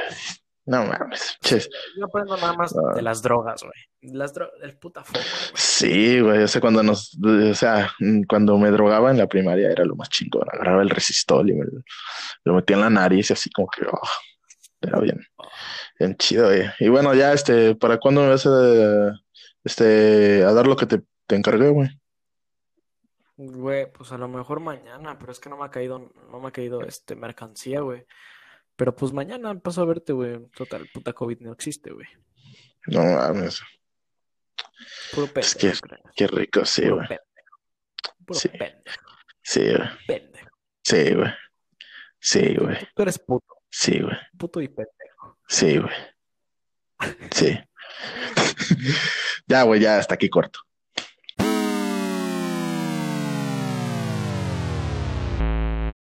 [0.64, 1.36] No mames.
[1.42, 1.68] ches.
[1.98, 2.94] Yo aprendo nada más Ah.
[2.94, 4.14] de las drogas, güey.
[4.14, 5.52] Las drogas, el puta foco, güey.
[5.54, 6.42] Sí, güey.
[6.44, 7.92] O sea, cuando nos, o sea,
[8.28, 10.46] cuando me drogaba en la primaria era lo más chingón.
[10.50, 11.66] Agarraba el resistol y me
[12.44, 14.08] lo metía en la nariz y así como que, oh,
[14.82, 15.20] era bien,
[15.98, 16.64] bien chido, güey.
[16.78, 19.14] Y bueno, ya, este, ¿para cuándo me vas a,
[19.64, 21.88] este, a dar lo que te, te encargué, güey?
[23.36, 26.48] Güey, pues a lo mejor mañana, pero es que no me ha caído, no me
[26.48, 28.04] ha caído este mercancía, güey.
[28.76, 30.46] Pero pues mañana paso a verte, güey.
[30.54, 32.06] Total, puta COVID no existe, güey.
[32.86, 33.62] No mames,
[35.12, 36.02] Puro Es pendejo, que- creo.
[36.16, 37.06] qué rico, sí, güey.
[38.26, 38.48] Puro Sí.
[38.48, 39.06] pendejo.
[39.42, 39.88] Sí, güey.
[40.06, 40.48] Pendejo.
[40.84, 41.30] Sí, güey.
[42.20, 42.76] Sí, güey.
[42.94, 43.46] Tú eres puto.
[43.72, 44.16] Sí, güey.
[44.38, 45.38] Puto y pendejo.
[45.48, 45.94] Sí, güey.
[47.32, 47.58] Sí.
[49.46, 50.60] Ya, güey, ya hasta aquí corto.